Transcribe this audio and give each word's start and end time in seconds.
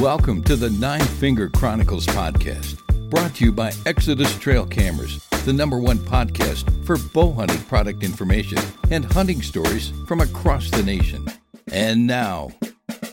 Welcome 0.00 0.44
to 0.44 0.54
the 0.54 0.70
Nine 0.70 1.00
Finger 1.00 1.48
Chronicles 1.48 2.06
podcast, 2.06 2.78
brought 3.10 3.34
to 3.34 3.44
you 3.44 3.50
by 3.50 3.72
Exodus 3.84 4.38
Trail 4.38 4.64
Cameras, 4.64 5.26
the 5.44 5.52
number 5.52 5.80
one 5.80 5.98
podcast 5.98 6.86
for 6.86 6.98
bow 7.12 7.32
hunting 7.32 7.58
product 7.62 8.04
information 8.04 8.58
and 8.92 9.04
hunting 9.04 9.42
stories 9.42 9.92
from 10.06 10.20
across 10.20 10.70
the 10.70 10.84
nation. 10.84 11.26
And 11.72 12.06
now, 12.06 12.52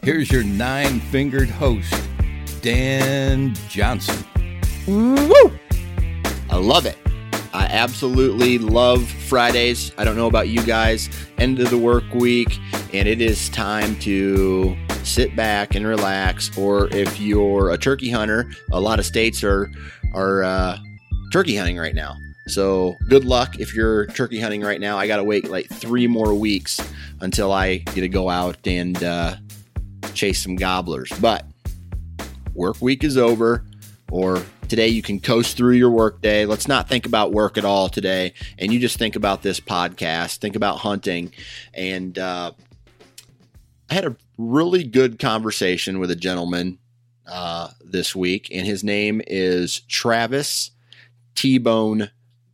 here's 0.04 0.32
your 0.32 0.44
nine 0.44 1.00
fingered 1.00 1.50
host, 1.50 1.92
Dan 2.62 3.56
Johnson. 3.68 4.24
Woo! 4.86 5.52
I 6.52 6.58
love 6.58 6.86
it. 6.86 7.00
I 7.52 7.66
absolutely 7.66 8.60
love 8.60 9.08
Fridays. 9.08 9.92
I 9.98 10.04
don't 10.04 10.18
know 10.18 10.28
about 10.28 10.50
you 10.50 10.62
guys. 10.62 11.10
End 11.40 11.60
of 11.60 11.72
the 11.72 11.80
work 11.80 12.04
week, 12.14 12.60
and 12.94 13.08
it 13.08 13.22
is 13.22 13.50
time 13.50 13.98
to 14.02 14.78
sit 15.06 15.36
back 15.36 15.76
and 15.76 15.86
relax. 15.86 16.56
Or 16.58 16.88
if 16.94 17.20
you're 17.20 17.72
a 17.72 17.78
turkey 17.78 18.10
hunter, 18.10 18.50
a 18.72 18.80
lot 18.80 19.00
of 19.00 19.06
states 19.06 19.44
are 19.44 19.72
are 20.14 20.44
uh, 20.44 20.78
turkey 21.32 21.56
hunting 21.56 21.78
right 21.78 21.96
now. 21.96 22.16
So 22.48 22.96
good 23.10 23.26
luck 23.26 23.60
if 23.60 23.74
you're 23.74 24.06
turkey 24.08 24.40
hunting 24.40 24.62
right 24.62 24.80
now. 24.80 24.98
I 24.98 25.08
got 25.08 25.18
to 25.18 25.24
wait 25.24 25.50
like 25.50 25.68
three 25.68 26.08
more 26.08 26.34
weeks 26.34 26.80
until 27.22 27.52
I 27.52 27.78
get 27.78 28.02
to 28.02 28.10
go 28.10 28.30
out 28.30 28.58
and 28.68 29.02
uh, 29.04 29.36
chase 30.14 30.44
some 30.44 30.56
gobblers. 30.56 31.12
But 31.20 31.46
work 32.54 32.82
week 32.82 33.04
is 33.04 33.18
over, 33.18 33.66
or 34.12 34.44
today 34.68 34.88
you 34.88 35.02
can 35.02 35.20
coast 35.20 35.58
through 35.58 35.74
your 35.74 35.90
work 35.90 36.22
day. 36.22 36.46
Let's 36.46 36.68
not 36.68 36.88
think 36.88 37.06
about 37.08 37.32
work 37.32 37.58
at 37.58 37.66
all 37.66 37.90
today, 37.90 38.34
and 38.60 38.72
you 38.72 38.80
just 38.80 39.00
think 39.00 39.16
about 39.16 39.42
this 39.42 39.60
podcast, 39.60 40.38
think 40.38 40.56
about 40.56 40.78
hunting, 40.78 41.34
and 41.74 42.18
uh, 42.20 42.52
I 43.90 43.94
had 43.94 44.06
a 44.06 44.16
really 44.38 44.84
good 44.84 45.20
conversation 45.20 46.00
with 46.00 46.12
a 46.12 46.16
gentleman 46.16 46.80
uh, 47.28 47.70
this 47.84 48.16
week, 48.16 48.50
and 48.52 48.66
his 48.66 48.84
name 48.84 49.22
is 49.28 49.82
Travis 49.82 50.72
T 51.34 51.58
Bone 51.58 52.12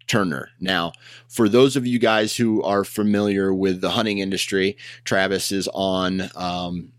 Turner. 0.07 0.49
Now, 0.59 0.93
for 1.27 1.47
those 1.47 1.75
of 1.75 1.88
you 1.88 1.99
guys 1.99 2.35
who 2.35 2.61
are 2.63 2.83
familiar 2.83 3.53
with 3.53 3.81
the 3.81 3.91
hunting 3.91 4.19
industry, 4.19 4.77
Travis 5.03 5.51
is 5.51 5.67
on 5.73 6.29
um, 6.35 6.91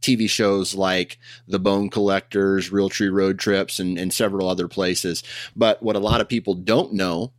TV 0.00 0.28
shows 0.28 0.74
like 0.74 1.18
The 1.48 1.58
Bone 1.58 1.88
Collectors, 1.88 2.70
Realtree 2.70 3.12
Road 3.12 3.38
Trips, 3.38 3.78
and, 3.78 3.98
and 3.98 4.12
several 4.12 4.48
other 4.48 4.68
places. 4.68 5.22
But 5.56 5.82
what 5.82 5.96
a 5.96 6.00
lot 6.00 6.20
of 6.20 6.28
people 6.28 6.54
don't 6.54 6.92
know 6.92 7.32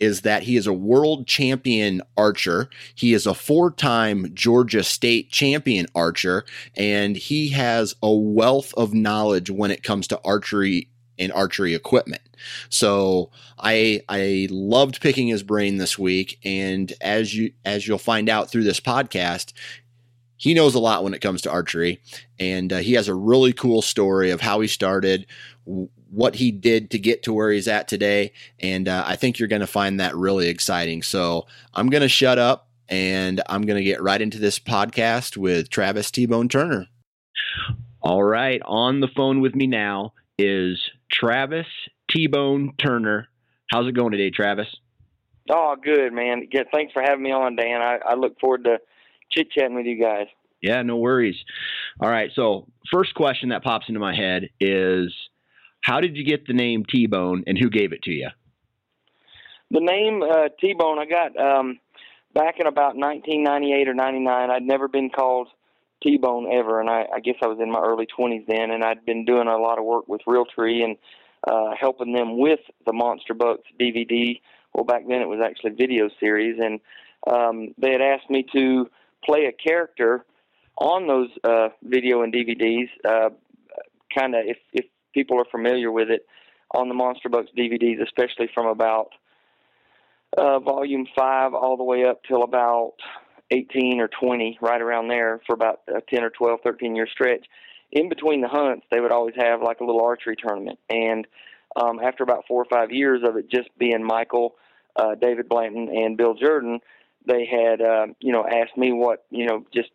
is 0.00 0.22
that 0.22 0.44
he 0.44 0.56
is 0.56 0.66
a 0.66 0.72
world 0.72 1.26
champion 1.26 2.02
archer. 2.16 2.68
He 2.94 3.14
is 3.14 3.26
a 3.26 3.34
four 3.34 3.70
time 3.70 4.32
Georgia 4.34 4.82
state 4.82 5.30
champion 5.30 5.86
archer, 5.94 6.44
and 6.76 7.16
he 7.16 7.48
has 7.50 7.94
a 8.02 8.12
wealth 8.12 8.72
of 8.76 8.94
knowledge 8.94 9.50
when 9.50 9.70
it 9.70 9.82
comes 9.82 10.06
to 10.08 10.20
archery 10.24 10.88
and 11.18 11.32
archery 11.32 11.74
equipment. 11.74 12.22
So 12.68 13.30
I 13.58 14.02
I 14.08 14.48
loved 14.50 15.00
picking 15.00 15.28
his 15.28 15.42
brain 15.42 15.78
this 15.78 15.98
week 15.98 16.38
and 16.44 16.92
as 17.00 17.34
you 17.34 17.52
as 17.64 17.86
you'll 17.86 17.98
find 17.98 18.28
out 18.28 18.50
through 18.50 18.64
this 18.64 18.80
podcast 18.80 19.52
he 20.36 20.54
knows 20.54 20.76
a 20.76 20.78
lot 20.78 21.02
when 21.02 21.14
it 21.14 21.20
comes 21.20 21.42
to 21.42 21.50
archery 21.50 22.00
and 22.38 22.72
uh, 22.72 22.76
he 22.78 22.92
has 22.92 23.08
a 23.08 23.14
really 23.14 23.52
cool 23.52 23.82
story 23.82 24.30
of 24.30 24.40
how 24.40 24.60
he 24.60 24.68
started 24.68 25.26
what 26.10 26.36
he 26.36 26.50
did 26.50 26.90
to 26.90 26.98
get 26.98 27.22
to 27.24 27.32
where 27.32 27.50
he's 27.50 27.68
at 27.68 27.88
today. 27.88 28.32
And 28.60 28.88
uh, 28.88 29.04
I 29.06 29.16
think 29.16 29.38
you're 29.38 29.48
going 29.48 29.60
to 29.60 29.66
find 29.66 30.00
that 30.00 30.16
really 30.16 30.48
exciting. 30.48 31.02
So 31.02 31.46
I'm 31.74 31.88
going 31.88 32.02
to 32.02 32.08
shut 32.08 32.38
up 32.38 32.68
and 32.88 33.42
I'm 33.46 33.62
going 33.62 33.76
to 33.78 33.84
get 33.84 34.02
right 34.02 34.20
into 34.20 34.38
this 34.38 34.58
podcast 34.58 35.36
with 35.36 35.70
Travis 35.70 36.10
T 36.10 36.26
Bone 36.26 36.48
Turner. 36.48 36.86
All 38.00 38.22
right. 38.22 38.60
On 38.64 39.00
the 39.00 39.08
phone 39.16 39.40
with 39.40 39.54
me 39.54 39.66
now 39.66 40.12
is 40.38 40.80
Travis 41.10 41.66
T 42.10 42.26
Bone 42.26 42.72
Turner. 42.78 43.28
How's 43.70 43.86
it 43.86 43.92
going 43.92 44.12
today, 44.12 44.30
Travis? 44.30 44.68
Oh, 45.50 45.76
good, 45.82 46.12
man. 46.12 46.48
Yeah, 46.52 46.62
thanks 46.72 46.92
for 46.92 47.02
having 47.02 47.22
me 47.22 47.32
on, 47.32 47.56
Dan. 47.56 47.80
I, 47.80 47.98
I 48.04 48.14
look 48.14 48.38
forward 48.38 48.64
to 48.64 48.78
chit 49.30 49.50
chatting 49.50 49.74
with 49.74 49.86
you 49.86 50.00
guys. 50.00 50.26
Yeah, 50.60 50.82
no 50.82 50.96
worries. 50.96 51.36
All 52.00 52.10
right. 52.10 52.30
So, 52.34 52.66
first 52.90 53.14
question 53.14 53.50
that 53.50 53.62
pops 53.62 53.86
into 53.88 54.00
my 54.00 54.14
head 54.14 54.50
is 54.60 55.14
how 55.80 56.00
did 56.00 56.16
you 56.16 56.24
get 56.24 56.46
the 56.46 56.52
name 56.52 56.84
T 56.84 57.06
Bone, 57.06 57.44
and 57.46 57.58
who 57.58 57.70
gave 57.70 57.92
it 57.92 58.02
to 58.02 58.12
you? 58.12 58.28
The 59.70 59.80
name 59.80 60.22
uh, 60.22 60.48
T 60.60 60.74
Bone 60.74 60.98
I 60.98 61.06
got 61.06 61.36
um, 61.36 61.78
back 62.34 62.56
in 62.58 62.66
about 62.66 62.96
1998 62.96 63.88
or 63.88 63.94
99. 63.94 64.50
I'd 64.50 64.62
never 64.62 64.88
been 64.88 65.10
called 65.10 65.48
T 66.02 66.16
Bone 66.16 66.46
ever, 66.52 66.80
and 66.80 66.88
I, 66.88 67.06
I 67.14 67.20
guess 67.20 67.36
I 67.42 67.46
was 67.46 67.58
in 67.60 67.70
my 67.70 67.80
early 67.80 68.06
20s 68.06 68.46
then, 68.46 68.70
and 68.70 68.84
I'd 68.84 69.04
been 69.04 69.24
doing 69.24 69.48
a 69.48 69.56
lot 69.56 69.78
of 69.78 69.84
work 69.84 70.08
with 70.08 70.22
Realtree 70.26 70.84
and 70.84 70.96
uh, 71.46 71.74
helping 71.78 72.12
them 72.12 72.38
with 72.38 72.60
the 72.86 72.92
Monster 72.92 73.34
Bucks 73.34 73.64
DVD. 73.80 74.40
Well, 74.74 74.84
back 74.84 75.02
then 75.08 75.20
it 75.20 75.28
was 75.28 75.40
actually 75.44 75.70
video 75.70 76.08
series, 76.20 76.58
and 76.62 76.80
um, 77.26 77.74
they 77.78 77.92
had 77.92 78.00
asked 78.00 78.30
me 78.30 78.44
to 78.52 78.88
play 79.24 79.46
a 79.46 79.52
character 79.52 80.24
on 80.76 81.06
those 81.06 81.28
uh, 81.44 81.68
video 81.82 82.22
and 82.22 82.32
DVDs. 82.32 82.88
Uh, 83.04 83.30
kind 84.16 84.34
of, 84.34 84.42
if 84.46 84.58
if 84.72 84.84
people 85.12 85.40
are 85.40 85.46
familiar 85.50 85.90
with 85.90 86.10
it 86.10 86.26
on 86.74 86.88
the 86.88 86.94
Monster 86.94 87.28
Bucks 87.28 87.50
DVDs, 87.56 88.02
especially 88.02 88.48
from 88.52 88.66
about 88.66 89.10
uh, 90.36 90.58
volume 90.58 91.06
five 91.16 91.54
all 91.54 91.76
the 91.76 91.84
way 91.84 92.04
up 92.04 92.22
till 92.24 92.42
about 92.42 92.94
18 93.50 94.00
or 94.00 94.08
20, 94.08 94.58
right 94.60 94.80
around 94.80 95.08
there 95.08 95.40
for 95.46 95.54
about 95.54 95.80
a 95.88 96.00
10 96.00 96.22
or 96.22 96.30
12, 96.30 96.60
13 96.62 96.94
year 96.94 97.08
stretch. 97.10 97.46
In 97.90 98.10
between 98.10 98.42
the 98.42 98.48
hunts, 98.48 98.86
they 98.90 99.00
would 99.00 99.12
always 99.12 99.34
have 99.38 99.62
like 99.62 99.80
a 99.80 99.84
little 99.84 100.02
archery 100.02 100.36
tournament. 100.36 100.78
And 100.90 101.26
um, 101.80 102.00
after 102.00 102.22
about 102.22 102.44
four 102.46 102.60
or 102.60 102.66
five 102.66 102.90
years 102.90 103.22
of 103.26 103.36
it 103.36 103.50
just 103.50 103.70
being 103.78 104.04
Michael, 104.04 104.56
uh, 104.96 105.14
David 105.14 105.48
Blanton, 105.48 105.88
and 105.88 106.16
Bill 106.16 106.34
Jordan, 106.34 106.80
they 107.26 107.46
had, 107.46 107.80
uh, 107.80 108.06
you 108.20 108.32
know, 108.32 108.44
asked 108.44 108.76
me 108.76 108.92
what, 108.92 109.24
you 109.30 109.46
know, 109.46 109.64
just 109.72 109.90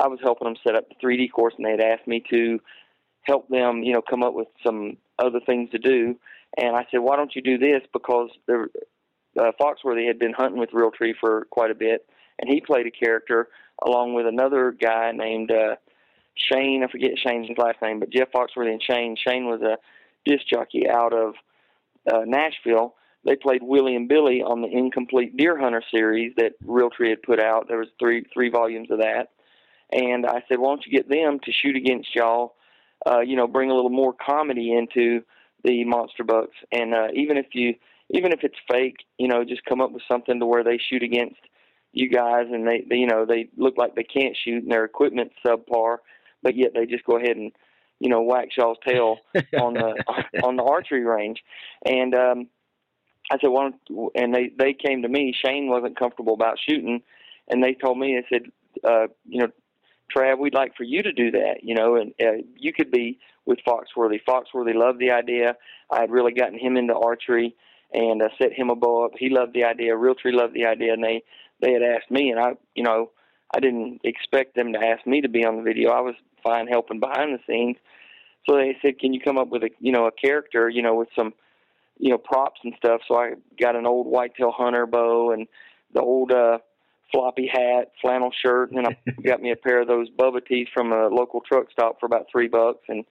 I 0.00 0.08
was 0.08 0.18
helping 0.22 0.46
them 0.46 0.56
set 0.64 0.76
up 0.76 0.88
the 0.88 0.94
3D 1.04 1.30
course, 1.32 1.54
and 1.56 1.64
they 1.66 1.70
had 1.70 1.80
asked 1.80 2.06
me 2.06 2.22
to 2.30 2.60
help 3.24 3.48
them, 3.48 3.82
you 3.82 3.92
know, 3.92 4.02
come 4.02 4.22
up 4.22 4.34
with 4.34 4.48
some 4.64 4.96
other 5.18 5.40
things 5.44 5.70
to 5.70 5.78
do. 5.78 6.16
And 6.56 6.76
I 6.76 6.86
said, 6.90 6.98
why 7.00 7.16
don't 7.16 7.34
you 7.34 7.42
do 7.42 7.58
this? 7.58 7.82
Because 7.92 8.30
there, 8.46 8.68
uh, 9.38 9.50
Foxworthy 9.60 10.06
had 10.06 10.18
been 10.18 10.32
hunting 10.32 10.60
with 10.60 10.70
Realtree 10.70 11.14
for 11.20 11.46
quite 11.50 11.70
a 11.70 11.74
bit, 11.74 12.06
and 12.38 12.48
he 12.48 12.60
played 12.60 12.86
a 12.86 12.90
character 12.90 13.48
along 13.84 14.14
with 14.14 14.26
another 14.26 14.70
guy 14.70 15.10
named 15.12 15.50
uh, 15.50 15.76
Shane. 16.34 16.84
I 16.84 16.90
forget 16.90 17.18
Shane's 17.18 17.48
last 17.58 17.82
name, 17.82 17.98
but 18.00 18.10
Jeff 18.10 18.28
Foxworthy 18.32 18.72
and 18.72 18.82
Shane. 18.82 19.16
Shane 19.16 19.46
was 19.46 19.62
a 19.62 19.78
disc 20.24 20.46
jockey 20.46 20.88
out 20.88 21.12
of 21.12 21.34
uh, 22.12 22.22
Nashville. 22.24 22.94
They 23.24 23.36
played 23.36 23.62
Willie 23.62 23.96
and 23.96 24.08
Billy 24.08 24.42
on 24.42 24.60
the 24.60 24.68
Incomplete 24.68 25.36
Deer 25.36 25.58
Hunter 25.58 25.82
series 25.90 26.34
that 26.36 26.52
Realtree 26.64 27.10
had 27.10 27.22
put 27.22 27.40
out. 27.40 27.68
There 27.68 27.78
was 27.78 27.88
three 27.98 28.24
three 28.32 28.50
volumes 28.50 28.90
of 28.90 28.98
that, 28.98 29.30
and 29.90 30.26
I 30.26 30.44
said, 30.48 30.58
why 30.58 30.68
don't 30.68 30.84
you 30.86 30.92
get 30.92 31.08
them 31.08 31.40
to 31.40 31.52
shoot 31.52 31.74
against 31.74 32.14
y'all? 32.14 32.54
Uh, 33.06 33.20
you 33.20 33.36
know, 33.36 33.46
bring 33.46 33.70
a 33.70 33.74
little 33.74 33.90
more 33.90 34.14
comedy 34.14 34.72
into 34.72 35.22
the 35.62 35.84
monster 35.84 36.24
bucks. 36.24 36.56
And 36.72 36.94
uh, 36.94 37.08
even 37.14 37.36
if 37.36 37.46
you, 37.52 37.74
even 38.10 38.32
if 38.32 38.40
it's 38.42 38.58
fake, 38.70 38.96
you 39.18 39.28
know, 39.28 39.44
just 39.44 39.64
come 39.64 39.80
up 39.80 39.92
with 39.92 40.02
something 40.10 40.38
to 40.38 40.46
where 40.46 40.64
they 40.64 40.78
shoot 40.78 41.02
against 41.02 41.40
you 41.92 42.08
guys, 42.10 42.46
and 42.50 42.66
they, 42.66 42.84
they 42.88 42.96
you 42.96 43.06
know, 43.06 43.24
they 43.24 43.48
look 43.56 43.74
like 43.76 43.94
they 43.94 44.04
can't 44.04 44.36
shoot, 44.36 44.62
and 44.62 44.72
their 44.72 44.84
equipment's 44.84 45.34
subpar, 45.46 45.98
but 46.42 46.56
yet 46.56 46.72
they 46.74 46.86
just 46.86 47.04
go 47.04 47.16
ahead 47.16 47.36
and, 47.36 47.52
you 48.00 48.08
know, 48.08 48.22
whack 48.22 48.48
y'all's 48.56 48.78
tail 48.86 49.18
on 49.58 49.74
the 49.74 50.04
on 50.42 50.56
the 50.56 50.64
archery 50.64 51.04
range. 51.04 51.42
And 51.86 52.14
um, 52.14 52.48
I 53.30 53.38
said, 53.38 53.48
well, 53.48 53.70
and 54.14 54.34
they 54.34 54.50
they 54.58 54.74
came 54.74 55.02
to 55.02 55.08
me. 55.08 55.34
Shane 55.44 55.68
wasn't 55.68 55.98
comfortable 55.98 56.34
about 56.34 56.58
shooting, 56.58 57.02
and 57.48 57.62
they 57.62 57.74
told 57.74 57.98
me, 57.98 58.20
they 58.20 58.36
said, 58.36 58.50
uh, 58.82 59.06
you 59.26 59.40
know, 59.40 59.48
Trav, 60.14 60.38
we'd 60.38 60.54
like 60.54 60.76
for 60.76 60.84
you 60.84 61.02
to 61.02 61.12
do 61.12 61.30
that, 61.32 61.62
you 61.62 61.74
know, 61.74 61.96
and 61.96 62.12
uh, 62.20 62.42
you 62.56 62.72
could 62.72 62.90
be 62.90 63.18
with 63.46 63.58
Foxworthy. 63.66 64.20
Foxworthy 64.26 64.74
loved 64.74 64.98
the 64.98 65.10
idea. 65.10 65.56
I 65.90 66.00
had 66.00 66.10
really 66.10 66.32
gotten 66.32 66.58
him 66.58 66.76
into 66.76 66.94
archery 66.94 67.54
and 67.92 68.22
uh, 68.22 68.28
set 68.38 68.52
him 68.52 68.70
a 68.70 68.76
bow 68.76 69.04
up. 69.04 69.12
He 69.18 69.28
loved 69.28 69.54
the 69.54 69.64
idea. 69.64 69.92
Realtree 69.92 70.32
loved 70.32 70.54
the 70.54 70.66
idea, 70.66 70.92
and 70.92 71.02
they 71.02 71.22
they 71.60 71.72
had 71.72 71.82
asked 71.82 72.10
me, 72.10 72.30
and 72.30 72.40
I, 72.40 72.52
you 72.74 72.82
know, 72.82 73.10
I 73.54 73.60
didn't 73.60 74.00
expect 74.04 74.56
them 74.56 74.72
to 74.72 74.78
ask 74.78 75.06
me 75.06 75.20
to 75.20 75.28
be 75.28 75.44
on 75.44 75.56
the 75.56 75.62
video. 75.62 75.90
I 75.90 76.00
was 76.00 76.14
fine 76.42 76.66
helping 76.66 77.00
behind 77.00 77.32
the 77.32 77.42
scenes. 77.46 77.76
So 78.48 78.56
they 78.56 78.76
said, 78.82 78.98
"Can 78.98 79.14
you 79.14 79.20
come 79.20 79.38
up 79.38 79.48
with 79.48 79.62
a 79.62 79.70
you 79.80 79.92
know 79.92 80.06
a 80.06 80.12
character 80.12 80.68
you 80.68 80.82
know 80.82 80.94
with 80.94 81.08
some 81.16 81.32
you 81.98 82.10
know 82.10 82.18
props 82.18 82.60
and 82.64 82.74
stuff?" 82.76 83.02
So 83.08 83.16
I 83.16 83.34
got 83.60 83.76
an 83.76 83.86
old 83.86 84.06
whitetail 84.06 84.52
hunter 84.52 84.86
bow 84.86 85.30
and 85.32 85.46
the 85.92 86.00
old 86.00 86.32
uh, 86.32 86.58
floppy 87.14 87.48
hat, 87.50 87.92
flannel 88.02 88.30
shirt, 88.44 88.72
and 88.72 88.78
then 88.78 88.86
I 88.86 89.10
got 89.26 89.40
me 89.40 89.52
a 89.52 89.56
pair 89.56 89.80
of 89.80 89.88
those 89.88 90.10
Bubba 90.10 90.44
tees 90.44 90.66
from 90.74 90.92
a 90.92 91.06
local 91.06 91.40
truck 91.40 91.70
stop 91.70 92.00
for 92.00 92.06
about 92.06 92.26
three 92.30 92.48
bucks 92.48 92.84
and 92.88 93.04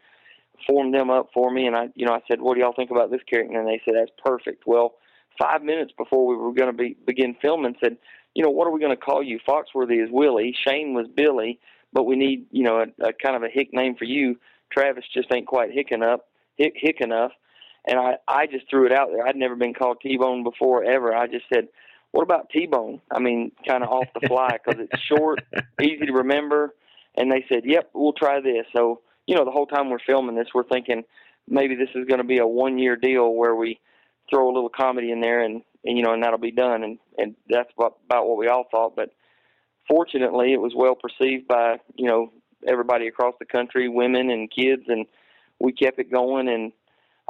formed 0.68 0.94
them 0.94 1.10
up 1.10 1.30
for 1.34 1.52
me. 1.52 1.66
And 1.66 1.76
I 1.76 1.88
you 1.96 2.06
know 2.06 2.14
I 2.14 2.20
said, 2.28 2.42
"What 2.42 2.56
do 2.56 2.62
y'all 2.62 2.74
think 2.76 2.92
about 2.92 3.10
this 3.10 3.22
character?" 3.30 3.58
And 3.58 3.68
they 3.68 3.82
said, 3.86 3.96
"That's 3.96 4.12
perfect." 4.24 4.64
Well, 4.68 4.96
five 5.42 5.64
minutes 5.64 5.94
before 5.98 6.28
we 6.28 6.36
were 6.36 6.54
going 6.54 6.72
to 6.72 6.78
be 6.78 6.98
begin 7.08 7.36
filming, 7.42 7.76
said, 7.82 7.98
"You 8.36 8.44
know 8.44 8.50
what 8.50 8.68
are 8.68 8.72
we 8.72 8.80
going 8.80 8.96
to 8.96 8.98
call 8.98 9.24
you?" 9.24 9.40
Foxworthy 9.48 10.04
is 10.04 10.10
Willie, 10.12 10.56
Shane 10.68 10.94
was 10.94 11.08
Billy, 11.16 11.60
but 11.94 12.04
we 12.04 12.16
need 12.18 12.48
you 12.52 12.64
know 12.64 12.80
a, 12.80 13.08
a 13.08 13.14
kind 13.14 13.36
of 13.36 13.44
a 13.44 13.50
hick 13.50 13.70
name 13.74 13.96
for 13.96 14.06
you. 14.06 14.38
Travis 14.72 15.06
just 15.14 15.34
ain't 15.34 15.48
quite 15.48 15.72
hick 15.72 15.92
enough, 15.92 16.22
hick, 16.58 16.74
hick 16.76 16.98
enough. 17.00 17.32
And 17.86 18.00
I, 18.00 18.14
I 18.28 18.48
just 18.48 18.70
threw 18.70 18.86
it 18.86 18.94
out 18.94 19.10
there. 19.12 19.28
I'd 19.28 19.36
never 19.36 19.56
been 19.56 19.74
called 19.74 19.98
T-Bone 20.02 20.44
before 20.44 20.86
ever. 20.86 21.14
I 21.14 21.28
just 21.28 21.44
said, 21.54 21.68
what 22.13 22.21
about 22.21 22.51
T-Bone? 22.51 23.01
I 23.12 23.19
mean, 23.19 23.51
kind 23.68 23.83
of 23.83 23.89
off 23.89 24.06
the 24.13 24.27
fly 24.27 24.57
because 24.63 24.80
it's 24.80 25.01
short, 25.01 25.42
easy 25.81 26.06
to 26.06 26.13
remember. 26.13 26.75
And 27.18 27.31
they 27.31 27.44
said, 27.50 27.63
yep, 27.65 27.89
we'll 27.94 28.13
try 28.13 28.39
this. 28.39 28.68
So, 28.71 29.01
you 29.25 29.36
know, 29.36 29.45
the 29.45 29.51
whole 29.51 29.65
time 29.65 29.89
we're 29.89 29.98
filming 30.06 30.36
this, 30.36 30.48
we're 30.54 30.63
thinking 30.63 31.04
maybe 31.48 31.75
this 31.75 31.89
is 31.95 32.06
going 32.07 32.19
to 32.19 32.24
be 32.24 32.38
a 32.38 32.45
one-year 32.45 32.98
deal 32.98 33.33
where 33.33 33.56
we 33.56 33.80
throw 34.30 34.48
a 34.48 34.54
little 34.54 34.69
comedy 34.69 35.12
in 35.12 35.21
there 35.21 35.44
and, 35.44 35.63
and 35.83 35.98
you 35.98 36.04
know, 36.04 36.13
and 36.13 36.21
that'll 36.21 36.38
be 36.38 36.51
done. 36.51 36.83
And, 36.83 37.00
and 37.18 37.36
that's 37.50 37.71
about, 37.75 37.98
about 38.06 38.27
what 38.27 38.38
we 38.38 38.48
all 38.48 38.65
thought. 38.69 38.95
But 38.95 39.10
fortunately, 39.88 40.54
it 40.54 40.62
was 40.62 40.74
well 40.75 40.95
perceived 40.95 41.48
by, 41.48 41.77
you 41.95 42.07
know, 42.07 42.31
everybody 42.68 43.07
across 43.07 43.33
the 43.39 43.45
country, 43.45 43.89
women 43.89 44.30
and 44.30 44.51
kids, 44.51 44.83
and 44.88 45.07
we 45.60 45.74
kept 45.74 45.98
it 45.98 46.12
going. 46.12 46.48
And 46.48 46.74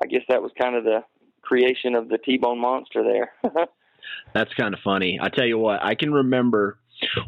I 0.03 0.07
guess 0.07 0.23
that 0.27 0.41
was 0.41 0.51
kind 0.61 0.75
of 0.75 0.83
the 0.83 1.05
creation 1.41 1.95
of 1.95 2.09
the 2.09 2.17
T-bone 2.17 2.59
monster 2.59 3.01
there. 3.01 3.31
That's 4.33 4.53
kind 4.53 4.73
of 4.73 4.79
funny. 4.83 5.19
I 5.21 5.29
tell 5.29 5.45
you 5.45 5.57
what, 5.57 5.83
I 5.83 5.95
can 5.95 6.13
remember 6.13 6.79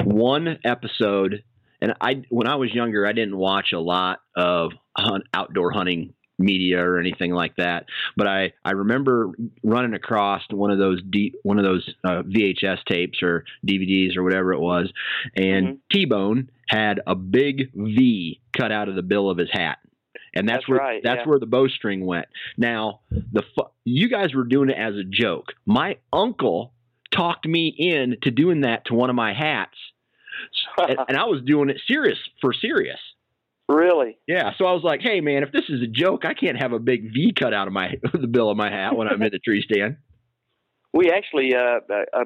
one 0.04 0.60
episode, 0.64 1.44
and 1.82 1.94
I 2.02 2.24
when 2.30 2.48
I 2.48 2.56
was 2.56 2.74
younger, 2.74 3.06
I 3.06 3.14
didn't 3.14 3.38
watch 3.38 3.74
a 3.74 3.80
lot 3.80 4.20
of 4.36 4.72
hunt, 4.98 5.26
outdoor 5.34 5.72
hunting 5.72 6.14
media 6.38 6.84
or 6.84 7.00
anything 7.00 7.32
like 7.32 7.56
that. 7.58 7.86
But 8.18 8.28
I, 8.28 8.54
I 8.64 8.72
remember 8.72 9.32
running 9.64 9.94
across 9.94 10.42
one 10.52 10.72
of 10.72 10.80
those 10.80 11.02
D, 11.10 11.34
one 11.44 11.58
of 11.58 11.66
those 11.66 11.88
uh, 12.04 12.24
VHS 12.24 12.84
tapes 12.86 13.22
or 13.24 13.46
DVDs 13.66 14.18
or 14.18 14.24
whatever 14.24 14.54
it 14.54 14.60
was, 14.60 14.92
and 15.36 15.68
mm-hmm. 15.68 15.76
T 15.92 16.06
Bone 16.06 16.50
had 16.68 17.00
a 17.06 17.16
big 17.16 17.72
V 17.74 18.42
cut 18.54 18.72
out 18.72 18.90
of 18.90 18.96
the 18.96 19.04
bill 19.04 19.30
of 19.30 19.38
his 19.38 19.50
hat. 19.52 19.78
And 20.36 20.48
that's, 20.48 20.58
that's 20.58 20.70
where 20.70 20.80
right, 20.80 21.02
that's 21.04 21.22
yeah. 21.24 21.30
where 21.30 21.40
the 21.40 21.46
bowstring 21.46 22.06
went. 22.06 22.28
Now 22.58 23.02
the 23.10 23.44
you 23.86 24.10
guys 24.10 24.34
were 24.34 24.44
doing 24.44 24.70
it 24.70 24.78
as 24.78 24.96
a 24.96 25.04
joke. 25.04 25.54
My 25.66 25.98
uncle 26.12 26.74
talked 27.12 27.48
me 27.48 27.68
in 27.68 28.18
to 28.24 28.32
doing 28.32 28.62
that 28.62 28.86
to 28.88 28.94
one 28.94 29.10
of 29.10 29.16
my 29.16 29.34
hats, 29.34 29.78
and, 30.78 30.98
and 31.08 31.18
I 31.18 31.26
was 31.26 31.42
doing 31.46 31.70
it 31.70 31.82
serious 31.88 32.18
for 32.42 32.54
serious. 32.54 33.00
Really? 33.68 34.20
Yeah. 34.28 34.52
So 34.58 34.66
I 34.66 34.74
was 34.74 34.84
like, 34.84 35.02
"Hey, 35.02 35.22
man, 35.22 35.44
if 35.44 35.52
this 35.52 35.64
is 35.70 35.82
a 35.82 35.88
joke, 35.88 36.26
I 36.26 36.34
can't 36.34 36.58
have 36.62 36.74
a 36.74 36.80
big 36.80 37.14
V 37.14 37.34
cut 37.38 37.54
out 37.54 37.68
of 37.68 37.74
my 37.74 37.96
the 38.14 38.28
bill 38.28 38.52
of 38.52 38.58
my 38.58 38.70
hat 38.70 38.96
when 38.96 39.08
I'm 39.08 39.22
in 39.22 39.32
the 39.32 39.40
tree 39.40 39.64
stand." 39.64 39.98
We 40.94 41.12
actually, 41.12 41.54
uh, 41.56 41.80
uh, 42.14 42.26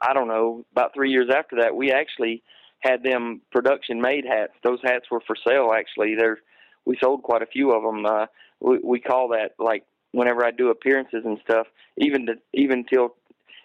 I 0.00 0.12
don't 0.12 0.28
know, 0.28 0.64
about 0.72 0.94
three 0.94 1.10
years 1.10 1.28
after 1.34 1.56
that, 1.62 1.74
we 1.74 1.90
actually 1.90 2.42
had 2.80 3.02
them 3.02 3.40
production 3.50 4.00
made 4.00 4.24
hats. 4.24 4.52
Those 4.62 4.78
hats 4.84 5.06
were 5.10 5.20
for 5.26 5.36
sale. 5.46 5.72
Actually, 5.76 6.14
there 6.16 6.38
we 6.84 6.98
sold 7.02 7.22
quite 7.22 7.42
a 7.42 7.46
few 7.46 7.72
of 7.72 7.82
them. 7.82 8.06
Uh, 8.06 8.26
we, 8.60 8.78
we 8.82 9.00
call 9.00 9.28
that 9.28 9.52
like 9.58 9.84
whenever 10.12 10.44
I 10.44 10.50
do 10.50 10.70
appearances 10.70 11.22
and 11.24 11.38
stuff. 11.44 11.66
Even 11.98 12.26
to, 12.26 12.34
even 12.52 12.84
till 12.84 13.14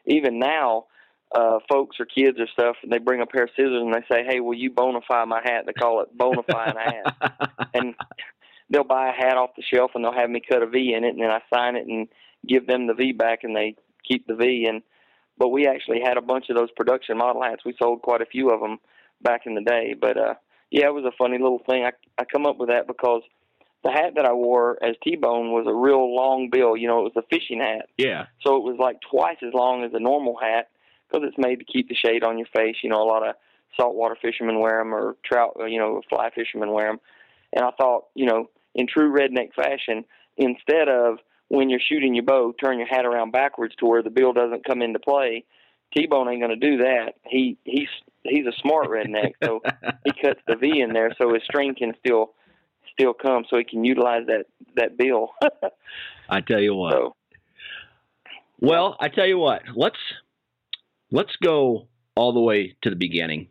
even 0.06 0.40
now, 0.40 0.86
uh, 1.36 1.60
folks 1.70 1.98
or 2.00 2.06
kids 2.06 2.40
or 2.40 2.48
stuff, 2.48 2.76
and 2.84 2.92
they 2.92 2.98
bring 2.98 3.22
a 3.22 3.26
pair 3.26 3.44
of 3.44 3.50
scissors 3.56 3.82
and 3.82 3.94
they 3.94 4.04
say, 4.12 4.24
"Hey, 4.28 4.40
will 4.40 4.56
you 4.56 4.72
bonify 4.72 5.28
my 5.28 5.42
hat?" 5.44 5.66
They 5.66 5.74
call 5.74 6.02
it 6.02 6.18
bonifying 6.18 6.76
a 6.76 6.80
hat, 6.80 7.70
and 7.74 7.96
they'll 8.70 8.84
buy 8.84 9.10
a 9.10 9.14
hat 9.14 9.38
off 9.38 9.56
the 9.56 9.64
shelf 9.64 9.92
and 9.96 10.04
they'll 10.04 10.14
have 10.14 10.30
me 10.30 10.42
cut 10.48 10.64
a 10.64 10.68
V 10.68 10.94
in 10.94 11.04
it, 11.04 11.10
and 11.10 11.22
then 11.22 11.30
I 11.32 11.42
sign 11.54 11.76
it 11.76 11.88
and 11.88 12.08
give 12.48 12.68
them 12.68 12.88
the 12.88 12.94
V 12.94 13.12
back, 13.12 13.44
and 13.44 13.56
they 13.56 13.76
keep 14.08 14.26
the 14.28 14.36
V. 14.36 14.66
And 14.68 14.82
but 15.38 15.50
we 15.50 15.68
actually 15.68 16.02
had 16.04 16.18
a 16.18 16.22
bunch 16.22 16.50
of 16.50 16.56
those 16.56 16.72
production 16.76 17.18
model 17.18 17.44
hats. 17.44 17.64
We 17.66 17.76
sold 17.82 18.02
quite 18.02 18.22
a 18.22 18.26
few 18.26 18.50
of 18.50 18.60
them 18.60 18.80
back 19.22 19.42
in 19.46 19.56
the 19.56 19.62
day. 19.62 19.96
But 20.00 20.18
uh, 20.18 20.34
yeah, 20.72 20.88
it 20.88 20.94
was 20.94 21.06
a 21.06 21.16
funny 21.18 21.38
little 21.38 21.62
thing. 21.70 21.84
I 21.84 21.92
I 22.18 22.26
come 22.26 22.46
up 22.46 22.58
with 22.58 22.70
that 22.70 22.88
because 22.88 23.22
the 23.84 23.92
hat 23.92 24.14
that 24.16 24.26
I 24.26 24.34
wore 24.34 24.78
as 24.84 24.96
T-Bone 25.04 25.52
was 25.52 25.66
a 25.68 25.74
real 25.74 26.14
long 26.14 26.50
bill. 26.52 26.76
You 26.76 26.88
know, 26.88 27.00
it 27.00 27.14
was 27.16 27.24
a 27.24 27.28
fishing 27.34 27.60
hat. 27.60 27.88
Yeah. 27.98 28.26
So 28.46 28.58
it 28.58 28.64
was 28.64 28.78
like 28.78 28.98
twice 29.10 29.38
as 29.42 29.54
long 29.54 29.84
as 29.84 29.92
a 29.94 30.00
normal 30.00 30.38
hat 30.38 30.70
because 31.08 31.26
it's 31.28 31.38
made 31.38 31.60
to 31.60 31.66
keep 31.66 31.88
the 31.88 31.96
shade 31.96 32.24
on 32.24 32.38
your 32.38 32.48
face. 32.54 32.76
You 32.84 32.90
know, 32.90 33.02
a 33.02 33.08
lot 33.08 33.28
of 33.28 33.36
saltwater 33.80 34.18
fishermen 34.22 34.60
wear 34.60 34.80
them, 34.80 34.94
or 34.94 35.16
trout, 35.26 35.56
uh, 35.60 35.66
you 35.66 35.80
know, 35.80 36.02
fly 36.10 36.30
fishermen 36.34 36.72
wear 36.72 36.88
them. 36.88 37.00
And 37.54 37.64
I 37.64 37.72
thought, 37.72 38.06
you 38.16 38.26
know, 38.26 38.50
in 38.76 38.86
true 38.88 39.12
redneck 39.12 39.54
fashion, 39.54 40.06
instead 40.38 40.90
of 40.90 41.20
when 41.48 41.70
you're 41.70 41.80
shooting 41.80 42.14
your 42.14 42.26
bow, 42.26 42.54
turn 42.54 42.78
your 42.78 42.88
hat 42.88 43.06
around 43.06 43.32
backwards 43.32 43.76
to 43.80 43.86
where 43.86 44.04
the 44.04 44.10
bill 44.10 44.34
doesn't 44.34 44.66
come 44.66 44.82
into 44.82 45.00
play. 45.00 45.46
T-Bone 45.96 46.30
ain't 46.30 46.42
going 46.42 46.60
to 46.60 46.70
do 46.70 46.78
that. 46.84 47.14
He 47.26 47.58
he's 47.64 47.88
he's 48.24 48.46
a 48.46 48.54
smart 48.62 48.88
redneck, 48.88 49.34
so 49.44 49.62
he 50.06 50.12
cuts 50.22 50.40
the 50.48 50.56
V 50.56 50.82
in 50.82 50.94
there 50.94 51.14
so 51.18 51.34
his 51.34 51.44
string 51.44 51.76
can 51.76 51.94
still 52.06 52.34
still 52.94 53.14
come, 53.14 53.46
so 53.50 53.58
he 53.58 53.64
can 53.64 53.84
utilize 53.84 54.26
that 54.28 54.46
that 54.76 54.98
bill. 54.98 55.32
I 56.30 56.42
tell 56.42 56.60
you 56.60 56.76
what. 56.76 56.94
So, 56.94 57.16
well, 58.60 58.98
I 59.00 59.10
tell 59.10 59.26
you 59.26 59.38
what. 59.38 59.64
Let's 59.76 59.98
let's 61.12 61.36
go 61.42 61.88
all 62.16 62.34
the 62.34 62.42
way 62.42 62.76
to 62.84 62.90
the 62.90 62.96
beginning, 62.96 63.48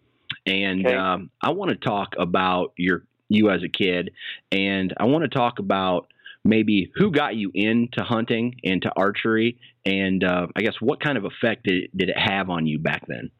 and 0.47 0.87
Okay. 0.87 0.94
um, 0.94 1.31
I 1.43 1.50
want 1.50 1.70
to 1.70 1.76
talk 1.76 2.15
about 2.19 2.73
your 2.76 3.05
you 3.29 3.50
as 3.50 3.62
a 3.62 3.69
kid, 3.69 4.12
and 4.53 4.93
I 4.99 5.05
want 5.05 5.23
to 5.23 5.29
talk 5.29 5.59
about 5.59 6.09
maybe 6.44 6.91
who 6.94 7.11
got 7.11 7.37
you 7.37 7.50
into 7.55 8.03
hunting 8.03 8.55
and 8.65 8.81
to 8.82 8.93
archery, 8.97 9.59
and 9.85 10.25
uh, 10.25 10.47
I 10.56 10.62
guess 10.62 10.75
what 10.81 11.00
kind 11.00 11.19
of 11.19 11.25
effect 11.25 11.65
did 11.65 11.85
it, 11.85 11.97
did 11.97 12.09
it 12.11 12.19
have 12.19 12.49
on 12.50 12.67
you 12.67 12.79
back 12.79 13.05
then? 13.06 13.31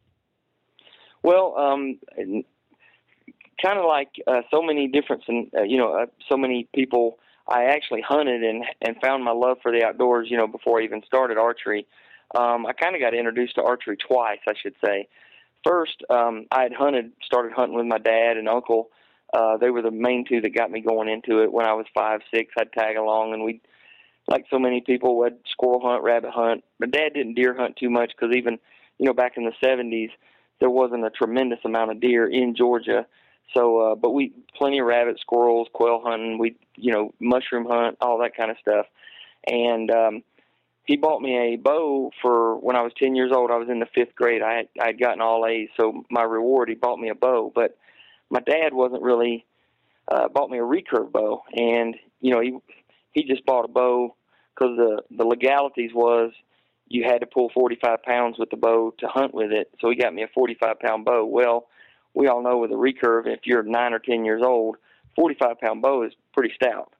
Well, 1.23 1.55
um, 1.57 1.99
kind 3.61 3.79
of 3.79 3.85
like 3.85 4.09
uh, 4.27 4.41
so 4.51 4.61
many 4.61 4.87
different, 4.87 5.23
uh, 5.29 5.63
you 5.63 5.77
know, 5.77 5.93
uh, 5.93 6.05
so 6.29 6.37
many 6.37 6.67
people. 6.73 7.19
I 7.47 7.65
actually 7.65 8.01
hunted 8.01 8.43
and 8.43 8.63
and 8.81 8.95
found 9.01 9.23
my 9.23 9.31
love 9.31 9.57
for 9.61 9.71
the 9.71 9.83
outdoors. 9.83 10.27
You 10.29 10.37
know, 10.37 10.47
before 10.47 10.79
I 10.79 10.83
even 10.83 11.01
started 11.05 11.37
archery, 11.37 11.87
um, 12.37 12.65
I 12.65 12.73
kind 12.73 12.95
of 12.95 13.01
got 13.01 13.13
introduced 13.13 13.55
to 13.55 13.63
archery 13.63 13.97
twice, 13.97 14.39
I 14.47 14.53
should 14.61 14.75
say. 14.83 15.07
First, 15.65 16.03
um, 16.09 16.45
I 16.51 16.63
had 16.63 16.73
hunted, 16.73 17.11
started 17.23 17.51
hunting 17.53 17.75
with 17.75 17.85
my 17.85 17.97
dad 17.97 18.37
and 18.37 18.47
uncle. 18.47 18.89
Uh, 19.33 19.57
they 19.57 19.69
were 19.69 19.81
the 19.81 19.91
main 19.91 20.25
two 20.27 20.41
that 20.41 20.55
got 20.55 20.71
me 20.71 20.81
going 20.81 21.09
into 21.09 21.43
it. 21.43 21.51
When 21.51 21.65
I 21.65 21.73
was 21.73 21.85
five, 21.93 22.21
six, 22.33 22.53
I'd 22.57 22.71
tag 22.71 22.95
along, 22.95 23.33
and 23.33 23.43
we, 23.43 23.61
like 24.27 24.45
so 24.49 24.57
many 24.57 24.81
people, 24.81 25.17
would 25.19 25.37
squirrel 25.51 25.81
hunt, 25.83 26.03
rabbit 26.03 26.31
hunt. 26.31 26.63
My 26.79 26.87
dad 26.87 27.13
didn't 27.13 27.35
deer 27.35 27.55
hunt 27.55 27.75
too 27.77 27.89
much 27.89 28.11
because 28.15 28.35
even, 28.35 28.57
you 28.97 29.05
know, 29.05 29.13
back 29.13 29.33
in 29.37 29.43
the 29.43 29.51
'70s, 29.63 30.09
there 30.59 30.69
wasn't 30.69 31.05
a 31.05 31.09
tremendous 31.09 31.59
amount 31.65 31.91
of 31.91 31.99
deer 31.99 32.27
in 32.27 32.55
Georgia. 32.55 33.05
So, 33.55 33.79
uh, 33.79 33.95
but 33.95 34.11
we 34.11 34.33
plenty 34.55 34.79
of 34.79 34.85
rabbits, 34.85 35.21
squirrels, 35.21 35.67
quail 35.73 36.01
hunting. 36.03 36.37
We, 36.37 36.55
you 36.75 36.91
know, 36.91 37.13
mushroom 37.19 37.65
hunt, 37.65 37.97
all 38.01 38.19
that 38.19 38.35
kind 38.35 38.51
of 38.51 38.57
stuff. 38.61 38.85
And 39.47 39.89
um, 39.89 40.23
he 40.85 40.97
bought 40.97 41.21
me 41.21 41.53
a 41.53 41.55
bow 41.55 42.11
for 42.21 42.57
when 42.57 42.75
I 42.75 42.81
was 42.81 42.91
10 42.97 43.15
years 43.15 43.31
old. 43.33 43.51
I 43.51 43.57
was 43.57 43.69
in 43.69 43.79
the 43.79 43.87
fifth 43.95 44.15
grade. 44.15 44.41
I 44.41 44.53
had, 44.55 44.67
I 44.81 44.87
had 44.87 44.99
gotten 44.99 45.21
all 45.21 45.45
A's, 45.45 45.69
so 45.79 46.03
my 46.09 46.23
reward, 46.23 46.69
he 46.69 46.75
bought 46.75 46.99
me 46.99 47.09
a 47.09 47.15
bow. 47.15 47.51
But 47.53 47.77
my 48.29 48.39
dad 48.41 48.73
wasn't 48.73 49.01
really 49.01 49.45
uh, 50.07 50.27
bought 50.29 50.49
me 50.49 50.57
a 50.57 50.63
recurve 50.63 51.11
bow, 51.11 51.43
and 51.53 51.95
you 52.21 52.33
know, 52.33 52.41
he 52.41 52.57
he 53.11 53.23
just 53.23 53.45
bought 53.45 53.65
a 53.65 53.67
bow 53.67 54.15
because 54.53 54.75
the 54.77 55.03
the 55.15 55.23
legalities 55.23 55.91
was 55.93 56.31
you 56.89 57.03
had 57.03 57.19
to 57.19 57.27
pull 57.27 57.49
45 57.53 58.03
pounds 58.03 58.37
with 58.37 58.49
the 58.49 58.57
bow 58.57 58.93
to 58.99 59.07
hunt 59.07 59.33
with 59.33 59.51
it. 59.51 59.71
So 59.79 59.89
he 59.89 59.95
got 59.95 60.13
me 60.13 60.23
a 60.23 60.27
45 60.27 60.79
pound 60.79 61.05
bow. 61.05 61.25
Well, 61.25 61.67
we 62.13 62.27
all 62.27 62.43
know 62.43 62.57
with 62.57 62.71
a 62.71 62.75
recurve, 62.75 63.27
if 63.27 63.41
you're 63.45 63.63
nine 63.63 63.93
or 63.93 63.99
10 63.99 64.25
years 64.25 64.41
old, 64.43 64.77
45 65.15 65.59
pound 65.59 65.81
bow 65.81 66.03
is 66.03 66.13
pretty 66.33 66.53
stout. 66.55 66.93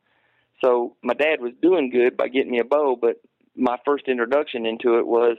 So 0.63 0.95
my 1.01 1.13
dad 1.13 1.41
was 1.41 1.53
doing 1.61 1.89
good 1.89 2.15
by 2.15 2.27
getting 2.27 2.51
me 2.51 2.59
a 2.59 2.65
bow, 2.65 2.97
but 2.99 3.21
my 3.55 3.77
first 3.85 4.07
introduction 4.07 4.65
into 4.65 4.99
it 4.99 5.07
was 5.07 5.37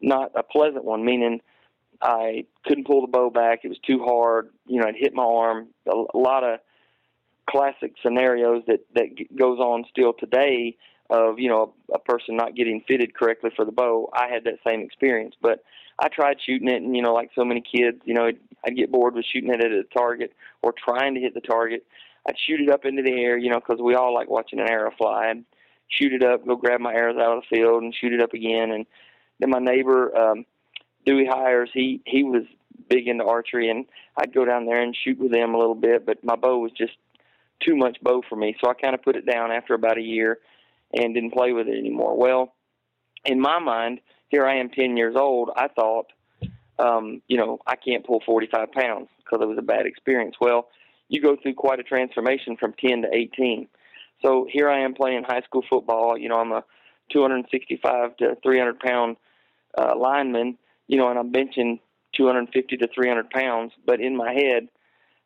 not 0.00 0.32
a 0.36 0.42
pleasant 0.42 0.84
one, 0.84 1.04
meaning 1.04 1.40
I 2.02 2.44
couldn't 2.66 2.86
pull 2.86 3.00
the 3.00 3.06
bow 3.06 3.30
back. 3.30 3.60
It 3.64 3.68
was 3.68 3.78
too 3.86 4.02
hard. 4.04 4.50
You 4.66 4.80
know, 4.80 4.88
I'd 4.88 4.96
hit 4.96 5.14
my 5.14 5.22
arm. 5.22 5.68
A 5.86 6.18
lot 6.18 6.44
of 6.44 6.58
classic 7.48 7.94
scenarios 8.02 8.64
that 8.66 8.80
that 8.94 9.08
goes 9.38 9.58
on 9.58 9.84
still 9.90 10.12
today 10.12 10.76
of 11.12 11.38
you 11.38 11.48
know 11.48 11.74
a, 11.90 11.96
a 11.96 11.98
person 11.98 12.36
not 12.36 12.56
getting 12.56 12.82
fitted 12.88 13.14
correctly 13.14 13.50
for 13.54 13.64
the 13.64 13.72
bow. 13.72 14.10
I 14.14 14.28
had 14.32 14.44
that 14.44 14.58
same 14.66 14.80
experience, 14.80 15.34
but 15.40 15.62
I 15.98 16.08
tried 16.08 16.38
shooting 16.44 16.68
it, 16.68 16.82
and 16.82 16.96
you 16.96 17.02
know, 17.02 17.12
like 17.12 17.30
so 17.34 17.44
many 17.44 17.60
kids, 17.60 17.98
you 18.04 18.14
know, 18.14 18.26
I'd, 18.26 18.38
I'd 18.66 18.76
get 18.76 18.90
bored 18.90 19.14
with 19.14 19.26
shooting 19.30 19.52
it 19.52 19.62
at 19.62 19.70
a 19.70 19.84
target 19.94 20.32
or 20.62 20.72
trying 20.72 21.14
to 21.14 21.20
hit 21.20 21.34
the 21.34 21.40
target. 21.40 21.84
I'd 22.26 22.36
shoot 22.46 22.60
it 22.60 22.70
up 22.70 22.84
into 22.84 23.02
the 23.02 23.12
air, 23.12 23.36
you 23.36 23.50
know, 23.50 23.60
because 23.60 23.82
we 23.82 23.94
all 23.94 24.14
like 24.14 24.30
watching 24.30 24.58
an 24.58 24.70
arrow 24.70 24.92
fly. 24.96 25.30
I'd 25.30 25.44
shoot 25.88 26.12
it 26.12 26.24
up, 26.24 26.46
go 26.46 26.56
grab 26.56 26.80
my 26.80 26.94
arrows 26.94 27.18
out 27.18 27.36
of 27.36 27.42
the 27.42 27.56
field, 27.56 27.82
and 27.82 27.94
shoot 27.94 28.12
it 28.12 28.22
up 28.22 28.32
again. 28.32 28.70
And 28.70 28.86
then 29.38 29.50
my 29.50 29.58
neighbor 29.58 30.16
um, 30.16 30.46
Dewey 31.04 31.26
Hires, 31.28 31.70
he 31.74 32.00
he 32.06 32.22
was 32.22 32.44
big 32.88 33.06
into 33.06 33.24
archery, 33.24 33.68
and 33.68 33.84
I'd 34.16 34.34
go 34.34 34.44
down 34.44 34.64
there 34.64 34.80
and 34.80 34.96
shoot 34.96 35.18
with 35.18 35.32
them 35.32 35.54
a 35.54 35.58
little 35.58 35.74
bit. 35.74 36.06
But 36.06 36.24
my 36.24 36.36
bow 36.36 36.58
was 36.58 36.72
just 36.72 36.94
too 37.60 37.76
much 37.76 37.98
bow 38.02 38.22
for 38.28 38.36
me, 38.36 38.56
so 38.62 38.70
I 38.70 38.74
kind 38.74 38.94
of 38.94 39.02
put 39.02 39.16
it 39.16 39.26
down 39.26 39.52
after 39.52 39.74
about 39.74 39.98
a 39.98 40.02
year 40.02 40.38
and 40.92 41.14
didn't 41.14 41.32
play 41.32 41.52
with 41.52 41.68
it 41.68 41.78
anymore. 41.78 42.16
Well, 42.16 42.54
in 43.24 43.40
my 43.40 43.58
mind, 43.58 44.00
here 44.28 44.46
I 44.46 44.56
am, 44.56 44.70
ten 44.70 44.96
years 44.96 45.14
old. 45.16 45.50
I 45.56 45.68
thought, 45.68 46.06
um, 46.78 47.22
you 47.28 47.36
know, 47.36 47.58
I 47.66 47.76
can't 47.76 48.04
pull 48.04 48.22
45 48.24 48.72
pounds 48.72 49.08
because 49.18 49.40
it 49.42 49.48
was 49.48 49.58
a 49.58 49.62
bad 49.62 49.86
experience. 49.86 50.36
Well, 50.40 50.68
you 51.08 51.20
go 51.20 51.36
through 51.36 51.54
quite 51.54 51.78
a 51.78 51.84
transformation 51.84 52.56
from 52.56 52.72
10 52.72 53.02
to 53.02 53.08
18. 53.12 53.68
So 54.22 54.46
here 54.50 54.70
I 54.70 54.80
am 54.80 54.94
playing 54.94 55.24
high 55.24 55.42
school 55.42 55.62
football. 55.68 56.16
You 56.16 56.28
know, 56.28 56.36
I'm 56.36 56.52
a 56.52 56.64
265 57.12 58.16
to 58.18 58.36
300 58.42 58.78
pound 58.80 59.16
uh, 59.76 59.92
lineman. 59.96 60.58
You 60.88 60.98
know, 60.98 61.08
and 61.08 61.18
I'm 61.18 61.32
benching 61.32 61.80
250 62.16 62.76
to 62.78 62.88
300 62.94 63.30
pounds. 63.30 63.72
But 63.86 64.00
in 64.00 64.16
my 64.16 64.32
head, 64.32 64.68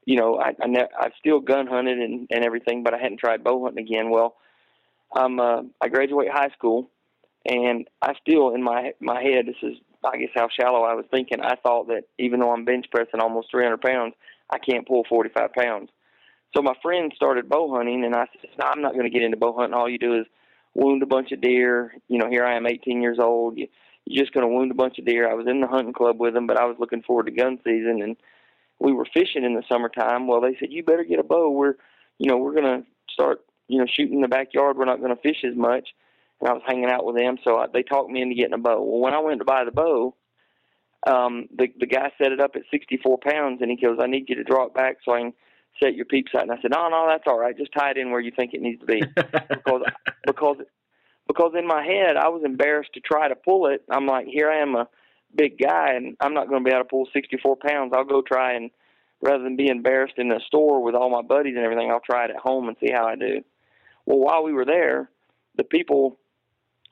you 0.05 0.17
know, 0.17 0.39
I, 0.39 0.55
I 0.63 0.67
ne- 0.67 0.89
I've 0.99 1.13
still 1.19 1.41
gun 1.41 1.67
hunted 1.67 1.99
and, 1.99 2.27
and 2.31 2.45
everything, 2.45 2.83
but 2.83 2.95
I 2.95 2.99
hadn't 2.99 3.19
tried 3.19 3.45
bow 3.45 3.65
hunting 3.65 3.85
again. 3.85 4.11
Well, 4.11 4.37
I'm 5.15 5.41
uh, 5.41 5.63
I 5.81 5.89
graduate 5.89 6.29
high 6.33 6.51
school, 6.51 6.91
and 7.45 7.89
I 8.03 8.15
still 8.21 8.55
in 8.55 8.63
my 8.63 8.93
my 9.01 9.23
head 9.23 9.47
this 9.47 9.57
is 9.63 9.79
I 10.05 10.17
guess 10.17 10.31
how 10.35 10.49
shallow 10.49 10.83
I 10.83 10.95
was 10.95 11.07
thinking. 11.11 11.41
I 11.41 11.57
thought 11.57 11.89
that 11.89 12.05
even 12.19 12.41
though 12.41 12.53
I'm 12.53 12.65
bench 12.65 12.87
pressing 12.91 13.21
almost 13.21 13.51
300 13.51 13.81
pounds, 13.81 14.15
I 14.51 14.59
can't 14.59 14.87
pull 14.87 15.05
45 15.09 15.53
pounds. 15.53 15.91
So 16.55 16.63
my 16.63 16.75
friend 16.83 17.13
started 17.15 17.49
bow 17.49 17.75
hunting, 17.75 18.05
and 18.05 18.15
I 18.15 18.27
said, 18.41 18.51
no, 18.59 18.67
I'm 18.67 18.83
not 18.83 18.93
going 18.93 19.05
to 19.05 19.11
get 19.11 19.23
into 19.23 19.37
bow 19.37 19.55
hunting. 19.55 19.75
All 19.75 19.89
you 19.89 19.99
do 19.99 20.19
is 20.19 20.27
wound 20.75 21.03
a 21.03 21.07
bunch 21.07 21.33
of 21.33 21.41
deer. 21.41 21.95
You 22.09 22.19
know, 22.19 22.31
here 22.31 22.45
I 22.45 22.57
am, 22.57 22.67
18 22.67 23.03
years 23.03 23.19
old. 23.21 23.59
You, 23.59 23.69
you're 24.05 24.25
just 24.25 24.33
going 24.33 24.47
to 24.47 24.55
wound 24.55 24.71
a 24.71 24.75
bunch 24.75 24.99
of 24.99 25.05
deer. 25.05 25.29
I 25.29 25.35
was 25.35 25.47
in 25.49 25.61
the 25.61 25.67
hunting 25.67 25.93
club 25.93 26.21
with 26.21 26.35
them, 26.35 26.47
but 26.47 26.59
I 26.59 26.65
was 26.65 26.77
looking 26.79 27.03
forward 27.03 27.27
to 27.27 27.33
gun 27.33 27.59
season, 27.65 28.01
and 28.03 28.17
we 28.79 28.93
were 28.93 29.07
fishing 29.13 29.45
in 29.45 29.55
the 29.55 29.65
summertime. 29.69 30.27
Well, 30.27 30.41
they 30.41 30.57
said 30.59 30.73
you 30.73 30.83
better 30.83 31.05
get 31.05 31.19
a 31.19 31.25
bow. 31.25 31.51
We're, 31.51 31.75
you 32.19 32.31
know, 32.31 32.39
we're 32.39 32.55
going 32.55 32.83
to 32.83 32.87
start, 33.11 33.41
you 33.69 33.79
know, 33.79 33.87
shooting 33.87 34.17
in 34.17 34.21
the 34.21 34.29
backyard. 34.29 34.77
We're 34.77 34.85
not 34.85 35.01
going 35.01 35.15
to 35.15 35.23
fish 35.23 35.45
as 35.45 35.57
much. 35.57 35.89
And 36.41 36.49
I 36.49 36.53
was 36.53 36.63
hanging 36.67 36.91
out 36.91 37.05
with 37.05 37.17
them, 37.17 37.39
so 37.43 37.57
I, 37.57 37.67
they 37.73 37.83
talked 37.83 38.11
me 38.11 38.21
into 38.21 38.35
getting 38.35 38.53
a 38.53 38.59
bow. 38.59 38.83
Well, 38.83 39.01
when 39.01 39.15
I 39.15 39.21
went 39.21 39.39
to 39.39 39.47
buy 39.47 39.65
the 39.65 39.71
bow, 39.71 40.15
um, 41.07 41.49
the 41.57 41.69
the 41.79 41.87
guy 41.87 42.11
set 42.19 42.33
it 42.33 42.41
up 42.41 42.57
at 42.57 42.63
64 42.71 43.19
pounds, 43.19 43.63
and 43.63 43.71
he 43.71 43.77
goes, 43.77 43.99
"I 44.01 44.07
need 44.07 44.29
you 44.29 44.35
to 44.37 44.45
draw 44.45 44.67
it 44.67 44.75
back 44.75 44.99
so 45.03 45.15
I 45.15 45.21
can 45.21 45.33
set 45.83 45.95
your 45.95 46.05
peep 46.05 46.27
sight." 46.31 46.43
And 46.43 46.53
I 46.53 46.61
said, 46.61 46.73
"No, 46.73 46.89
no, 46.89 47.07
that's 47.09 47.25
all 47.27 47.39
right. 47.39 47.57
Just 47.57 47.73
tie 47.73 47.93
it 47.93 47.97
in 47.97 48.11
where 48.11 48.21
you 48.21 48.33
think 48.37 48.53
it 48.53 48.61
needs 48.61 48.81
to 48.81 48.87
be." 48.87 49.01
because 49.49 49.83
because 50.27 50.57
because 51.27 51.53
in 51.59 51.67
my 51.67 51.83
head 51.83 52.17
I 52.17 52.29
was 52.29 52.43
embarrassed 52.45 52.93
to 52.95 53.01
try 53.01 53.29
to 53.29 53.37
pull 53.37 53.69
it. 53.69 53.83
I'm 53.91 54.07
like, 54.07 54.27
here 54.27 54.51
I 54.51 54.59
am 54.59 54.75
a 54.75 54.89
big 55.35 55.59
guy, 55.59 55.95
and 55.95 56.17
I'm 56.21 56.35
not 56.35 56.49
going 56.49 56.63
to 56.63 56.69
be 56.69 56.75
able 56.75 56.85
to 56.85 56.89
pull 56.89 57.09
64 57.13 57.57
pounds. 57.57 57.93
I'll 57.95 58.05
go 58.05 58.21
try 58.21 58.55
and 58.55 58.71
rather 59.23 59.43
than 59.43 59.57
be 59.57 59.69
embarrassed 59.69 60.19
in 60.19 60.29
the 60.29 60.41
store 60.47 60.83
with 60.83 60.95
all 60.95 61.11
my 61.11 61.23
buddies 61.23 61.55
and 61.57 61.65
everything, 61.65 61.91
I'll 61.91 62.01
try 62.01 62.27
it 62.27 62.31
at 62.31 62.37
home 62.37 62.69
and 62.69 62.77
see 62.81 62.93
how 62.93 63.07
I 63.07 63.17
do. 63.17 63.43
Well, 64.07 64.19
while 64.19 64.45
we 64.45 64.53
were 64.53 64.65
there, 64.65 65.11
the 65.57 65.65
people 65.65 66.19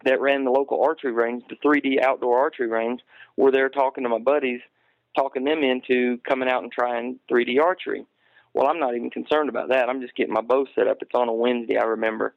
that 0.05 0.21
ran 0.21 0.45
the 0.45 0.51
local 0.51 0.83
archery 0.83 1.13
range, 1.13 1.45
the 1.49 1.57
3D 1.57 2.03
outdoor 2.03 2.39
archery 2.39 2.69
range, 2.69 3.01
were 3.37 3.51
there 3.51 3.69
talking 3.69 4.05
to 4.05 4.11
my 4.11 4.19
buddies, 4.19 4.61
talking 5.17 5.45
them 5.45 5.63
into 5.63 6.19
coming 6.29 6.49
out 6.49 6.63
and 6.63 6.73
trying 6.73 7.19
3D 7.31 7.61
archery. 7.63 8.05
Well, 8.53 8.67
I'm 8.67 8.79
not 8.79 8.95
even 8.95 9.11
concerned 9.11 9.49
about 9.49 9.71
that. 9.71 9.89
I'm 9.89 10.01
just 10.01 10.15
getting 10.15 10.35
my 10.35 10.41
bow 10.41 10.67
set 10.75 10.87
up. 10.87 10.99
It's 11.01 11.15
on 11.15 11.29
a 11.29 11.33
Wednesday, 11.33 11.77
I 11.77 11.85
remember. 11.85 12.35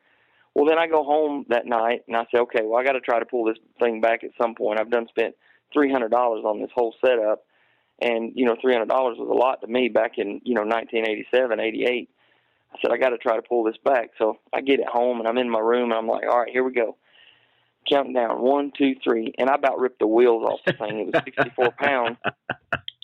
Well, 0.55 0.65
then 0.65 0.79
I 0.79 0.87
go 0.87 1.03
home 1.03 1.45
that 1.49 1.67
night 1.67 2.03
and 2.07 2.15
I 2.15 2.23
say, 2.31 2.39
okay, 2.39 2.61
well, 2.63 2.79
I 2.79 2.83
got 2.83 2.93
to 2.93 2.99
try 2.99 3.19
to 3.19 3.25
pull 3.25 3.45
this 3.45 3.57
thing 3.79 4.01
back 4.01 4.23
at 4.23 4.31
some 4.41 4.55
point. 4.55 4.79
I've 4.79 4.89
done 4.89 5.07
spent 5.07 5.35
three 5.71 5.91
hundred 5.91 6.09
dollars 6.09 6.43
on 6.45 6.59
this 6.59 6.71
whole 6.73 6.95
setup, 7.05 7.43
and 8.01 8.31
you 8.33 8.45
know, 8.45 8.55
three 8.59 8.73
hundred 8.73 8.89
dollars 8.89 9.17
was 9.19 9.29
a 9.29 9.33
lot 9.33 9.61
to 9.61 9.67
me 9.67 9.89
back 9.89 10.13
in 10.17 10.41
you 10.43 10.55
know 10.55 10.63
1987, 10.63 11.59
88. 11.59 12.09
I 12.73 12.77
said 12.81 12.91
I 12.91 12.97
got 12.97 13.09
to 13.09 13.17
try 13.17 13.35
to 13.35 13.41
pull 13.41 13.63
this 13.63 13.77
back. 13.83 14.11
So 14.17 14.39
I 14.53 14.61
get 14.61 14.79
it 14.79 14.87
home 14.87 15.19
and 15.19 15.27
I'm 15.27 15.37
in 15.37 15.49
my 15.49 15.59
room 15.59 15.91
and 15.91 15.93
I'm 15.93 16.07
like, 16.07 16.23
all 16.29 16.39
right, 16.39 16.51
here 16.51 16.63
we 16.63 16.73
go 16.73 16.97
counting 17.89 18.13
down 18.13 18.41
one, 18.41 18.71
two, 18.77 18.95
three, 19.03 19.33
and 19.37 19.49
I 19.49 19.55
about 19.55 19.79
ripped 19.79 19.99
the 19.99 20.07
wheels 20.07 20.43
off 20.43 20.59
the 20.65 20.73
thing. 20.73 20.99
It 20.99 21.05
was 21.05 21.23
64 21.23 21.71
pounds, 21.79 22.17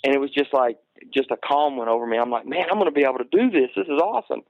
and 0.04 0.14
it 0.14 0.20
was 0.20 0.30
just 0.30 0.52
like 0.52 0.78
just 1.12 1.30
a 1.30 1.36
calm 1.36 1.76
went 1.76 1.90
over 1.90 2.06
me. 2.06 2.18
I'm 2.18 2.30
like, 2.30 2.46
man, 2.46 2.66
I'm 2.70 2.78
going 2.78 2.92
to 2.92 2.92
be 2.92 3.04
able 3.04 3.18
to 3.18 3.24
do 3.30 3.50
this. 3.50 3.70
This 3.76 3.86
is 3.86 4.00
awesome. 4.00 4.42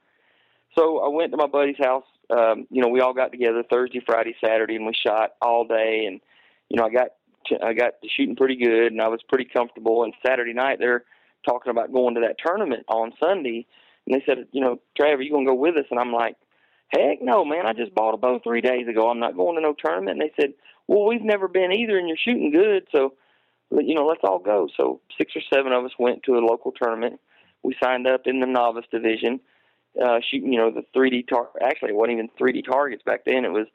So 0.76 0.99
I 0.99 1.09
went 1.09 1.30
to 1.33 1.37
my 1.37 1.47
buddy's 1.47 1.78
house. 1.78 2.04
Um, 2.30 2.66
you 2.71 2.83
know, 2.83 2.88
we 2.88 3.00
all 3.00 3.14
got 3.14 3.30
together 3.33 3.62
Thursday, 3.71 4.02
Friday, 4.04 4.35
Saturday, 4.44 4.76
and 4.76 4.87
we 4.87 4.94
shot 4.94 5.33
all 5.40 5.64
day. 5.66 6.04
And 6.06 6.21
you 6.68 6.78
know, 6.78 6.87
I 6.87 6.90
got 6.90 7.09
to, 7.47 7.64
I 7.64 7.73
got 7.75 8.00
to 8.02 8.09
shooting 8.09 8.37
pretty 8.37 8.56
good, 8.56 8.92
and 8.92 9.00
I 9.00 9.09
was 9.09 9.21
pretty 9.28 9.44
comfortable. 9.44 10.04
And 10.04 10.14
Saturday 10.26 10.52
night, 10.52 10.78
they're 10.78 11.04
talking 11.47 11.71
about 11.71 11.92
going 11.92 12.14
to 12.14 12.23
that 12.23 12.37
tournament 12.44 12.85
on 12.88 13.12
Sunday, 13.21 13.66
and 14.06 14.14
they 14.14 14.25
said, 14.26 14.46
you 14.52 14.61
know, 14.61 14.80
Trevor, 14.96 15.23
you 15.23 15.32
gonna 15.32 15.46
go 15.46 15.54
with 15.54 15.76
us? 15.76 15.87
And 15.90 15.99
I'm 15.99 16.12
like, 16.12 16.37
Heck 16.90 17.23
no, 17.23 17.44
man. 17.44 17.66
I 17.66 17.73
just 17.73 17.94
bought 17.94 18.14
a 18.14 18.18
bow 18.18 18.40
three 18.42 18.61
days 18.61 18.87
ago. 18.87 19.11
I'm 19.11 19.18
not 19.18 19.37
going 19.37 19.56
to 19.56 19.62
no 19.62 19.75
tournament. 19.75 20.20
And 20.20 20.23
they 20.23 20.32
said, 20.40 20.54
well, 20.87 21.06
we've 21.06 21.23
never 21.23 21.49
been 21.49 21.73
either, 21.73 21.99
and 21.99 22.06
you're 22.06 22.16
shooting 22.23 22.52
good, 22.52 22.87
so 22.92 23.14
you 23.70 23.94
know, 23.94 24.06
let's 24.06 24.20
all 24.23 24.38
go. 24.38 24.68
So 24.76 25.00
six 25.18 25.32
or 25.34 25.42
seven 25.52 25.73
of 25.73 25.84
us 25.84 25.90
went 25.99 26.23
to 26.25 26.34
a 26.34 26.46
local 26.46 26.73
tournament. 26.73 27.20
We 27.62 27.75
signed 27.82 28.06
up 28.06 28.23
in 28.26 28.40
the 28.40 28.46
novice 28.46 28.84
division, 28.90 29.40
uh, 30.00 30.18
shooting, 30.30 30.52
you 30.52 30.58
know, 30.58 30.70
the 30.70 30.84
3D 30.96 31.26
tar. 31.26 31.49
Actually, 31.61 31.90
it 31.90 31.96
wasn't 31.96 32.12
even 32.12 32.28
3D 32.40 32.64
targets 32.64 33.02
back 33.02 33.25
then. 33.25 33.44
It 33.44 33.52
was 33.52 33.66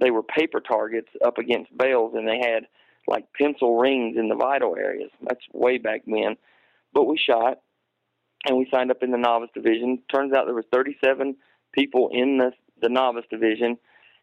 they 0.00 0.10
were 0.10 0.22
paper 0.22 0.60
targets 0.60 1.08
up 1.24 1.38
against 1.38 1.76
bales, 1.76 2.14
and 2.16 2.26
they 2.26 2.38
had 2.38 2.66
like 3.06 3.26
pencil 3.38 3.76
rings 3.76 4.16
in 4.18 4.28
the 4.28 4.34
vital 4.34 4.74
areas. 4.76 5.10
That's 5.22 5.40
way 5.52 5.78
back 5.78 6.02
then. 6.06 6.36
But 6.92 7.04
we 7.04 7.18
shot, 7.18 7.60
and 8.44 8.56
we 8.56 8.68
signed 8.72 8.90
up 8.90 9.02
in 9.02 9.10
the 9.10 9.18
novice 9.18 9.50
division. 9.54 10.02
Turns 10.12 10.32
out 10.32 10.46
there 10.46 10.54
was 10.54 10.64
37 10.72 11.36
people 11.72 12.10
in 12.12 12.38
the 12.38 12.52
the 12.82 12.88
novice 12.90 13.24
division 13.30 13.78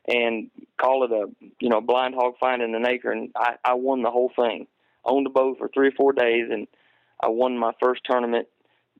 and 0.07 0.51
call 0.79 1.03
it 1.03 1.11
a 1.11 1.25
you 1.59 1.69
know 1.69 1.81
blind 1.81 2.13
hog 2.15 2.33
finding 2.39 2.75
an 2.75 2.85
acre 2.85 3.11
and 3.11 3.31
I, 3.35 3.55
I 3.63 3.73
won 3.73 4.03
the 4.03 4.11
whole 4.11 4.31
thing. 4.35 4.67
Owned 5.05 5.27
a 5.27 5.29
boat 5.29 5.57
for 5.57 5.69
three 5.69 5.87
or 5.89 5.93
four 5.97 6.13
days 6.13 6.49
and 6.51 6.67
I 7.21 7.29
won 7.29 7.57
my 7.57 7.71
first 7.81 8.01
tournament, 8.05 8.47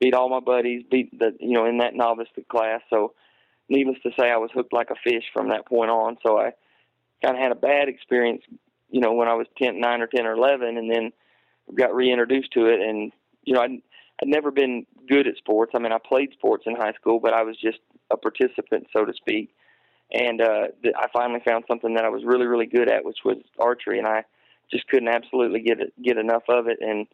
beat 0.00 0.14
all 0.14 0.28
my 0.28 0.40
buddies, 0.40 0.84
beat 0.90 1.16
the 1.18 1.36
you 1.40 1.52
know 1.52 1.66
in 1.66 1.78
that 1.78 1.94
novice 1.94 2.28
class. 2.50 2.80
So 2.90 3.14
needless 3.68 3.98
to 4.02 4.10
say 4.18 4.30
I 4.30 4.38
was 4.38 4.50
hooked 4.52 4.72
like 4.72 4.90
a 4.90 5.10
fish 5.10 5.24
from 5.32 5.48
that 5.50 5.66
point 5.66 5.90
on. 5.90 6.16
So 6.24 6.38
I 6.38 6.52
kind 7.24 7.36
of 7.36 7.42
had 7.42 7.52
a 7.52 7.56
bad 7.56 7.88
experience, 7.88 8.42
you 8.90 9.00
know, 9.00 9.12
when 9.12 9.28
I 9.28 9.34
was 9.34 9.46
10, 9.58 9.80
9 9.80 10.00
or 10.02 10.06
10 10.06 10.26
or 10.26 10.32
11 10.32 10.76
and 10.76 10.90
then 10.90 11.12
got 11.74 11.94
reintroduced 11.94 12.52
to 12.52 12.66
it 12.66 12.80
and 12.80 13.10
you 13.44 13.54
know 13.54 13.62
I 13.62 13.78
I'd 14.22 14.28
never 14.28 14.50
been 14.50 14.86
good 15.08 15.26
at 15.26 15.36
sports. 15.36 15.72
I 15.74 15.78
mean, 15.78 15.92
I 15.92 15.98
played 15.98 16.32
sports 16.32 16.64
in 16.66 16.76
high 16.76 16.92
school, 16.92 17.20
but 17.20 17.32
I 17.32 17.42
was 17.42 17.56
just 17.60 17.78
a 18.10 18.16
participant, 18.16 18.86
so 18.92 19.04
to 19.04 19.12
speak. 19.12 19.54
And 20.12 20.40
uh, 20.40 20.68
I 20.96 21.08
finally 21.12 21.40
found 21.44 21.64
something 21.66 21.94
that 21.94 22.04
I 22.04 22.08
was 22.10 22.22
really, 22.24 22.46
really 22.46 22.66
good 22.66 22.88
at, 22.88 23.04
which 23.04 23.18
was 23.24 23.38
archery, 23.58 23.98
and 23.98 24.06
I 24.06 24.24
just 24.70 24.86
couldn't 24.88 25.08
absolutely 25.08 25.60
get 25.60 25.80
it, 25.80 25.92
get 26.02 26.18
enough 26.18 26.44
of 26.48 26.68
it. 26.68 26.78
And 26.80 27.06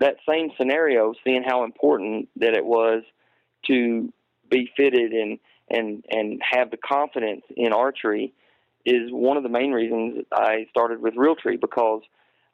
that 0.00 0.16
same 0.28 0.50
scenario, 0.58 1.14
seeing 1.22 1.44
how 1.46 1.64
important 1.64 2.28
that 2.36 2.54
it 2.54 2.64
was 2.64 3.02
to 3.66 4.12
be 4.50 4.70
fitted 4.76 5.12
and 5.12 5.38
and 5.70 6.04
and 6.10 6.42
have 6.42 6.70
the 6.70 6.76
confidence 6.76 7.42
in 7.56 7.72
archery, 7.72 8.34
is 8.84 9.10
one 9.10 9.36
of 9.36 9.42
the 9.42 9.48
main 9.48 9.72
reasons 9.72 10.24
I 10.32 10.66
started 10.70 11.00
with 11.00 11.14
Realtree 11.14 11.60
because 11.60 12.02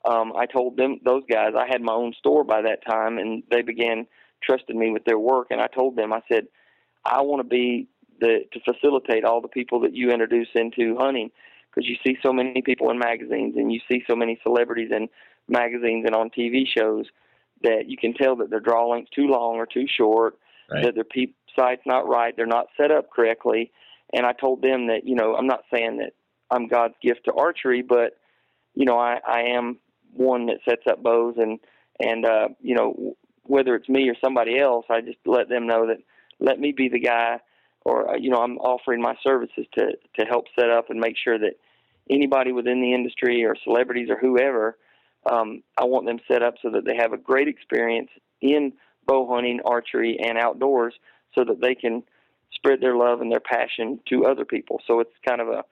um, 0.09 0.33
I 0.37 0.47
told 0.47 0.77
them 0.77 1.01
those 1.05 1.23
guys 1.31 1.53
I 1.57 1.67
had 1.69 1.83
my 1.83 1.93
own 1.93 2.15
store 2.19 2.45
by 2.45 2.63
that 2.63 2.85
time, 2.85 3.19
and 3.19 3.43
they 3.51 3.63
began 3.63 4.07
trusting 4.43 4.79
me 4.79 4.91
with 4.91 5.05
their 5.05 5.19
work. 5.19 5.49
And 5.51 5.61
I 5.61 5.67
told 5.67 5.97
them, 5.97 6.13
I 6.13 6.23
said, 6.31 6.47
I 7.05 7.21
want 7.21 7.41
to 7.41 7.49
be 7.49 7.89
the 8.21 8.41
to 8.53 8.61
facilitate 8.61 9.25
all 9.25 9.41
the 9.41 9.49
people 9.49 9.81
that 9.81 9.95
you 9.95 10.11
introduce 10.11 10.49
into 10.55 10.97
hunting, 10.99 11.31
because 11.71 11.89
you 11.89 11.97
see 12.05 12.17
so 12.23 12.33
many 12.33 12.63
people 12.63 12.91
in 12.91 12.99
magazines, 12.99 13.55
and 13.57 13.73
you 13.73 13.81
see 13.91 14.03
so 14.09 14.17
many 14.17 14.39
celebrities 14.43 14.91
in 14.91 15.09
magazines 15.49 16.05
and 16.07 16.15
on 16.15 16.31
TV 16.31 16.65
shows 16.67 17.07
that 17.63 17.85
you 17.89 17.97
can 17.97 18.15
tell 18.15 18.37
that 18.37 18.49
their 18.49 18.61
draw 18.61 18.87
length's 18.87 19.11
too 19.11 19.27
long 19.27 19.57
or 19.57 19.67
too 19.67 19.87
short, 19.87 20.39
right. 20.71 20.85
that 20.85 20.95
their 20.95 21.05
peep 21.05 21.37
sight's 21.59 21.83
not 21.85 22.09
right, 22.09 22.35
they're 22.37 22.47
not 22.47 22.67
set 22.81 22.91
up 22.91 23.11
correctly. 23.11 23.71
And 24.13 24.27
I 24.27 24.33
told 24.33 24.63
them 24.63 24.87
that 24.87 25.05
you 25.05 25.15
know 25.15 25.35
I'm 25.35 25.47
not 25.47 25.65
saying 25.73 25.99
that 25.99 26.13
I'm 26.51 26.69
God's 26.69 26.95
gift 27.03 27.27
to 27.27 27.35
archery, 27.35 27.83
but 27.83 28.17
you 28.75 28.87
know 28.87 28.99
I, 28.99 29.21
I 29.27 29.43
am 29.43 29.79
one 30.15 30.47
that 30.47 30.59
sets 30.69 30.83
up 30.89 31.03
bows 31.03 31.35
and 31.39 31.59
and 31.99 32.25
uh, 32.25 32.49
you 32.61 32.75
know 32.75 33.17
whether 33.45 33.75
it's 33.75 33.89
me 33.89 34.09
or 34.09 34.15
somebody 34.23 34.59
else, 34.59 34.87
I 34.89 35.01
just 35.01 35.19
let 35.27 35.49
them 35.49 35.67
know 35.67 35.87
that 35.89 35.99
let 36.39 36.59
me 36.59 36.73
be 36.73 36.89
the 36.89 37.01
guy, 37.01 37.41
or 37.85 38.11
uh, 38.11 38.17
you 38.17 38.31
know 38.31 38.39
I'm 38.39 38.59
offering 38.59 39.03
my 39.03 39.15
services 39.23 39.67
to 39.75 39.93
to 40.19 40.25
help 40.27 40.47
set 40.59 40.71
up 40.71 40.91
and 40.91 41.01
make 41.01 41.17
sure 41.23 41.39
that 41.39 41.55
anybody 42.09 42.53
within 42.53 42.81
the 42.81 42.95
industry 42.95 43.45
or 43.45 43.55
celebrities 43.63 44.09
or 44.11 44.19
whoever, 44.19 44.77
um, 45.31 45.63
I 45.79 45.85
want 45.85 46.07
them 46.07 46.19
set 46.31 46.43
up 46.43 46.55
so 46.63 46.71
that 46.71 46.85
they 46.85 46.97
have 46.97 47.13
a 47.13 47.19
great 47.19 47.49
experience 47.49 48.11
in 48.41 48.73
bow 49.07 49.29
hunting, 49.33 49.61
archery, 49.65 50.19
and 50.23 50.39
outdoors, 50.39 50.95
so 51.35 51.45
that 51.45 51.61
they 51.61 51.75
can 51.75 52.03
spread 52.53 52.81
their 52.81 52.97
love 52.97 53.21
and 53.21 53.31
their 53.31 53.41
passion 53.41 54.01
to 54.09 54.27
other 54.27 54.45
people. 54.45 54.81
So 54.87 55.01
it's 55.01 55.11
kind 55.27 55.41
of 55.41 55.49
a, 55.49 55.65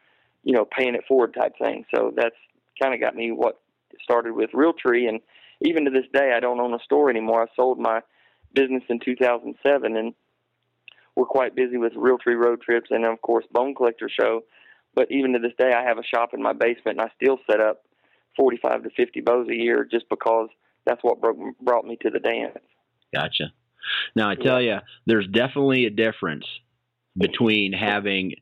you 0.43 0.55
know, 0.55 0.65
paying 0.65 0.95
it 0.95 1.05
forward 1.07 1.35
type 1.35 1.53
thing. 1.59 1.85
So 1.95 2.13
that's 2.17 2.37
kind 2.81 2.95
of 2.95 3.01
got 3.01 3.15
me 3.15 3.33
what 3.33 3.61
started 4.03 4.33
with 4.33 4.51
Realtree, 4.51 5.09
and 5.09 5.21
even 5.61 5.85
to 5.85 5.91
this 5.91 6.07
day, 6.13 6.33
I 6.37 6.41
don't 6.41 6.61
own 6.61 6.75
a 6.75 6.79
store 6.85 7.11
anymore. 7.11 7.43
I 7.43 7.47
sold 7.57 7.79
my 7.79 8.01
business 8.55 8.83
in 8.89 9.01
2007, 9.01 9.97
and 9.97 10.15
we're 11.17 11.27
quite 11.27 11.57
busy 11.57 11.77
with 11.77 11.95
Realtree 11.95 12.37
road 12.37 12.61
trips 12.63 12.91
and 12.91 13.05
of 13.05 13.21
course 13.23 13.45
Bone 13.53 13.75
Collector 13.75 14.09
Show. 14.09 14.43
But 14.95 15.11
even 15.11 15.33
to 15.33 15.39
this 15.39 15.53
day, 15.59 15.73
I 15.73 15.83
have 15.83 15.99
a 15.99 16.05
shop 16.05 16.31
in 16.33 16.43
my 16.43 16.53
basement, 16.53 16.99
and 16.99 17.03
I 17.03 17.11
still 17.23 17.39
set 17.51 17.61
up 17.61 17.83
45 18.37 18.85
to 18.85 18.91
50 18.91 19.21
bows 19.21 19.49
a 19.49 19.55
year 19.55 19.87
just 19.89 20.09
because 20.09 20.49
that's 20.87 21.03
what 21.03 21.21
brought 21.21 21.85
me 21.85 21.99
to 22.03 22.11
the 22.11 22.21
dance. 22.21 22.59
Gotcha. 23.15 23.53
Now 24.15 24.31
I 24.31 24.35
tell 24.35 24.61
you, 24.61 24.79
there's 25.07 25.27
definitely 25.27 25.87
a 25.87 25.91
difference 25.91 26.47
between 27.17 27.73
having, 27.73 28.35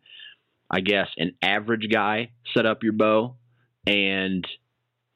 I 0.71 0.81
guess, 0.81 1.09
an 1.17 1.33
average 1.43 1.89
guy 1.91 2.31
set 2.55 2.67
up 2.67 2.83
your 2.83 2.93
bow 2.93 3.37
and 3.87 4.47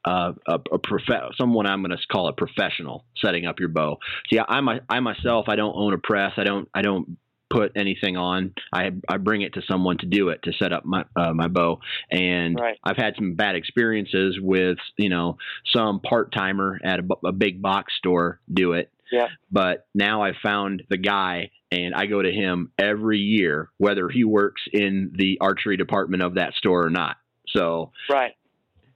uh, 0.04 0.33
a, 0.47 0.59
a 0.73 0.78
prof- 0.78 1.35
someone 1.37 1.66
I'm 1.66 1.83
going 1.83 1.90
to 1.90 1.99
call 2.11 2.28
a 2.28 2.33
professional 2.33 3.04
setting 3.16 3.47
up 3.47 3.61
your 3.61 3.69
bow. 3.69 3.99
See, 4.30 4.38
I, 4.38 4.45
I, 4.49 4.80
I 4.88 5.00
myself, 5.00 5.47
I 5.49 5.57
don't 5.57 5.75
own 5.76 5.92
a 5.92 5.99
press. 5.99 6.33
I 6.37 6.45
don't, 6.45 6.69
I 6.75 6.83
don't 6.83 7.19
put 7.50 7.73
anything 7.76 8.16
on. 8.16 8.54
I 8.73 8.90
I 9.09 9.19
bring 9.19 9.42
it 9.42 9.54
to 9.54 9.62
someone 9.69 9.99
to 9.99 10.07
do 10.07 10.28
it 10.28 10.42
to 10.45 10.52
set 10.52 10.73
up 10.73 10.85
my 10.85 11.04
uh, 11.16 11.35
my 11.35 11.49
bow, 11.49 11.80
and 12.11 12.59
right. 12.59 12.78
I've 12.83 12.97
had 12.97 13.14
some 13.16 13.35
bad 13.35 13.57
experiences 13.57 14.38
with 14.40 14.78
you 14.97 15.11
know 15.11 15.37
some 15.75 16.00
part 16.00 16.33
timer 16.33 16.80
at 16.83 17.00
a, 17.00 17.26
a, 17.26 17.33
big 17.33 17.61
box 17.61 17.92
store 17.99 18.40
do 18.52 18.73
it. 18.73 18.90
Yeah. 19.12 19.26
But 19.50 19.87
now 19.95 20.23
I've 20.23 20.37
found 20.42 20.85
the 20.88 20.97
guy, 20.97 21.50
and 21.73 21.95
I 21.95 22.07
go 22.07 22.23
to 22.23 22.30
him 22.30 22.71
every 22.78 23.19
year, 23.19 23.71
whether 23.76 24.09
he 24.09 24.23
works 24.23 24.62
in 24.73 25.12
the 25.16 25.38
archery 25.40 25.76
department 25.76 26.23
of 26.23 26.37
that 26.37 26.54
store 26.54 26.87
or 26.87 26.90
not. 26.90 27.16
So 27.49 27.90
right 28.09 28.35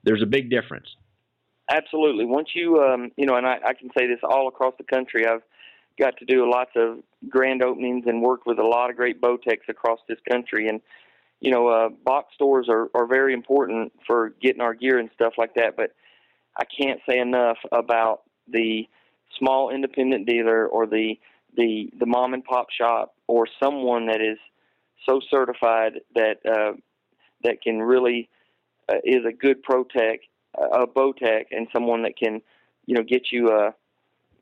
there's 0.04 0.22
a 0.22 0.26
big 0.26 0.50
difference. 0.50 0.86
Absolutely. 1.70 2.26
Once 2.26 2.48
you, 2.54 2.82
um, 2.82 3.10
you 3.16 3.26
know, 3.26 3.36
and 3.36 3.46
I, 3.46 3.58
I 3.66 3.74
can 3.74 3.88
say 3.96 4.06
this 4.06 4.20
all 4.22 4.48
across 4.48 4.74
the 4.76 4.84
country. 4.84 5.26
I've 5.26 5.42
got 5.98 6.16
to 6.18 6.24
do 6.24 6.50
lots 6.50 6.72
of 6.76 6.98
grand 7.28 7.62
openings 7.62 8.04
and 8.06 8.22
worked 8.22 8.46
with 8.46 8.58
a 8.58 8.66
lot 8.66 8.90
of 8.90 8.96
great 8.96 9.20
bowtechs 9.20 9.68
across 9.68 10.00
this 10.08 10.18
country. 10.28 10.68
And 10.68 10.80
you 11.40 11.50
know, 11.50 11.68
uh, 11.68 11.88
box 12.04 12.34
stores 12.34 12.68
are 12.68 12.88
are 12.94 13.06
very 13.06 13.34
important 13.34 13.92
for 14.06 14.34
getting 14.40 14.60
our 14.60 14.74
gear 14.74 14.98
and 14.98 15.10
stuff 15.14 15.34
like 15.36 15.54
that. 15.54 15.76
But 15.76 15.94
I 16.56 16.64
can't 16.64 17.00
say 17.08 17.18
enough 17.18 17.58
about 17.72 18.22
the 18.48 18.88
small 19.38 19.70
independent 19.70 20.26
dealer 20.26 20.66
or 20.66 20.86
the 20.86 21.18
the 21.56 21.90
the 21.98 22.06
mom 22.06 22.34
and 22.34 22.44
pop 22.44 22.68
shop 22.70 23.14
or 23.26 23.46
someone 23.62 24.06
that 24.06 24.20
is 24.20 24.38
so 25.08 25.20
certified 25.30 26.00
that 26.14 26.36
uh, 26.46 26.76
that 27.42 27.62
can 27.62 27.80
really 27.80 28.28
uh, 28.88 28.96
is 29.04 29.24
a 29.26 29.32
good 29.32 29.62
pro 29.62 29.84
tech, 29.84 30.20
a 30.56 30.86
bow 30.86 31.12
tech, 31.12 31.48
and 31.50 31.68
someone 31.72 32.02
that 32.02 32.16
can, 32.16 32.40
you 32.86 32.94
know, 32.94 33.02
get 33.02 33.32
you, 33.32 33.48
uh, 33.48 33.70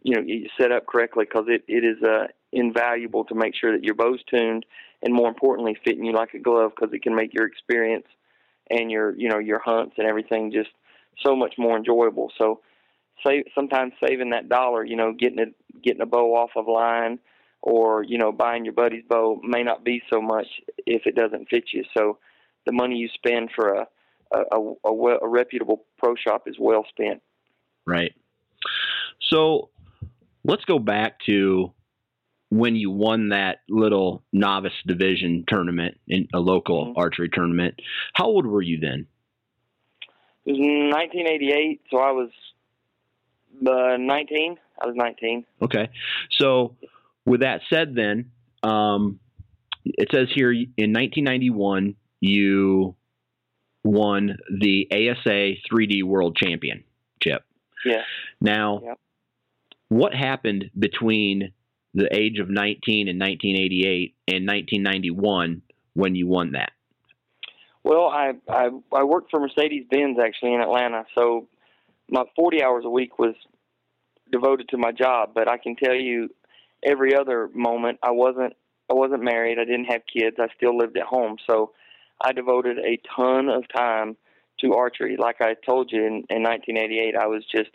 you 0.02 0.16
know, 0.16 0.49
set 0.61 0.72
up 0.72 0.87
correctly 0.87 1.25
because 1.25 1.46
it, 1.49 1.64
it 1.68 1.84
is 1.84 2.02
uh, 2.02 2.26
invaluable 2.52 3.25
to 3.25 3.34
make 3.34 3.54
sure 3.54 3.72
that 3.72 3.84
your 3.84 3.94
bow's 3.94 4.22
tuned 4.28 4.66
and 5.02 5.14
more 5.14 5.28
importantly 5.28 5.76
fitting 5.84 6.04
you 6.04 6.12
like 6.12 6.34
a 6.34 6.38
glove 6.38 6.72
because 6.75 6.92
it 6.94 7.02
can 7.02 7.14
make 7.14 7.32
your 7.34 7.46
experience 7.46 8.06
and 8.70 8.90
your, 8.90 9.16
you 9.16 9.28
know, 9.28 9.38
your 9.38 9.58
hunts 9.58 9.94
and 9.99 10.06
everything 10.06 10.52
just 10.52 10.70
so 11.25 11.37
much 11.37 11.54
more 11.58 11.76
enjoyable. 11.76 12.30
So, 12.38 12.61
save 13.25 13.44
sometimes 13.54 13.92
saving 14.04 14.30
that 14.30 14.49
dollar, 14.49 14.84
you 14.84 14.96
know, 14.96 15.12
getting 15.12 15.38
it, 15.38 15.54
getting 15.82 16.00
a 16.02 16.06
bow 16.06 16.34
off 16.34 16.50
of 16.56 16.66
line 16.66 17.18
or 17.62 18.02
you 18.02 18.18
know 18.18 18.32
buying 18.32 18.64
your 18.64 18.75
buddy's 18.75 19.04
bow 19.08 19.40
may 19.42 19.62
not 19.62 19.84
be 19.84 20.02
so 20.12 20.20
much 20.20 20.46
if 20.87 21.06
it 21.06 21.14
doesn't 21.14 21.49
fit 21.49 21.64
you. 21.72 21.84
So 21.96 22.18
the 22.66 22.72
money 22.72 22.96
you 22.96 23.08
spend 23.14 23.50
for 23.54 23.72
a 23.75 23.88
a, 24.32 24.58
a, 24.84 24.90
a 25.23 25.28
reputable 25.28 25.84
pro 25.99 26.14
shop 26.14 26.45
is 26.47 26.56
well 26.58 26.84
spent. 26.88 27.23
Right. 27.86 28.12
So 29.30 29.71
let's 30.45 30.64
go 30.64 30.78
back 30.78 31.18
to 31.26 31.73
when 32.50 32.76
you 32.76 32.90
won 32.90 33.30
that 33.30 33.60
little 33.68 34.23
novice 34.32 34.73
division 34.86 35.45
tournament 35.49 35.99
in 36.06 36.28
a 36.34 36.38
local 36.38 36.86
mm-hmm. 36.86 36.99
archery 36.99 37.30
tournament. 37.32 37.75
How 38.12 38.26
old 38.26 38.47
were 38.47 38.62
you 38.62 38.78
then? 38.78 39.06
It 40.45 40.52
was 40.52 40.58
1988, 40.60 41.82
so 41.90 41.99
I 41.99 42.10
was 42.10 42.30
uh, 43.66 43.97
19. 43.99 44.56
I 44.82 44.86
was 44.86 44.97
19. 44.97 45.47
Okay. 45.62 45.88
So, 46.38 46.76
with 47.25 47.40
that 47.40 47.60
said, 47.73 47.95
then, 47.95 48.32
um, 48.62 49.21
it 49.84 50.08
says 50.12 50.28
here 50.34 50.52
in 50.52 50.92
1991, 50.92 51.95
you 52.21 52.97
won 53.84 54.36
the 54.60 54.88
ASA 54.90 55.54
3D 55.71 56.04
World 56.04 56.36
Championship. 56.36 57.45
Yeah. 57.84 58.02
Now, 58.40 58.80
yep. 58.84 58.99
what 59.88 60.14
happened 60.14 60.71
between 60.78 61.52
the 61.95 62.08
age 62.14 62.38
of 62.38 62.49
19 62.49 63.08
and 63.08 63.21
1988 63.21 64.14
and 64.28 64.47
1991 64.47 65.62
when 65.95 66.14
you 66.14 66.26
won 66.26 66.52
that? 66.52 66.73
Well, 67.84 68.06
I 68.06 68.32
I, 68.49 68.68
I 68.92 69.04
worked 69.04 69.30
for 69.30 69.40
Mercedes 69.40 69.86
Benz 69.90 70.18
actually 70.23 70.54
in 70.54 70.60
Atlanta, 70.60 71.04
so 71.14 71.49
my 72.08 72.25
40 72.36 72.62
hours 72.62 72.84
a 72.84 72.90
week 72.90 73.18
was 73.18 73.34
devoted 74.30 74.68
to 74.68 74.78
my 74.78 74.92
job. 74.92 75.30
But 75.34 75.49
I 75.49 75.58
can 75.58 75.75
tell 75.76 75.95
you, 75.95 76.28
every 76.82 77.14
other 77.14 77.50
moment 77.52 77.99
I 78.02 78.12
wasn't 78.12 78.54
I 78.90 78.95
wasn't 78.95 79.23
married. 79.23 79.58
I 79.58 79.64
didn't 79.64 79.86
have 79.86 80.02
kids. 80.12 80.36
I 80.38 80.47
still 80.56 80.76
lived 80.76 80.97
at 80.97 81.06
home, 81.06 81.36
so 81.49 81.73
I 82.23 82.32
devoted 82.32 82.78
a 82.78 83.00
ton 83.17 83.49
of 83.49 83.65
time 83.75 84.17
to 84.61 84.75
archery. 84.75 85.17
Like 85.19 85.41
I 85.41 85.54
told 85.54 85.91
you 85.93 86.00
in, 86.00 86.25
in 86.30 86.43
1988, 86.43 87.17
I 87.17 87.26
was 87.26 87.45
just 87.50 87.71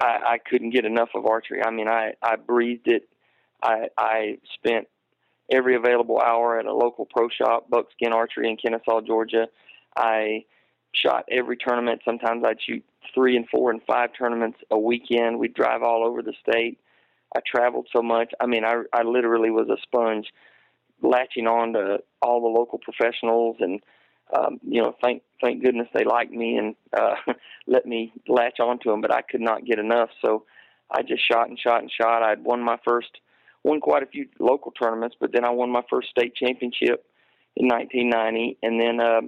I, 0.00 0.18
I 0.34 0.38
couldn't 0.38 0.70
get 0.70 0.84
enough 0.84 1.10
of 1.14 1.26
archery. 1.26 1.62
I 1.64 1.70
mean, 1.70 1.88
I 1.88 2.14
I 2.22 2.36
breathed 2.36 2.88
it. 2.88 3.08
I 3.62 3.88
I 3.96 4.38
spent 4.54 4.88
every 5.50 5.76
available 5.76 6.20
hour 6.20 6.58
at 6.58 6.66
a 6.66 6.72
local 6.72 7.06
pro 7.06 7.28
shop, 7.28 7.68
Buckskin 7.70 8.12
Archery 8.12 8.48
in 8.48 8.56
Kennesaw, 8.56 9.00
Georgia. 9.00 9.46
I 9.96 10.44
shot 10.92 11.24
every 11.30 11.56
tournament. 11.56 12.02
Sometimes 12.04 12.44
I'd 12.46 12.60
shoot 12.60 12.84
three 13.14 13.36
and 13.36 13.48
four 13.48 13.70
and 13.70 13.80
five 13.86 14.10
tournaments 14.16 14.58
a 14.70 14.78
weekend. 14.78 15.38
We'd 15.38 15.54
drive 15.54 15.82
all 15.82 16.04
over 16.04 16.22
the 16.22 16.34
state. 16.48 16.78
I 17.36 17.40
traveled 17.46 17.88
so 17.94 18.02
much. 18.02 18.32
I 18.40 18.46
mean, 18.46 18.64
I 18.64 18.82
I 18.92 19.02
literally 19.02 19.50
was 19.50 19.68
a 19.68 19.80
sponge 19.82 20.26
latching 21.02 21.46
on 21.46 21.72
to 21.74 21.98
all 22.22 22.40
the 22.40 22.58
local 22.58 22.78
professionals 22.78 23.56
and 23.60 23.80
um, 24.36 24.58
you 24.62 24.82
know 24.82 24.94
thank 25.02 25.22
thank 25.42 25.62
goodness 25.62 25.88
they 25.94 26.04
liked 26.04 26.32
me 26.32 26.56
and 26.56 26.74
uh, 26.96 27.14
let 27.66 27.86
me 27.86 28.12
latch 28.28 28.60
on 28.60 28.78
to 28.80 28.90
them 28.90 29.00
but 29.00 29.12
I 29.14 29.22
could 29.22 29.40
not 29.40 29.64
get 29.64 29.78
enough. 29.78 30.10
So 30.24 30.44
I 30.90 31.02
just 31.02 31.26
shot 31.26 31.48
and 31.48 31.58
shot 31.58 31.82
and 31.82 31.90
shot. 31.90 32.22
I'd 32.22 32.44
won 32.44 32.60
my 32.60 32.78
first 32.84 33.10
won 33.62 33.80
quite 33.80 34.02
a 34.02 34.06
few 34.06 34.26
local 34.38 34.72
tournaments 34.72 35.16
but 35.20 35.32
then 35.32 35.44
I 35.44 35.50
won 35.50 35.70
my 35.70 35.82
first 35.90 36.08
state 36.08 36.34
championship 36.34 37.04
in 37.56 37.68
1990 37.68 38.58
and 38.62 38.80
then 38.80 39.00
uh, 39.00 39.20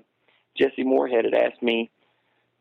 Jesse 0.56 0.84
Moorhead 0.84 1.24
had 1.24 1.34
asked 1.34 1.62
me 1.62 1.90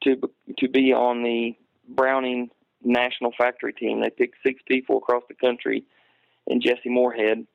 to 0.04 0.18
to 0.60 0.70
be 0.70 0.94
on 0.94 1.24
the 1.24 1.56
Browning 1.88 2.50
national 2.84 3.32
factory 3.38 3.74
team. 3.74 4.02
They 4.02 4.10
picked 4.10 4.38
six 4.46 4.62
people 4.68 4.98
across 4.98 5.24
the 5.28 5.36
country 5.36 5.86
and 6.48 6.62
Jesse 6.62 6.89
Moorhead. 6.89 7.46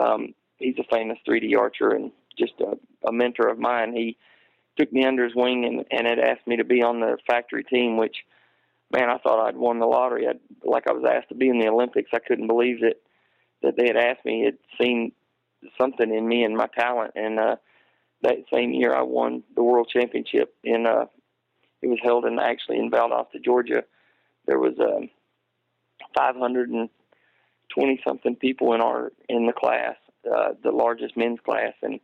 Um, 0.00 0.34
he's 0.60 0.78
a 0.78 0.94
famous 0.94 1.18
3D 1.26 1.56
archer 1.58 1.90
and 1.90 2.12
just 2.38 2.52
a, 2.60 2.76
a 3.08 3.12
mentor 3.12 3.48
of 3.48 3.58
mine. 3.58 3.92
He 3.94 4.16
took 4.78 4.92
me 4.92 5.04
under 5.04 5.24
his 5.24 5.34
wing 5.34 5.64
and, 5.64 5.84
and 5.90 6.06
had 6.06 6.18
asked 6.18 6.46
me 6.46 6.56
to 6.56 6.64
be 6.64 6.82
on 6.82 7.00
the 7.00 7.18
factory 7.28 7.64
team, 7.64 7.96
which, 7.96 8.16
man, 8.92 9.10
I 9.10 9.18
thought 9.18 9.46
I'd 9.46 9.56
won 9.56 9.80
the 9.80 9.86
lottery. 9.86 10.28
I'd, 10.28 10.40
like 10.64 10.84
I 10.88 10.92
was 10.92 11.04
asked 11.10 11.30
to 11.30 11.34
be 11.34 11.48
in 11.48 11.58
the 11.58 11.68
Olympics. 11.68 12.10
I 12.14 12.20
couldn't 12.20 12.46
believe 12.46 12.80
that 12.80 12.96
that 13.62 13.74
they 13.76 13.86
had 13.86 13.96
asked 13.96 14.24
me. 14.24 14.46
It 14.46 14.58
seen 14.80 15.12
something 15.78 16.14
in 16.14 16.26
me 16.26 16.44
and 16.44 16.56
my 16.56 16.66
talent, 16.78 17.12
and 17.14 17.38
uh, 17.38 17.56
that 18.22 18.36
same 18.52 18.72
year 18.72 18.94
I 18.94 19.02
won 19.02 19.42
the 19.54 19.62
world 19.62 19.90
championship. 19.92 20.54
In 20.64 20.86
uh, 20.86 21.06
it 21.82 21.88
was 21.88 21.98
held 22.02 22.24
in 22.24 22.38
actually 22.38 22.78
in 22.78 22.90
Valdosta, 22.90 23.42
Georgia. 23.44 23.84
There 24.46 24.58
was 24.58 24.74
um, 24.80 25.10
520 26.16 28.00
something 28.06 28.36
people 28.36 28.74
in 28.74 28.80
our 28.80 29.12
in 29.28 29.46
the 29.46 29.52
class, 29.52 29.96
uh, 30.26 30.54
the 30.62 30.70
largest 30.70 31.16
men's 31.16 31.40
class, 31.40 31.74
and 31.82 32.00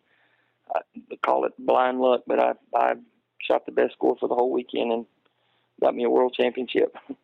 I 0.74 0.80
call 1.24 1.44
it 1.44 1.52
blind 1.58 2.00
luck, 2.00 2.22
but 2.26 2.38
I 2.40 2.52
I 2.74 2.94
shot 3.40 3.66
the 3.66 3.72
best 3.72 3.92
score 3.94 4.16
for 4.18 4.28
the 4.28 4.34
whole 4.34 4.52
weekend 4.52 4.92
and 4.92 5.06
got 5.80 5.94
me 5.94 6.04
a 6.04 6.10
world 6.10 6.34
championship. 6.34 6.94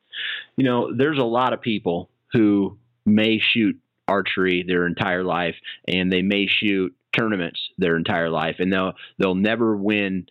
You 0.57 0.65
know, 0.65 0.95
there's 0.95 1.19
a 1.19 1.25
lot 1.25 1.55
of 1.55 1.63
people 1.63 2.11
who 2.33 2.77
may 3.07 3.39
shoot 3.39 3.81
archery 4.07 4.63
their 4.63 4.87
entire 4.87 5.25
life, 5.25 5.57
and 5.89 6.13
they 6.13 6.21
may 6.21 6.47
shoot 6.47 6.95
tournaments 7.17 7.61
their 7.79 7.97
entire 7.97 8.29
life, 8.29 8.57
and 8.59 8.71
they'll 8.71 8.93
they'll 9.19 9.35
never 9.35 9.75
win 9.75 10.27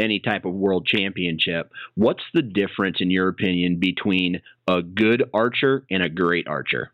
any 0.00 0.18
type 0.18 0.44
of 0.44 0.54
world 0.54 0.86
championship. 0.86 1.70
What's 1.94 2.24
the 2.34 2.42
difference, 2.42 2.96
in 3.00 3.10
your 3.10 3.28
opinion, 3.28 3.78
between 3.78 4.40
a 4.66 4.82
good 4.82 5.30
archer 5.32 5.84
and 5.90 6.02
a 6.02 6.08
great 6.08 6.48
archer? 6.48 6.92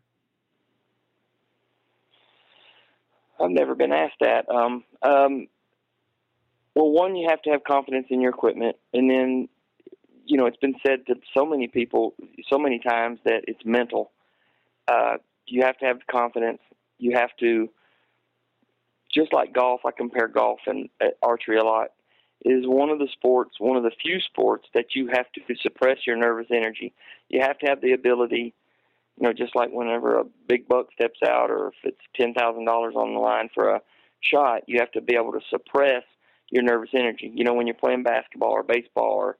I've 3.39 3.51
never 3.51 3.75
been 3.75 3.91
asked 3.91 4.19
that. 4.21 4.49
Um, 4.49 4.83
um, 5.01 5.47
well, 6.75 6.91
one, 6.91 7.15
you 7.15 7.27
have 7.29 7.41
to 7.43 7.51
have 7.51 7.63
confidence 7.63 8.07
in 8.09 8.21
your 8.21 8.31
equipment, 8.31 8.75
and 8.93 9.09
then, 9.09 9.49
you 10.25 10.37
know, 10.37 10.45
it's 10.45 10.57
been 10.57 10.75
said 10.85 11.05
to 11.07 11.15
so 11.35 11.45
many 11.45 11.67
people 11.67 12.13
so 12.49 12.57
many 12.59 12.79
times 12.79 13.19
that 13.25 13.45
it's 13.47 13.65
mental. 13.65 14.11
Uh, 14.87 15.17
you 15.45 15.63
have 15.63 15.77
to 15.79 15.85
have 15.85 15.99
confidence. 16.09 16.59
You 16.99 17.15
have 17.15 17.29
to, 17.39 17.69
just 19.13 19.33
like 19.33 19.53
golf. 19.53 19.81
I 19.85 19.91
compare 19.91 20.27
golf 20.27 20.59
and 20.67 20.89
uh, 21.01 21.07
archery 21.23 21.57
a 21.57 21.63
lot. 21.63 21.89
Is 22.45 22.67
one 22.67 22.89
of 22.89 22.99
the 22.99 23.07
sports, 23.11 23.55
one 23.57 23.77
of 23.77 23.83
the 23.83 23.91
few 24.01 24.19
sports 24.19 24.67
that 24.75 24.93
you 24.93 25.07
have 25.07 25.25
to 25.33 25.55
suppress 25.61 26.05
your 26.05 26.15
nervous 26.15 26.47
energy. 26.51 26.93
You 27.29 27.41
have 27.41 27.57
to 27.59 27.65
have 27.65 27.81
the 27.81 27.93
ability 27.93 28.53
you 29.17 29.27
know, 29.27 29.33
just 29.33 29.55
like 29.55 29.69
whenever 29.71 30.19
a 30.19 30.23
big 30.47 30.67
buck 30.67 30.87
steps 30.93 31.19
out 31.27 31.49
or 31.49 31.69
if 31.69 31.73
it's 31.83 32.01
ten 32.15 32.33
thousand 32.33 32.65
dollars 32.65 32.93
on 32.95 33.13
the 33.13 33.19
line 33.19 33.49
for 33.53 33.69
a 33.69 33.81
shot, 34.21 34.63
you 34.67 34.79
have 34.79 34.91
to 34.91 35.01
be 35.01 35.15
able 35.15 35.31
to 35.31 35.41
suppress 35.49 36.03
your 36.49 36.63
nervous 36.63 36.91
energy. 36.93 37.31
You 37.33 37.43
know, 37.43 37.53
when 37.53 37.67
you're 37.67 37.75
playing 37.75 38.03
basketball 38.03 38.51
or 38.51 38.63
baseball 38.63 39.15
or, 39.15 39.37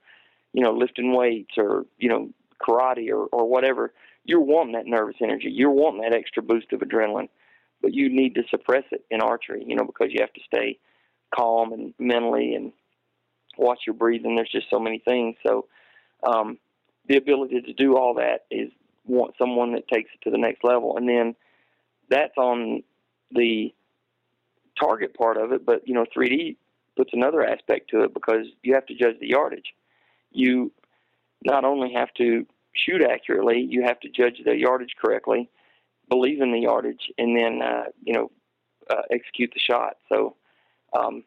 you 0.53 0.63
know, 0.63 0.71
lifting 0.71 1.15
weights 1.15 1.53
or, 1.57 1.85
you 1.97 2.09
know, 2.09 2.29
karate 2.61 3.09
or, 3.09 3.27
or 3.27 3.47
whatever, 3.47 3.93
you're 4.25 4.41
wanting 4.41 4.73
that 4.73 4.87
nervous 4.87 5.15
energy. 5.21 5.49
You're 5.51 5.71
wanting 5.71 6.01
that 6.01 6.17
extra 6.17 6.43
boost 6.43 6.73
of 6.73 6.81
adrenaline. 6.81 7.29
But 7.81 7.93
you 7.93 8.09
need 8.09 8.33
to 8.35 8.43
suppress 8.49 8.83
it 8.91 9.05
in 9.11 9.21
archery, 9.21 9.63
you 9.65 9.75
know, 9.75 9.85
because 9.85 10.07
you 10.11 10.17
have 10.21 10.33
to 10.33 10.41
stay 10.45 10.79
calm 11.33 11.73
and 11.73 11.93
mentally 11.99 12.55
and 12.55 12.71
watch 13.57 13.81
your 13.85 13.93
breathing. 13.93 14.35
There's 14.35 14.51
just 14.51 14.69
so 14.71 14.79
many 14.79 14.99
things. 14.99 15.35
So 15.45 15.67
um, 16.27 16.57
the 17.07 17.17
ability 17.17 17.61
to 17.61 17.73
do 17.73 17.95
all 17.95 18.15
that 18.15 18.45
is 18.49 18.71
want 19.07 19.35
someone 19.37 19.73
that 19.73 19.87
takes 19.87 20.09
it 20.13 20.23
to 20.23 20.31
the 20.31 20.37
next 20.37 20.63
level. 20.63 20.97
And 20.97 21.07
then 21.07 21.35
that's 22.09 22.37
on 22.37 22.83
the 23.31 23.73
target 24.79 25.15
part 25.15 25.37
of 25.37 25.51
it, 25.51 25.65
but 25.65 25.87
you 25.87 25.93
know, 25.93 26.05
3D 26.15 26.57
puts 26.95 27.11
another 27.13 27.45
aspect 27.45 27.89
to 27.91 28.03
it 28.03 28.13
because 28.13 28.45
you 28.63 28.73
have 28.73 28.85
to 28.87 28.95
judge 28.95 29.19
the 29.19 29.29
yardage. 29.29 29.73
You 30.31 30.71
not 31.43 31.63
only 31.63 31.93
have 31.93 32.13
to 32.15 32.45
shoot 32.73 33.01
accurately, 33.01 33.65
you 33.67 33.83
have 33.83 33.99
to 34.01 34.09
judge 34.09 34.41
the 34.43 34.55
yardage 34.55 34.95
correctly, 35.01 35.49
believe 36.09 36.41
in 36.41 36.51
the 36.51 36.59
yardage, 36.59 37.11
and 37.17 37.37
then 37.37 37.61
uh, 37.61 37.85
you 38.03 38.13
know 38.13 38.31
uh, 38.89 39.01
execute 39.11 39.51
the 39.53 39.59
shot. 39.59 39.97
So, 40.09 40.35
um, 40.97 41.23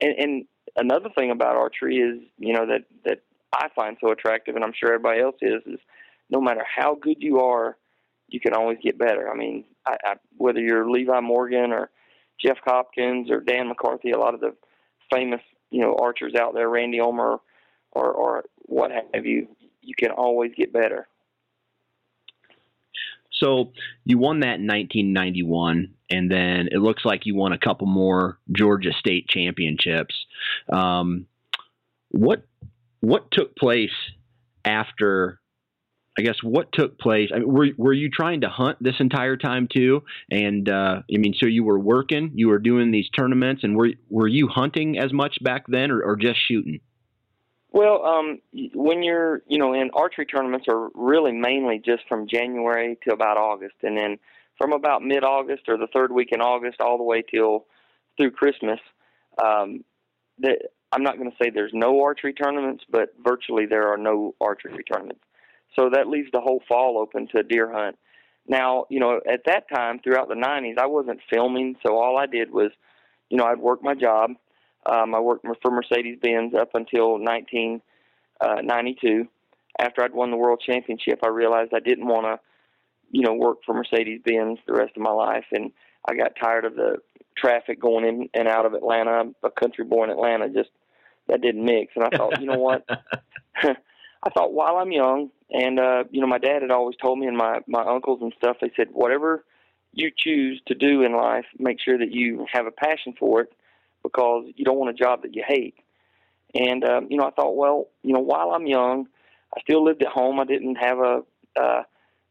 and, 0.00 0.14
and 0.18 0.44
another 0.76 1.10
thing 1.14 1.30
about 1.30 1.56
archery 1.56 1.96
is 1.96 2.20
you 2.38 2.52
know 2.54 2.66
that 2.66 2.84
that 3.04 3.22
I 3.52 3.68
find 3.74 3.96
so 4.00 4.10
attractive, 4.10 4.56
and 4.56 4.64
I'm 4.64 4.72
sure 4.78 4.92
everybody 4.92 5.20
else 5.20 5.36
is, 5.40 5.62
is 5.66 5.80
no 6.30 6.40
matter 6.40 6.64
how 6.64 6.96
good 7.00 7.16
you 7.20 7.40
are, 7.40 7.76
you 8.28 8.40
can 8.40 8.54
always 8.54 8.78
get 8.82 8.98
better. 8.98 9.30
I 9.30 9.36
mean, 9.36 9.64
I, 9.86 9.96
I, 10.04 10.14
whether 10.36 10.60
you're 10.60 10.90
Levi 10.90 11.20
Morgan 11.20 11.72
or 11.72 11.90
Jeff 12.44 12.58
Hopkins 12.64 13.30
or 13.30 13.40
Dan 13.40 13.68
McCarthy, 13.68 14.10
a 14.10 14.18
lot 14.18 14.34
of 14.34 14.40
the 14.40 14.54
famous 15.12 15.40
you 15.70 15.80
know 15.80 15.96
archers 16.00 16.34
out 16.38 16.54
there, 16.54 16.68
Randy 16.68 17.00
Ulmer 17.00 17.38
or 17.92 18.12
or 18.12 18.44
what 18.66 18.90
have 19.12 19.26
you, 19.26 19.48
you 19.82 19.94
can 19.96 20.10
always 20.10 20.52
get 20.56 20.72
better. 20.72 21.06
So 23.32 23.72
you 24.04 24.18
won 24.18 24.40
that 24.40 24.60
in 24.60 24.66
1991, 24.66 25.92
and 26.10 26.30
then 26.30 26.68
it 26.70 26.78
looks 26.78 27.04
like 27.04 27.26
you 27.26 27.34
won 27.34 27.52
a 27.52 27.58
couple 27.58 27.86
more 27.86 28.38
Georgia 28.52 28.92
state 28.98 29.28
championships. 29.28 30.14
Um, 30.72 31.26
what 32.10 32.46
what 33.00 33.30
took 33.32 33.56
place 33.56 33.90
after 34.64 35.40
I 36.18 36.22
guess 36.22 36.36
what 36.42 36.72
took 36.72 36.98
place. 36.98 37.30
I 37.34 37.38
mean, 37.40 37.52
were 37.52 37.68
were 37.76 37.92
you 37.92 38.08
trying 38.08 38.42
to 38.42 38.48
hunt 38.48 38.78
this 38.80 38.94
entire 39.00 39.36
time 39.36 39.68
too? 39.72 40.04
And 40.30 40.68
uh, 40.68 41.02
I 41.12 41.18
mean, 41.18 41.34
so 41.36 41.46
you 41.46 41.64
were 41.64 41.78
working, 41.78 42.30
you 42.34 42.48
were 42.48 42.60
doing 42.60 42.92
these 42.92 43.08
tournaments, 43.10 43.64
and 43.64 43.76
were 43.76 43.90
were 44.08 44.28
you 44.28 44.48
hunting 44.48 44.98
as 44.98 45.12
much 45.12 45.36
back 45.42 45.64
then, 45.66 45.90
or, 45.90 46.02
or 46.02 46.16
just 46.16 46.38
shooting? 46.46 46.80
Well, 47.72 48.04
um, 48.04 48.38
when 48.72 49.02
you're, 49.02 49.42
you 49.48 49.58
know, 49.58 49.74
in 49.74 49.90
archery 49.94 50.26
tournaments 50.26 50.66
are 50.68 50.90
really 50.94 51.32
mainly 51.32 51.82
just 51.84 52.04
from 52.08 52.28
January 52.28 52.96
to 53.02 53.12
about 53.12 53.36
August, 53.36 53.74
and 53.82 53.98
then 53.98 54.18
from 54.56 54.72
about 54.72 55.02
mid-August 55.02 55.64
or 55.66 55.76
the 55.76 55.88
third 55.92 56.12
week 56.12 56.28
in 56.30 56.40
August 56.40 56.80
all 56.80 56.96
the 56.96 57.02
way 57.02 57.22
till 57.22 57.66
through 58.16 58.30
Christmas. 58.30 58.78
Um, 59.44 59.82
that 60.38 60.58
I'm 60.92 61.02
not 61.02 61.18
going 61.18 61.28
to 61.28 61.36
say 61.42 61.50
there's 61.50 61.72
no 61.74 62.00
archery 62.02 62.32
tournaments, 62.32 62.84
but 62.88 63.14
virtually 63.18 63.66
there 63.66 63.88
are 63.92 63.98
no 63.98 64.36
archery 64.40 64.84
tournaments. 64.84 65.24
So 65.76 65.90
that 65.92 66.08
leaves 66.08 66.28
the 66.32 66.40
whole 66.40 66.62
fall 66.68 66.98
open 66.98 67.28
to 67.34 67.42
deer 67.42 67.72
hunt. 67.72 67.96
Now, 68.46 68.86
you 68.90 69.00
know, 69.00 69.20
at 69.30 69.40
that 69.46 69.68
time 69.74 70.00
throughout 70.00 70.28
the 70.28 70.34
90s, 70.34 70.78
I 70.78 70.86
wasn't 70.86 71.20
filming, 71.32 71.76
so 71.84 71.96
all 71.96 72.18
I 72.18 72.26
did 72.26 72.50
was, 72.50 72.70
you 73.30 73.38
know, 73.38 73.44
I'd 73.44 73.58
work 73.58 73.82
my 73.82 73.94
job. 73.94 74.32
Um, 74.86 75.14
I 75.14 75.20
worked 75.20 75.46
for 75.62 75.70
Mercedes 75.70 76.18
Benz 76.20 76.54
up 76.54 76.74
until 76.74 77.12
1992. 77.18 77.80
Uh, 78.40 79.82
After 79.82 80.04
I'd 80.04 80.12
won 80.12 80.30
the 80.30 80.36
world 80.36 80.62
championship, 80.64 81.20
I 81.24 81.28
realized 81.28 81.72
I 81.74 81.80
didn't 81.80 82.06
want 82.06 82.26
to, 82.26 82.38
you 83.10 83.22
know, 83.22 83.32
work 83.32 83.58
for 83.64 83.74
Mercedes 83.74 84.20
Benz 84.24 84.58
the 84.66 84.74
rest 84.74 84.92
of 84.94 85.02
my 85.02 85.10
life, 85.12 85.46
and 85.52 85.72
I 86.06 86.14
got 86.14 86.36
tired 86.40 86.66
of 86.66 86.76
the 86.76 86.98
traffic 87.36 87.80
going 87.80 88.04
in 88.04 88.28
and 88.34 88.46
out 88.46 88.66
of 88.66 88.74
Atlanta. 88.74 89.10
I'm 89.10 89.34
a 89.42 89.50
country 89.50 89.84
boy 89.86 90.04
in 90.04 90.10
Atlanta, 90.10 90.50
just 90.50 90.70
that 91.28 91.40
didn't 91.40 91.64
mix. 91.64 91.94
And 91.96 92.04
I 92.04 92.10
thought, 92.14 92.40
you 92.40 92.46
know 92.46 92.58
what? 92.58 92.86
I 93.62 94.30
thought 94.30 94.52
while 94.52 94.76
I'm 94.76 94.92
young, 94.92 95.30
and 95.54 95.78
uh, 95.78 96.02
you 96.10 96.20
know, 96.20 96.26
my 96.26 96.38
dad 96.38 96.62
had 96.62 96.72
always 96.72 96.96
told 96.96 97.18
me, 97.20 97.28
and 97.28 97.36
my 97.36 97.60
my 97.68 97.82
uncles 97.82 98.18
and 98.20 98.34
stuff, 98.36 98.56
they 98.60 98.72
said, 98.76 98.88
whatever 98.92 99.44
you 99.92 100.10
choose 100.14 100.60
to 100.66 100.74
do 100.74 101.02
in 101.02 101.14
life, 101.14 101.44
make 101.60 101.78
sure 101.80 101.96
that 101.96 102.10
you 102.10 102.44
have 102.52 102.66
a 102.66 102.72
passion 102.72 103.14
for 103.16 103.42
it, 103.42 103.52
because 104.02 104.46
you 104.56 104.64
don't 104.64 104.78
want 104.78 104.90
a 104.90 104.94
job 104.94 105.22
that 105.22 105.36
you 105.36 105.44
hate. 105.46 105.76
And 106.54 106.84
um, 106.84 107.06
you 107.08 107.16
know, 107.16 107.26
I 107.26 107.30
thought, 107.30 107.56
well, 107.56 107.86
you 108.02 108.12
know, 108.12 108.20
while 108.20 108.50
I'm 108.50 108.66
young, 108.66 109.06
I 109.56 109.60
still 109.60 109.84
lived 109.84 110.02
at 110.02 110.08
home. 110.08 110.40
I 110.40 110.44
didn't 110.44 110.74
have 110.74 110.98
a, 110.98 111.22
uh, 111.56 111.82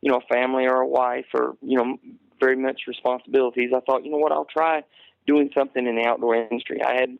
you 0.01 0.11
know, 0.11 0.17
a 0.17 0.33
family 0.33 0.65
or 0.65 0.81
a 0.81 0.87
wife 0.87 1.27
or 1.33 1.55
you 1.61 1.77
know, 1.77 1.97
very 2.41 2.57
much 2.57 2.81
responsibilities. 2.89 3.71
I 3.73 3.79
thought, 3.79 4.03
you 4.03 4.11
know 4.11 4.17
what, 4.17 4.33
I'll 4.33 4.43
try 4.43 4.83
doing 5.25 5.49
something 5.57 5.87
in 5.87 5.95
the 5.95 6.05
outdoor 6.05 6.35
industry. 6.35 6.81
I 6.83 6.95
had 6.99 7.17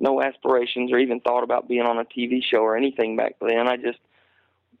no 0.00 0.20
aspirations 0.20 0.90
or 0.90 0.98
even 0.98 1.20
thought 1.20 1.44
about 1.44 1.68
being 1.68 1.82
on 1.82 1.98
a 1.98 2.04
TV 2.04 2.40
show 2.42 2.58
or 2.58 2.76
anything 2.76 3.16
back 3.16 3.36
then. 3.40 3.68
I 3.68 3.76
just 3.76 4.00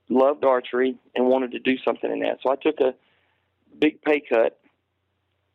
loved 0.08 0.44
archery 0.44 0.96
and 1.14 1.26
wanted 1.26 1.52
to 1.52 1.58
do 1.58 1.76
something 1.84 2.10
in 2.10 2.20
that. 2.20 2.38
So 2.42 2.52
I 2.52 2.56
took 2.56 2.80
a 2.80 2.94
big 3.78 4.02
pay 4.02 4.20
cut 4.20 4.58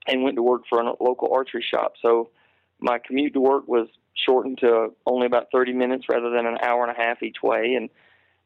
and 0.07 0.23
went 0.23 0.35
to 0.35 0.43
work 0.43 0.63
for 0.69 0.81
a 0.81 1.03
local 1.03 1.33
archery 1.33 1.63
shop. 1.67 1.93
So 2.01 2.29
my 2.79 2.99
commute 2.99 3.33
to 3.33 3.39
work 3.39 3.67
was 3.67 3.87
shortened 4.13 4.59
to 4.59 4.89
only 5.05 5.25
about 5.25 5.47
30 5.53 5.73
minutes 5.73 6.05
rather 6.09 6.29
than 6.29 6.45
an 6.45 6.57
hour 6.61 6.83
and 6.85 6.95
a 6.95 7.01
half 7.01 7.23
each 7.23 7.41
way. 7.41 7.75
And, 7.75 7.89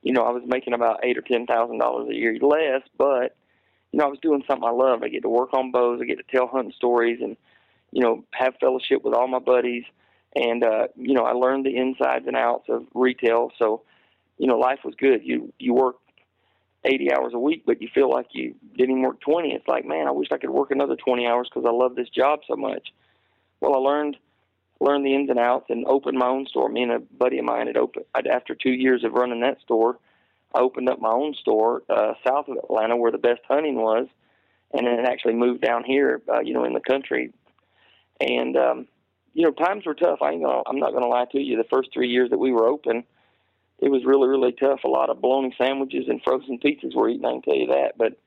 you 0.02 0.14
know, 0.14 0.22
I 0.22 0.32
was 0.32 0.44
making 0.46 0.74
about 0.74 1.00
eight 1.04 1.18
or 1.18 1.22
$10,000 1.22 2.10
a 2.10 2.14
year 2.14 2.38
less, 2.40 2.82
but, 2.98 3.36
you 3.92 4.00
know, 4.00 4.06
I 4.06 4.10
was 4.10 4.20
doing 4.22 4.44
something 4.48 4.68
I 4.68 4.72
love. 4.72 5.04
I 5.04 5.10
get 5.10 5.24
to 5.24 5.30
work 5.30 5.54
on 5.54 5.72
bows. 5.72 6.00
I 6.02 6.06
get 6.06 6.18
to 6.18 6.36
tell 6.36 6.48
hunting 6.48 6.74
stories 6.76 7.20
and, 7.22 7.38
you 7.92 8.02
know, 8.02 8.26
have 8.32 8.56
fellowship 8.60 9.04
with 9.04 9.14
all 9.14 9.28
my 9.28 9.40
buddies. 9.40 9.86
And, 10.36 10.64
uh, 10.64 10.88
you 10.98 11.14
know, 11.14 11.24
I 11.24 11.32
learned 11.32 11.66
the 11.66 11.78
insides 11.78 12.28
and 12.28 12.36
outs 12.36 12.68
of 12.68 12.86
retail. 12.94 13.52
So, 13.58 13.84
you 14.38 14.48
know, 14.48 14.58
life 14.58 14.80
was 14.84 14.96
good. 14.96 15.22
You 15.24 15.54
you 15.60 15.74
work 15.74 15.96
80 16.84 17.14
hours 17.14 17.34
a 17.34 17.40
week, 17.40 17.64
but 17.66 17.82
you 17.82 17.90
feel 17.94 18.10
like 18.10 18.28
you 18.32 18.56
didn't 18.78 19.02
work 19.02 19.20
20. 19.22 19.54
It's 19.54 19.68
like, 19.68 19.86
man, 19.86 20.08
I 20.08 20.12
wish 20.12 20.28
I 20.32 20.38
could 20.38 20.50
work 20.50 20.72
another 20.72 20.96
20 20.96 21.26
hours 21.26 21.50
because 21.50 21.68
I 21.68 21.72
love 21.72 21.96
this 21.96 22.10
job 22.10 22.42
so 22.48 22.56
much. 22.56 22.90
Well, 23.60 23.76
I 23.76 23.80
learned 23.80 24.18
learned 24.80 25.06
the 25.06 25.16
ins 25.16 25.30
and 25.30 25.40
outs 25.40 25.68
and 25.70 25.86
opened 25.88 26.18
my 26.18 26.28
own 26.28 26.46
store. 26.48 26.70
Me 26.70 26.84
and 26.84 26.92
a 26.92 27.00
buddy 27.00 27.40
of 27.40 27.46
mine 27.46 27.68
had 27.68 27.78
opened 27.78 28.06
I'd, 28.14 28.28
after 28.28 28.56
two 28.56 28.72
years 28.72 29.04
of 29.04 29.14
running 29.14 29.42
that 29.42 29.62
store. 29.62 29.98
I 30.54 30.60
opened 30.60 30.90
up 30.90 31.00
my 31.00 31.12
own 31.12 31.34
store 31.34 31.84
uh, 31.90 32.14
south 32.26 32.48
of 32.48 32.58
Atlanta 32.58 32.96
where 32.96 33.12
the 33.12 33.18
best 33.18 33.42
hunting 33.48 33.76
was, 33.76 34.08
and 34.74 34.86
then 34.86 35.06
actually 35.06 35.34
moved 35.34 35.62
down 35.62 35.84
here, 35.84 36.22
uh, 36.32 36.42
you 36.42 36.54
know, 36.54 36.66
in 36.66 36.74
the 36.74 36.80
country. 36.82 37.34
And 38.22 38.56
um, 38.56 38.88
you 39.34 39.44
know, 39.44 39.52
times 39.52 39.86
were 39.86 39.96
tough. 39.96 40.22
I 40.22 40.32
ain't 40.32 40.44
gonna, 40.44 40.62
I'm 40.68 40.80
not 40.80 40.94
gonna 40.94 41.08
lie 41.08 41.26
to 41.32 41.40
you. 41.40 41.58
The 41.58 41.70
first 41.70 41.90
three 41.94 42.10
years 42.10 42.30
that 42.30 42.38
we 42.38 42.52
were 42.52 42.68
open, 42.68 43.04
it 43.80 43.90
was 43.90 44.06
really 44.06 44.28
really 44.28 44.52
tough. 44.52 44.84
A 44.84 44.88
lot 44.88 45.10
of 45.10 45.22
bologna 45.22 45.54
sandwiches 45.58 46.06
and 46.08 46.22
frozen 46.24 46.60
pizzas 46.60 46.96
were 46.96 47.10
eaten. 47.10 47.26
I 47.26 47.32
can 47.32 47.42
tell 47.42 47.56
you 47.56 47.68
that. 47.68 47.98
But 47.98 48.20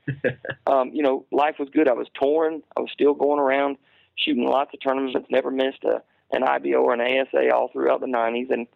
um, 0.72 0.90
you 0.92 1.02
know, 1.02 1.24
life 1.30 1.56
was 1.58 1.68
good. 1.70 1.88
I 1.88 1.94
was 1.94 2.08
touring. 2.20 2.62
I 2.76 2.80
was 2.80 2.90
still 2.92 3.14
going 3.14 3.40
around 3.40 3.76
shooting 4.16 4.46
lots 4.46 4.72
of 4.74 4.80
tournaments. 4.80 5.18
Never 5.30 5.50
missed 5.50 5.84
a 5.84 6.02
an 6.30 6.42
IBO 6.42 6.82
or 6.82 6.92
an 6.92 7.00
ASA 7.00 7.54
all 7.54 7.68
throughout 7.68 8.00
the 8.00 8.06
'90s, 8.06 8.50
and 8.50 8.66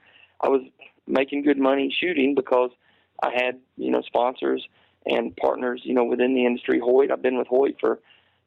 I 0.41 0.49
was 0.49 0.63
making 1.07 1.43
good 1.43 1.59
money 1.59 1.95
shooting 1.97 2.35
because 2.35 2.71
I 3.23 3.31
had 3.35 3.61
you 3.77 3.91
know 3.91 4.03
sponsors 4.03 4.67
and 5.05 5.37
partners 5.37 5.83
you 5.85 5.95
know 5.95 6.05
within 6.05 6.35
the 6.35 6.47
industry. 6.47 6.81
Hoyt, 6.81 7.11
I've 7.11 7.23
been 7.23 7.39
with 7.39 7.49
Hoyt 7.49 7.77
for 7.81 8.01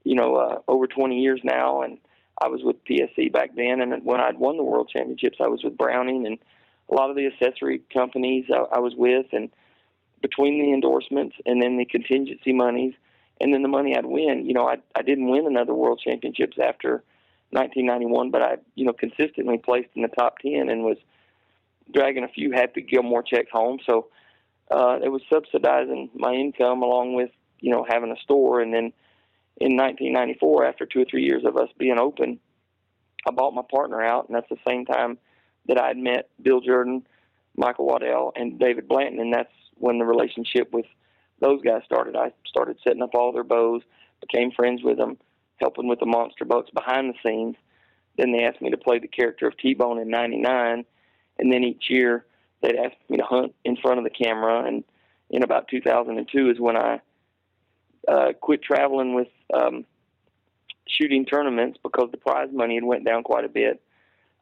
you 0.03 0.15
know 0.15 0.35
uh, 0.35 0.59
over 0.67 0.87
20 0.87 1.19
years 1.19 1.41
now, 1.43 1.81
and 1.81 1.99
I 2.41 2.47
was 2.47 2.61
with 2.63 2.83
PSE 2.85 3.31
back 3.31 3.55
then. 3.55 3.81
And 3.81 4.03
when 4.03 4.19
I'd 4.19 4.39
won 4.39 4.57
the 4.57 4.63
World 4.63 4.89
Championships, 4.91 5.37
I 5.39 5.47
was 5.47 5.63
with 5.63 5.77
Browning 5.77 6.25
and 6.25 6.37
a 6.89 6.93
lot 6.93 7.09
of 7.09 7.15
the 7.15 7.27
accessory 7.27 7.81
companies 7.93 8.45
I, 8.53 8.77
I 8.77 8.79
was 8.79 8.93
with, 8.95 9.27
and 9.31 9.49
between 10.21 10.59
the 10.59 10.73
endorsements 10.73 11.35
and 11.45 11.61
then 11.61 11.77
the 11.77 11.85
contingency 11.85 12.53
monies 12.53 12.93
and 13.41 13.53
then 13.53 13.61
the 13.61 13.67
money 13.67 13.95
I'd 13.95 14.05
win, 14.05 14.45
you 14.45 14.53
know, 14.53 14.67
I 14.67 14.77
I 14.95 15.01
didn't 15.01 15.29
win 15.29 15.45
another 15.45 15.73
World 15.73 16.01
Championships 16.03 16.57
after 16.61 17.03
1991, 17.51 18.31
but 18.31 18.41
I, 18.41 18.57
you 18.75 18.85
know, 18.85 18.93
consistently 18.93 19.57
placed 19.57 19.89
in 19.95 20.01
the 20.01 20.07
top 20.07 20.39
10 20.39 20.69
and 20.69 20.83
was 20.83 20.97
dragging 21.93 22.23
a 22.23 22.27
few 22.27 22.51
Happy 22.51 22.81
Gilmore 22.81 23.23
checks 23.23 23.51
home. 23.51 23.79
So 23.85 24.07
uh, 24.71 24.99
it 25.03 25.09
was 25.09 25.21
subsidizing 25.31 26.09
my 26.15 26.33
income 26.33 26.81
along 26.81 27.15
with, 27.15 27.29
you 27.59 27.71
know, 27.71 27.85
having 27.87 28.11
a 28.11 28.19
store. 28.21 28.61
And 28.61 28.73
then 28.73 28.91
in 29.57 29.77
1994, 29.77 30.65
after 30.65 30.85
two 30.85 31.01
or 31.01 31.05
three 31.05 31.23
years 31.23 31.43
of 31.45 31.55
us 31.57 31.69
being 31.77 31.99
open, 31.99 32.39
I 33.27 33.31
bought 33.31 33.53
my 33.53 33.63
partner 33.69 34.01
out, 34.01 34.27
and 34.27 34.35
that's 34.35 34.49
the 34.49 34.57
same 34.67 34.85
time 34.85 35.17
that 35.67 35.79
I 35.79 35.87
had 35.87 35.97
met 35.97 36.29
Bill 36.41 36.61
Jordan, 36.61 37.05
Michael 37.55 37.85
Waddell, 37.85 38.33
and 38.35 38.59
David 38.59 38.87
Blanton, 38.87 39.19
and 39.19 39.33
that's 39.33 39.51
when 39.75 39.99
the 39.99 40.05
relationship 40.05 40.71
with 40.71 40.85
those 41.39 41.61
guys 41.61 41.81
started. 41.85 42.15
I 42.15 42.31
started 42.45 42.77
setting 42.83 43.01
up 43.01 43.13
all 43.13 43.31
their 43.31 43.43
bows, 43.43 43.81
became 44.21 44.51
friends 44.51 44.81
with 44.83 44.97
them, 44.97 45.17
helping 45.57 45.87
with 45.87 45.99
the 45.99 46.05
monster 46.05 46.45
boats 46.45 46.69
behind 46.71 47.13
the 47.13 47.17
scenes. 47.27 47.55
Then 48.17 48.31
they 48.31 48.45
asked 48.45 48.61
me 48.61 48.69
to 48.69 48.77
play 48.77 48.99
the 48.99 49.07
character 49.07 49.47
of 49.47 49.57
T-Bone 49.57 49.99
in 49.99 50.09
'99, 50.09 50.85
and 51.39 51.53
then 51.53 51.63
each 51.63 51.85
year 51.89 52.25
they'd 52.61 52.77
ask 52.77 52.95
me 53.09 53.17
to 53.17 53.23
hunt 53.23 53.53
in 53.63 53.75
front 53.77 53.97
of 53.97 54.03
the 54.03 54.09
camera. 54.09 54.65
And 54.65 54.83
in 55.29 55.43
about 55.43 55.67
2002 55.67 56.49
is 56.49 56.59
when 56.59 56.77
I 56.77 57.01
uh, 58.07 58.33
quit 58.39 58.61
traveling 58.63 59.15
with 59.15 59.27
um, 59.53 59.85
shooting 60.87 61.25
tournaments 61.25 61.79
because 61.81 62.09
the 62.11 62.17
prize 62.17 62.49
money 62.51 62.75
had 62.75 62.83
went 62.83 63.05
down 63.05 63.23
quite 63.23 63.45
a 63.45 63.49
bit. 63.49 63.81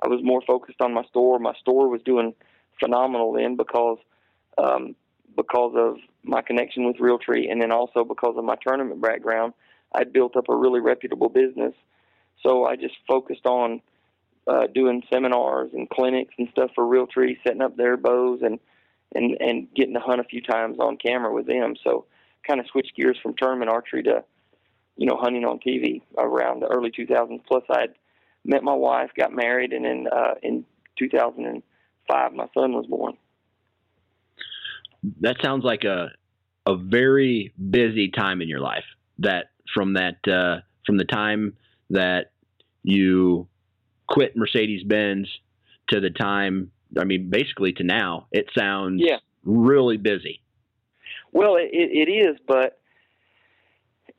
I 0.03 0.07
was 0.07 0.19
more 0.23 0.41
focused 0.45 0.81
on 0.81 0.93
my 0.93 1.03
store. 1.05 1.39
My 1.39 1.53
store 1.59 1.87
was 1.87 2.01
doing 2.03 2.33
phenomenal 2.79 3.33
then 3.33 3.55
because 3.55 3.97
um, 4.57 4.95
because 5.35 5.73
of 5.75 5.97
my 6.23 6.41
connection 6.41 6.85
with 6.85 6.97
Realtree, 6.97 7.51
and 7.51 7.61
then 7.61 7.71
also 7.71 8.03
because 8.03 8.35
of 8.37 8.43
my 8.43 8.55
tournament 8.65 9.01
background. 9.01 9.53
I'd 9.95 10.13
built 10.13 10.35
up 10.35 10.49
a 10.49 10.55
really 10.55 10.79
reputable 10.79 11.29
business, 11.29 11.73
so 12.41 12.65
I 12.65 12.75
just 12.75 12.95
focused 13.07 13.45
on 13.45 13.81
uh, 14.47 14.67
doing 14.73 15.03
seminars 15.11 15.69
and 15.73 15.89
clinics 15.89 16.33
and 16.37 16.49
stuff 16.51 16.71
for 16.75 16.83
Realtree, 16.83 17.37
setting 17.45 17.61
up 17.61 17.77
their 17.77 17.97
bows 17.97 18.39
and 18.41 18.59
and 19.15 19.37
and 19.39 19.67
getting 19.75 19.93
to 19.93 19.99
hunt 19.99 20.19
a 20.19 20.25
few 20.25 20.41
times 20.41 20.77
on 20.79 20.97
camera 20.97 21.33
with 21.33 21.47
them. 21.47 21.75
So 21.83 22.05
kind 22.47 22.59
of 22.59 22.67
switched 22.67 22.95
gears 22.95 23.17
from 23.21 23.35
tournament 23.35 23.71
archery 23.71 24.03
to 24.03 24.23
you 24.97 25.07
know 25.07 25.17
hunting 25.17 25.45
on 25.45 25.59
TV 25.59 26.01
around 26.17 26.61
the 26.61 26.67
early 26.67 26.91
2000s. 26.91 27.41
Plus, 27.47 27.63
I'd 27.69 27.93
met 28.45 28.63
my 28.63 28.73
wife, 28.73 29.11
got 29.17 29.31
married, 29.33 29.73
and 29.73 29.85
then 29.85 30.05
uh, 30.11 30.35
in 30.41 30.65
2005 30.99 32.33
my 32.33 32.47
son 32.53 32.73
was 32.73 32.85
born. 32.87 33.17
That 35.21 35.37
sounds 35.41 35.63
like 35.63 35.83
a 35.83 36.09
a 36.65 36.77
very 36.77 37.53
busy 37.69 38.09
time 38.09 38.41
in 38.41 38.47
your 38.47 38.61
life. 38.61 38.85
That 39.19 39.47
from 39.73 39.93
that 39.93 40.25
uh, 40.27 40.61
from 40.85 40.97
the 40.97 41.05
time 41.05 41.57
that 41.89 42.31
you 42.83 43.47
quit 44.07 44.35
Mercedes 44.35 44.83
Benz 44.83 45.27
to 45.89 45.99
the 45.99 46.09
time, 46.09 46.71
I 46.99 47.03
mean, 47.03 47.29
basically 47.29 47.73
to 47.73 47.83
now, 47.83 48.27
it 48.31 48.47
sounds 48.57 49.01
yeah. 49.03 49.17
really 49.43 49.97
busy. 49.97 50.41
Well, 51.31 51.55
it, 51.55 51.69
it 51.71 52.11
is, 52.11 52.37
but 52.47 52.79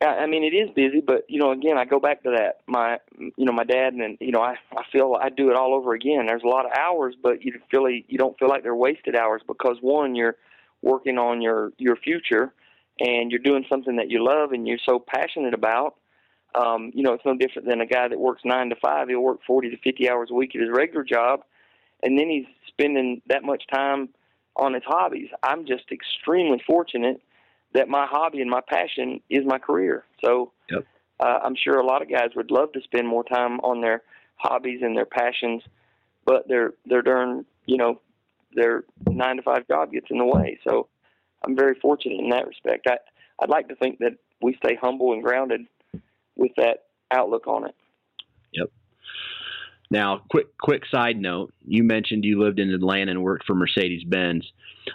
I 0.00 0.26
mean, 0.26 0.44
it 0.44 0.54
is 0.54 0.70
busy. 0.74 1.00
But 1.00 1.24
you 1.28 1.40
know, 1.40 1.52
again, 1.52 1.78
I 1.78 1.84
go 1.84 2.00
back 2.00 2.22
to 2.24 2.30
that. 2.36 2.60
My, 2.66 2.98
you 3.18 3.44
know, 3.44 3.52
my 3.52 3.64
dad, 3.64 3.94
and 3.94 4.18
you 4.20 4.32
know, 4.32 4.40
I 4.40 4.56
I 4.72 4.82
feel 4.92 5.16
I 5.20 5.28
do 5.30 5.50
it 5.50 5.56
all 5.56 5.74
over 5.74 5.94
again. 5.94 6.26
There's 6.26 6.42
a 6.42 6.48
lot 6.48 6.66
of 6.66 6.72
hours, 6.78 7.14
but 7.20 7.42
you 7.42 7.52
feel 7.70 7.88
you 7.88 8.18
don't 8.18 8.38
feel 8.38 8.48
like 8.48 8.62
they're 8.62 8.74
wasted 8.74 9.16
hours 9.16 9.42
because 9.46 9.78
one, 9.80 10.14
you're 10.14 10.36
working 10.82 11.18
on 11.18 11.40
your 11.40 11.72
your 11.78 11.96
future, 11.96 12.52
and 13.00 13.30
you're 13.30 13.40
doing 13.40 13.64
something 13.68 13.96
that 13.96 14.10
you 14.10 14.24
love 14.24 14.52
and 14.52 14.66
you're 14.68 14.78
so 14.84 14.98
passionate 14.98 15.54
about 15.54 15.96
um, 16.54 16.92
you 16.94 17.02
know, 17.02 17.14
it's 17.14 17.24
no 17.24 17.36
different 17.36 17.68
than 17.68 17.80
a 17.80 17.86
guy 17.86 18.08
that 18.08 18.18
works 18.18 18.42
nine 18.44 18.68
to 18.70 18.76
five. 18.76 19.08
He'll 19.08 19.20
work 19.20 19.40
40 19.46 19.70
to 19.70 19.76
50 19.78 20.08
hours 20.08 20.28
a 20.30 20.34
week 20.34 20.54
at 20.54 20.60
his 20.60 20.70
regular 20.70 21.02
job, 21.02 21.40
and 22.02 22.18
then 22.18 22.28
he's 22.28 22.46
spending 22.68 23.22
that 23.28 23.42
much 23.42 23.64
time 23.72 24.10
on 24.56 24.74
his 24.74 24.84
hobbies. 24.86 25.28
I'm 25.42 25.66
just 25.66 25.84
extremely 25.90 26.62
fortunate 26.64 27.20
that 27.74 27.88
my 27.88 28.06
hobby 28.08 28.40
and 28.40 28.50
my 28.50 28.60
passion 28.66 29.20
is 29.28 29.44
my 29.44 29.58
career. 29.58 30.04
So 30.24 30.52
yep. 30.70 30.86
uh, 31.20 31.40
I'm 31.44 31.56
sure 31.56 31.78
a 31.78 31.86
lot 31.86 32.02
of 32.02 32.10
guys 32.10 32.30
would 32.36 32.50
love 32.50 32.72
to 32.72 32.80
spend 32.82 33.06
more 33.06 33.24
time 33.24 33.60
on 33.60 33.80
their 33.80 34.02
hobbies 34.36 34.80
and 34.82 34.96
their 34.96 35.06
passions, 35.06 35.62
but 36.24 36.48
their 36.48 36.72
their 36.86 37.02
darn 37.02 37.44
you 37.66 37.76
know 37.76 38.00
their 38.54 38.84
nine 39.08 39.36
to 39.36 39.42
five 39.42 39.66
job 39.66 39.92
gets 39.92 40.06
in 40.10 40.18
the 40.18 40.24
way. 40.24 40.58
So 40.66 40.88
I'm 41.44 41.56
very 41.56 41.74
fortunate 41.80 42.20
in 42.20 42.30
that 42.30 42.46
respect. 42.46 42.86
I 42.88 42.96
I'd 43.40 43.50
like 43.50 43.68
to 43.68 43.76
think 43.76 43.98
that 43.98 44.12
we 44.40 44.56
stay 44.64 44.78
humble 44.80 45.12
and 45.12 45.22
grounded 45.22 45.62
with 46.36 46.52
that 46.56 46.84
outlook 47.10 47.46
on 47.46 47.66
it. 47.66 47.74
Yep. 48.52 48.70
Now, 49.90 50.22
quick 50.30 50.56
quick 50.58 50.82
side 50.90 51.16
note: 51.16 51.52
you 51.66 51.82
mentioned 51.82 52.24
you 52.24 52.40
lived 52.40 52.60
in 52.60 52.70
Atlanta 52.70 53.10
and 53.10 53.22
worked 53.22 53.46
for 53.46 53.54
Mercedes 53.54 54.04
Benz. 54.04 54.48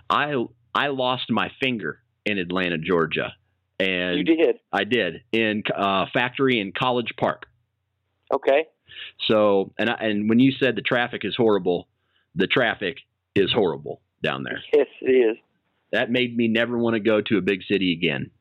I 0.09 0.33
I 0.73 0.87
lost 0.87 1.29
my 1.29 1.51
finger 1.61 1.99
in 2.29 2.37
Atlanta, 2.37 2.77
Georgia, 2.77 3.33
and 3.79 4.17
you 4.17 4.23
did. 4.23 4.59
I 4.71 4.83
did 4.83 5.21
in 5.31 5.63
uh, 5.75 6.05
factory 6.13 6.59
in 6.59 6.71
College 6.71 7.13
Park. 7.17 7.45
Okay. 8.33 8.67
So, 9.27 9.73
and 9.77 9.89
I, 9.89 9.93
and 9.99 10.29
when 10.29 10.39
you 10.39 10.51
said 10.51 10.75
the 10.75 10.81
traffic 10.81 11.21
is 11.23 11.35
horrible, 11.35 11.87
the 12.35 12.47
traffic 12.47 12.97
is 13.35 13.51
horrible 13.51 14.01
down 14.23 14.43
there. 14.43 14.61
Yes, 14.73 14.87
it 15.01 15.11
is. 15.11 15.37
That 15.91 16.11
made 16.11 16.35
me 16.35 16.47
never 16.47 16.77
want 16.77 16.95
to 16.95 16.99
go 16.99 17.21
to 17.21 17.37
a 17.37 17.41
big 17.41 17.61
city 17.69 17.93
again. 17.93 18.31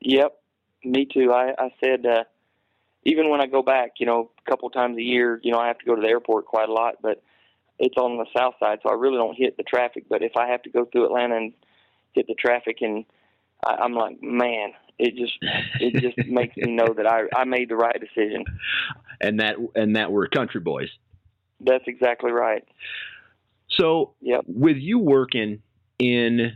Yep, 0.00 0.32
me 0.84 1.06
too. 1.12 1.32
I, 1.32 1.52
I 1.58 1.70
said 1.82 2.06
uh, 2.06 2.24
even 3.04 3.30
when 3.30 3.40
I 3.40 3.46
go 3.46 3.62
back, 3.62 3.92
you 3.98 4.06
know, 4.06 4.30
a 4.46 4.50
couple 4.50 4.70
times 4.70 4.96
a 4.96 5.02
year, 5.02 5.40
you 5.42 5.52
know, 5.52 5.58
I 5.58 5.68
have 5.68 5.78
to 5.78 5.84
go 5.84 5.94
to 5.94 6.00
the 6.00 6.08
airport 6.08 6.46
quite 6.46 6.68
a 6.68 6.72
lot, 6.72 6.96
but 7.02 7.22
it's 7.78 7.96
on 7.96 8.16
the 8.18 8.26
south 8.36 8.54
side, 8.60 8.78
so 8.82 8.90
I 8.90 8.94
really 8.94 9.16
don't 9.16 9.36
hit 9.36 9.56
the 9.56 9.62
traffic. 9.62 10.04
But 10.08 10.22
if 10.22 10.32
I 10.36 10.48
have 10.48 10.62
to 10.62 10.70
go 10.70 10.84
through 10.84 11.06
Atlanta 11.06 11.36
and 11.36 11.52
hit 12.12 12.26
the 12.28 12.34
traffic, 12.34 12.78
and 12.80 13.04
I, 13.64 13.76
I'm 13.76 13.94
like, 13.94 14.22
man, 14.22 14.72
it 14.98 15.16
just 15.16 15.38
it 15.80 16.00
just 16.00 16.28
makes 16.28 16.56
me 16.56 16.72
know 16.72 16.94
that 16.96 17.06
I 17.06 17.22
I 17.36 17.44
made 17.44 17.68
the 17.68 17.76
right 17.76 17.98
decision. 18.00 18.44
And 19.20 19.40
that 19.40 19.56
and 19.74 19.96
that 19.96 20.12
we're 20.12 20.28
country 20.28 20.60
boys. 20.60 20.88
That's 21.60 21.84
exactly 21.86 22.32
right. 22.32 22.64
So, 23.70 24.14
yep. 24.20 24.44
with 24.46 24.76
you 24.76 24.98
working 24.98 25.62
in 25.98 26.52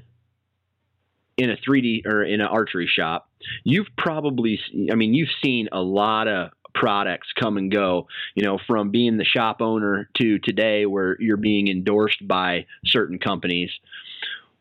in 1.36 1.50
a 1.50 1.56
3D 1.56 2.04
or 2.06 2.24
in 2.24 2.40
an 2.40 2.48
archery 2.48 2.88
shop, 2.92 3.30
you've 3.62 3.86
probably, 3.96 4.60
I 4.90 4.96
mean, 4.96 5.14
you've 5.14 5.28
seen 5.42 5.68
a 5.70 5.80
lot 5.80 6.26
of 6.26 6.50
products 6.74 7.28
come 7.38 7.56
and 7.56 7.70
go, 7.70 8.08
you 8.34 8.44
know, 8.44 8.58
from 8.66 8.90
being 8.90 9.16
the 9.16 9.24
shop 9.24 9.60
owner 9.60 10.10
to 10.18 10.40
today 10.40 10.84
where 10.84 11.16
you're 11.20 11.36
being 11.36 11.68
endorsed 11.68 12.26
by 12.26 12.66
certain 12.84 13.18
companies. 13.18 13.70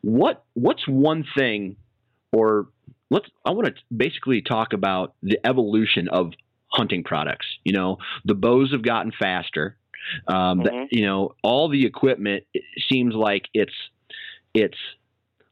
What 0.01 0.45
what's 0.53 0.87
one 0.87 1.25
thing 1.35 1.75
or 2.31 2.67
let's 3.09 3.27
I 3.45 3.51
want 3.51 3.67
to 3.67 3.73
basically 3.95 4.41
talk 4.41 4.73
about 4.73 5.15
the 5.21 5.39
evolution 5.45 6.07
of 6.09 6.33
hunting 6.67 7.03
products. 7.03 7.47
You 7.63 7.73
know, 7.73 7.97
the 8.25 8.35
bows 8.35 8.71
have 8.71 8.83
gotten 8.83 9.11
faster. 9.17 9.77
Um, 10.27 10.59
mm-hmm. 10.59 10.63
the, 10.63 10.87
you 10.91 11.05
know, 11.05 11.35
all 11.43 11.69
the 11.69 11.85
equipment 11.85 12.43
seems 12.89 13.13
like 13.13 13.45
it's 13.53 13.73
it's 14.53 14.77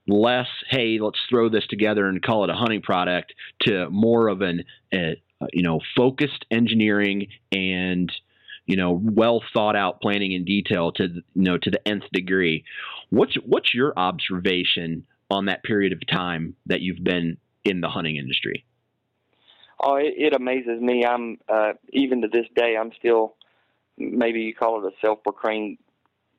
less 0.07 0.47
hey 0.69 0.99
let's 0.99 1.19
throw 1.29 1.49
this 1.49 1.65
together 1.67 2.07
and 2.07 2.21
call 2.21 2.43
it 2.43 2.49
a 2.49 2.53
hunting 2.53 2.81
product 2.81 3.33
to 3.61 3.89
more 3.89 4.27
of 4.27 4.41
an 4.41 4.63
a, 4.93 5.15
you 5.51 5.63
know 5.63 5.79
focused 5.97 6.45
engineering 6.51 7.27
and 7.51 8.11
you 8.67 8.75
know 8.75 8.99
well 9.03 9.41
thought 9.53 9.75
out 9.75 10.01
planning 10.01 10.31
in 10.31 10.45
detail 10.45 10.91
to 10.91 11.07
you 11.07 11.23
know 11.33 11.57
to 11.57 11.71
the 11.71 11.87
nth 11.87 12.05
degree 12.13 12.63
what's 13.09 13.33
what's 13.45 13.73
your 13.73 13.93
observation 13.97 15.05
on 15.29 15.45
that 15.45 15.63
period 15.63 15.93
of 15.93 16.05
time 16.07 16.55
that 16.65 16.81
you've 16.81 17.03
been 17.03 17.37
in 17.63 17.81
the 17.81 17.89
hunting 17.89 18.15
industry 18.15 18.65
oh 19.79 19.95
it, 19.95 20.13
it 20.17 20.33
amazes 20.33 20.79
me 20.81 21.05
i'm 21.05 21.37
uh, 21.49 21.73
even 21.91 22.21
to 22.21 22.27
this 22.27 22.45
day 22.55 22.75
i'm 22.79 22.91
still 22.97 23.35
maybe 23.97 24.41
you 24.41 24.53
call 24.53 24.85
it 24.85 24.93
a 24.93 24.95
self 25.05 25.21
proclaimed 25.23 25.77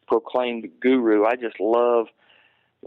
proclaimed 0.07 0.69
guru 0.81 1.25
i 1.25 1.35
just 1.35 1.59
love 1.59 2.07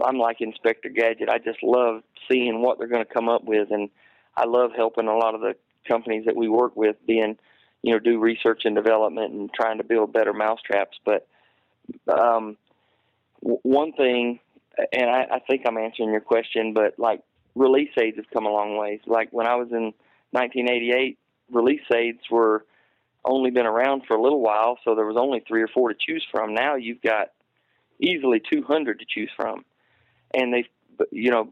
I'm 0.04 0.18
like 0.18 0.42
Inspector 0.42 0.90
Gadget. 0.90 1.30
I 1.30 1.38
just 1.40 1.64
love 1.64 2.04
seeing 2.30 2.62
what 2.62 2.78
they're 2.78 2.88
going 2.88 3.06
to 3.06 3.14
come 3.14 3.30
up 3.30 3.44
with, 3.44 3.70
and 3.72 3.90
I 4.36 4.46
love 4.46 4.72
helping 4.76 5.08
a 5.08 5.16
lot 5.16 5.36
of 5.36 5.42
the 5.42 5.56
companies 5.88 6.26
that 6.26 6.36
we 6.36 6.48
work 6.48 6.76
with 6.76 6.96
being, 7.06 7.38
you 7.82 7.94
know, 7.94 8.00
do 8.00 8.20
research 8.20 8.62
and 8.66 8.76
development 8.76 9.34
and 9.34 9.50
trying 9.54 9.78
to 9.78 9.84
build 9.84 10.14
better 10.14 10.34
mousetraps. 10.34 10.98
But 11.06 11.28
um, 12.08 12.58
w- 13.42 13.60
one 13.64 13.94
thing, 13.94 14.40
and 14.92 15.10
I, 15.10 15.28
I 15.36 15.40
think 15.40 15.64
I'm 15.66 15.78
answering 15.78 16.12
your 16.12 16.22
question, 16.22 16.74
but 16.74 16.98
like 16.98 17.22
release 17.56 17.92
aids 18.02 18.18
have 18.18 18.30
come 18.32 18.46
a 18.46 18.52
long 18.52 18.78
ways. 18.78 19.00
Like 19.06 19.30
when 19.32 19.48
I 19.48 19.56
was 19.56 19.70
in 19.72 19.94
1988, 20.32 21.18
release 21.52 21.82
aids 21.94 22.20
were 22.30 22.66
only 23.26 23.52
been 23.52 23.66
around 23.66 24.04
for 24.08 24.16
a 24.16 24.22
little 24.22 24.42
while, 24.42 24.78
so 24.86 24.96
there 24.96 25.06
was 25.06 25.18
only 25.18 25.44
three 25.48 25.62
or 25.62 25.68
four 25.68 25.90
to 25.90 25.96
choose 26.00 26.26
from. 26.32 26.54
Now 26.54 26.76
you've 26.76 27.02
got 27.02 27.32
easily 28.00 28.42
200 28.52 29.00
to 29.00 29.06
choose 29.08 29.30
from 29.36 29.66
and 30.34 30.54
they've 30.54 30.66
you 31.12 31.32
know, 31.32 31.50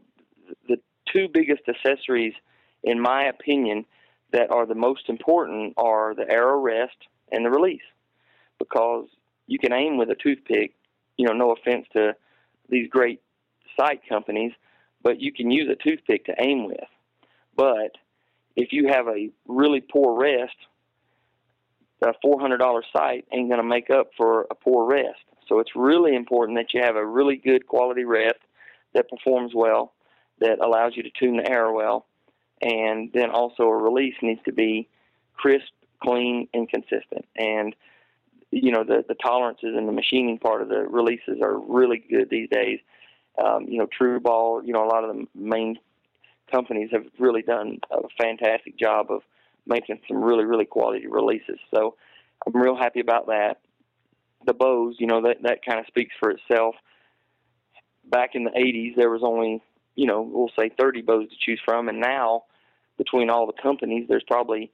the 0.68 0.76
two 1.12 1.28
biggest 1.32 1.62
accessories, 1.68 2.34
in 2.82 3.00
my 3.00 3.24
opinion, 3.24 3.84
that 4.32 4.50
are 4.50 4.66
the 4.66 4.74
most 4.74 5.08
important 5.08 5.74
are 5.76 6.14
the 6.14 6.30
arrow 6.30 6.60
rest 6.60 6.96
and 7.32 7.44
the 7.44 7.50
release 7.50 7.80
because 8.58 9.06
you 9.46 9.58
can 9.58 9.72
aim 9.72 9.96
with 9.96 10.10
a 10.10 10.14
toothpick. 10.14 10.74
You 11.16 11.26
know, 11.26 11.32
no 11.32 11.52
offense 11.52 11.86
to 11.94 12.14
these 12.68 12.88
great 12.88 13.20
sight 13.78 14.00
companies, 14.08 14.52
but 15.02 15.20
you 15.20 15.32
can 15.32 15.50
use 15.50 15.68
a 15.70 15.82
toothpick 15.82 16.26
to 16.26 16.34
aim 16.38 16.66
with. 16.66 16.78
But 17.56 17.92
if 18.56 18.72
you 18.72 18.88
have 18.88 19.08
a 19.08 19.30
really 19.46 19.80
poor 19.80 20.20
rest, 20.20 20.56
a 22.02 22.12
$400 22.24 22.82
sight 22.96 23.26
ain't 23.32 23.48
going 23.48 23.60
to 23.60 23.66
make 23.66 23.90
up 23.90 24.10
for 24.16 24.46
a 24.50 24.54
poor 24.54 24.86
rest. 24.86 25.18
So 25.48 25.58
it's 25.58 25.70
really 25.74 26.14
important 26.14 26.58
that 26.58 26.74
you 26.74 26.82
have 26.82 26.96
a 26.96 27.04
really 27.04 27.36
good 27.36 27.66
quality 27.66 28.04
rest 28.04 28.38
that 28.94 29.08
performs 29.08 29.52
well, 29.54 29.92
that 30.40 30.60
allows 30.60 30.92
you 30.96 31.02
to 31.02 31.10
tune 31.10 31.36
the 31.38 31.50
arrow 31.50 31.74
well, 31.74 32.06
and 32.60 33.10
then 33.12 33.30
also 33.30 33.64
a 33.64 33.76
release 33.76 34.14
needs 34.22 34.40
to 34.44 34.52
be 34.52 34.88
crisp, 35.34 35.72
clean, 36.02 36.48
and 36.54 36.68
consistent. 36.68 37.26
And 37.36 37.74
you 38.50 38.72
know 38.72 38.84
the 38.84 39.04
the 39.06 39.14
tolerances 39.14 39.74
and 39.76 39.88
the 39.88 39.92
machining 39.92 40.38
part 40.38 40.62
of 40.62 40.68
the 40.68 40.86
releases 40.88 41.40
are 41.42 41.58
really 41.58 42.02
good 42.10 42.30
these 42.30 42.48
days. 42.50 42.80
Um, 43.42 43.66
you 43.68 43.78
know, 43.78 43.86
Tru-Ball, 43.86 44.64
you 44.64 44.72
know, 44.72 44.84
a 44.84 44.90
lot 44.90 45.04
of 45.04 45.14
the 45.14 45.26
main 45.34 45.78
companies 46.50 46.90
have 46.92 47.04
really 47.20 47.42
done 47.42 47.78
a 47.92 48.00
fantastic 48.20 48.76
job 48.76 49.10
of 49.10 49.22
making 49.66 50.00
some 50.08 50.22
really 50.22 50.44
really 50.44 50.64
quality 50.64 51.06
releases. 51.06 51.58
So 51.74 51.96
I'm 52.46 52.60
real 52.60 52.76
happy 52.76 53.00
about 53.00 53.26
that. 53.26 53.58
The 54.46 54.54
bows, 54.54 54.96
you 54.98 55.06
know, 55.06 55.22
that 55.22 55.42
that 55.42 55.64
kind 55.64 55.80
of 55.80 55.86
speaks 55.86 56.14
for 56.18 56.30
itself. 56.30 56.74
Back 58.10 58.30
in 58.34 58.44
the 58.44 58.50
80s, 58.50 58.96
there 58.96 59.10
was 59.10 59.22
only 59.22 59.62
you 59.98 60.06
know, 60.06 60.22
we'll 60.22 60.50
say 60.56 60.70
30 60.78 61.02
bows 61.02 61.28
to 61.28 61.36
choose 61.44 61.60
from, 61.64 61.88
and 61.88 62.00
now 62.00 62.44
between 62.98 63.30
all 63.30 63.46
the 63.46 63.52
companies, 63.60 64.06
there's 64.08 64.22
probably 64.28 64.70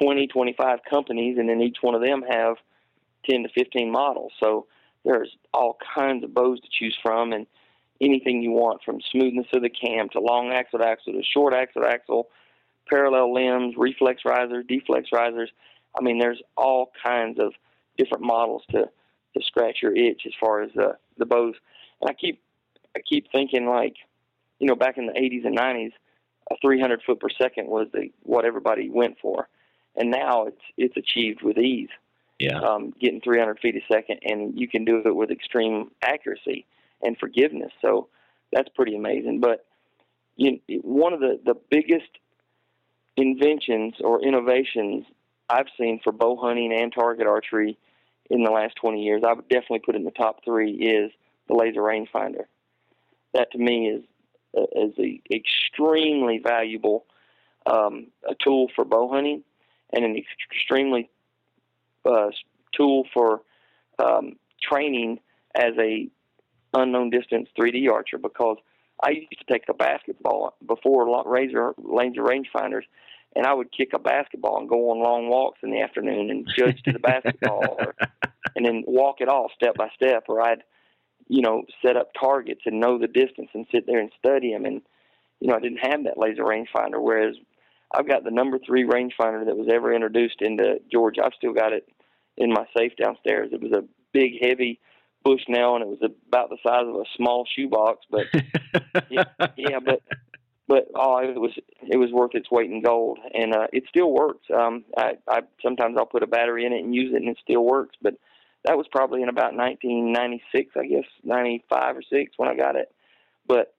20, 0.00 0.28
25 0.28 0.78
companies, 0.88 1.36
and 1.38 1.46
then 1.46 1.60
each 1.60 1.76
one 1.82 1.94
of 1.94 2.00
them 2.00 2.22
have 2.26 2.56
10 3.28 3.44
to 3.44 3.48
15 3.48 3.90
models. 3.90 4.32
So 4.40 4.66
there's 5.04 5.36
all 5.52 5.78
kinds 5.94 6.24
of 6.24 6.34
bows 6.34 6.60
to 6.60 6.68
choose 6.70 6.96
from, 7.02 7.32
and 7.32 7.46
anything 8.00 8.42
you 8.42 8.50
want 8.50 8.82
from 8.82 9.00
smoothness 9.10 9.46
of 9.52 9.62
the 9.62 9.70
cam 9.70 10.08
to 10.10 10.20
long 10.20 10.52
axle 10.52 10.82
axle 10.82 11.12
to 11.12 11.22
short 11.22 11.54
axle 11.54 11.84
axle, 11.84 12.28
parallel 12.88 13.32
limbs, 13.32 13.74
reflex 13.76 14.22
risers, 14.24 14.64
deflex 14.66 15.06
risers. 15.12 15.50
I 15.98 16.02
mean, 16.02 16.18
there's 16.18 16.42
all 16.56 16.90
kinds 17.04 17.38
of 17.38 17.52
different 17.96 18.24
models 18.24 18.62
to 18.70 18.88
to 19.34 19.42
scratch 19.42 19.78
your 19.82 19.96
itch 19.96 20.22
as 20.26 20.32
far 20.38 20.62
as 20.62 20.70
the 20.74 20.96
the 21.18 21.26
bows. 21.26 21.54
And 22.00 22.10
I 22.10 22.14
keep 22.14 22.40
I 22.96 23.00
keep 23.00 23.30
thinking 23.30 23.66
like, 23.66 23.94
you 24.58 24.66
know, 24.66 24.74
back 24.74 24.98
in 24.98 25.06
the 25.06 25.12
80s 25.12 25.46
and 25.46 25.56
90s, 25.56 25.92
a 26.50 26.56
300 26.60 27.02
foot 27.06 27.20
per 27.20 27.28
second 27.40 27.68
was 27.68 27.88
the 27.92 28.10
what 28.22 28.44
everybody 28.44 28.90
went 28.90 29.18
for, 29.20 29.48
and 29.96 30.10
now 30.10 30.46
it's 30.46 30.62
it's 30.76 30.96
achieved 30.96 31.42
with 31.42 31.58
ease. 31.58 31.88
Yeah. 32.42 32.58
Um, 32.58 32.92
getting 33.00 33.20
300 33.20 33.60
feet 33.60 33.76
a 33.76 33.92
second, 33.92 34.20
and 34.22 34.58
you 34.58 34.68
can 34.68 34.84
do 34.84 35.02
it 35.04 35.14
with 35.14 35.30
extreme 35.30 35.90
accuracy 36.02 36.66
and 37.00 37.16
forgiveness. 37.18 37.72
So 37.80 38.08
that's 38.52 38.68
pretty 38.70 38.96
amazing. 38.96 39.40
But 39.40 39.64
you, 40.36 40.58
one 40.82 41.12
of 41.12 41.20
the 41.20 41.40
the 41.44 41.54
biggest 41.70 42.08
inventions 43.16 43.94
or 44.00 44.22
innovations 44.22 45.04
I've 45.48 45.66
seen 45.78 46.00
for 46.02 46.12
bow 46.12 46.36
hunting 46.36 46.72
and 46.72 46.92
target 46.92 47.26
archery 47.26 47.78
in 48.30 48.42
the 48.42 48.50
last 48.50 48.76
20 48.76 49.02
years, 49.02 49.22
I 49.26 49.34
would 49.34 49.48
definitely 49.48 49.80
put 49.80 49.94
in 49.94 50.04
the 50.04 50.10
top 50.10 50.44
three 50.44 50.72
is 50.72 51.12
the 51.48 51.54
laser 51.54 51.80
rangefinder. 51.80 52.44
That 53.34 53.52
to 53.52 53.58
me 53.58 53.88
is 53.88 54.04
is 54.54 54.92
a 54.98 55.20
extremely 55.30 56.38
valuable 56.38 57.06
um, 57.66 58.08
a 58.28 58.34
tool 58.34 58.68
for 58.74 58.84
bow 58.84 59.10
hunting 59.10 59.44
and 59.92 60.04
an 60.04 60.16
extremely 60.50 61.10
uh, 62.04 62.28
tool 62.76 63.04
for 63.12 63.42
um, 63.98 64.36
training 64.62 65.20
as 65.54 65.72
a 65.78 66.08
unknown 66.74 67.10
distance 67.10 67.48
3D 67.58 67.90
archer 67.90 68.18
because 68.18 68.56
I 69.02 69.10
used 69.10 69.38
to 69.38 69.52
take 69.52 69.64
a 69.68 69.74
basketball 69.74 70.54
before 70.66 71.08
laser 71.30 71.74
laser 71.78 72.22
rangefinders, 72.22 72.84
and 73.34 73.46
I 73.46 73.52
would 73.52 73.72
kick 73.72 73.90
a 73.94 73.98
basketball 73.98 74.60
and 74.60 74.68
go 74.68 74.90
on 74.90 75.02
long 75.02 75.28
walks 75.28 75.58
in 75.62 75.70
the 75.70 75.80
afternoon 75.80 76.30
and 76.30 76.48
judge 76.56 76.82
to 76.84 76.92
the 76.92 76.98
basketball, 77.00 77.76
or, 77.78 77.94
and 78.56 78.64
then 78.64 78.84
walk 78.86 79.20
it 79.20 79.28
off 79.28 79.50
step 79.56 79.74
by 79.74 79.88
step. 79.94 80.24
Or 80.28 80.40
I'd, 80.40 80.62
you 81.28 81.42
know, 81.42 81.64
set 81.84 81.96
up 81.96 82.10
targets 82.18 82.62
and 82.64 82.80
know 82.80 82.98
the 82.98 83.08
distance 83.08 83.50
and 83.54 83.66
sit 83.72 83.86
there 83.86 83.98
and 83.98 84.12
study 84.18 84.52
them. 84.52 84.64
And 84.64 84.82
you 85.40 85.48
know, 85.48 85.56
I 85.56 85.60
didn't 85.60 85.78
have 85.78 86.04
that 86.04 86.18
laser 86.18 86.44
rangefinder. 86.44 87.02
Whereas 87.02 87.34
I've 87.92 88.08
got 88.08 88.22
the 88.22 88.30
number 88.30 88.58
three 88.64 88.84
rangefinder 88.84 89.44
that 89.46 89.56
was 89.56 89.68
ever 89.72 89.92
introduced 89.92 90.40
into 90.40 90.80
Georgia. 90.90 91.22
I've 91.24 91.34
still 91.36 91.52
got 91.52 91.72
it 91.72 91.88
in 92.36 92.50
my 92.50 92.64
safe 92.76 92.92
downstairs. 92.96 93.50
It 93.52 93.60
was 93.60 93.72
a 93.72 93.84
big, 94.12 94.32
heavy 94.42 94.80
Bushnell, 95.24 95.76
and 95.76 95.82
it 95.82 95.88
was 95.88 96.10
about 96.28 96.50
the 96.50 96.58
size 96.62 96.86
of 96.86 96.96
a 96.96 97.04
small 97.16 97.46
shoebox. 97.56 98.04
But 98.10 98.26
yeah, 99.10 99.24
yeah, 99.56 99.78
but 99.84 100.02
but 100.68 100.88
oh, 100.94 101.18
it 101.18 101.40
was 101.40 101.52
it 101.82 101.96
was 101.96 102.10
worth 102.10 102.34
its 102.34 102.50
weight 102.50 102.70
in 102.70 102.82
gold, 102.82 103.18
and 103.34 103.54
uh, 103.54 103.66
it 103.72 103.84
still 103.88 104.12
works. 104.12 104.46
Um, 104.54 104.84
I, 104.96 105.12
I 105.28 105.40
sometimes 105.62 105.96
I'll 105.98 106.06
put 106.06 106.22
a 106.22 106.26
battery 106.26 106.64
in 106.64 106.72
it 106.72 106.84
and 106.84 106.94
use 106.94 107.12
it, 107.12 107.22
and 107.22 107.28
it 107.28 107.38
still 107.42 107.64
works. 107.64 107.96
But 108.00 108.14
that 108.64 108.76
was 108.76 108.86
probably 108.90 109.22
in 109.22 109.28
about 109.28 109.54
1996, 109.54 110.72
I 110.76 110.86
guess, 110.86 111.04
95 111.24 111.96
or 111.96 112.02
six 112.02 112.32
when 112.36 112.48
I 112.48 112.56
got 112.56 112.76
it. 112.76 112.92
But 113.46 113.74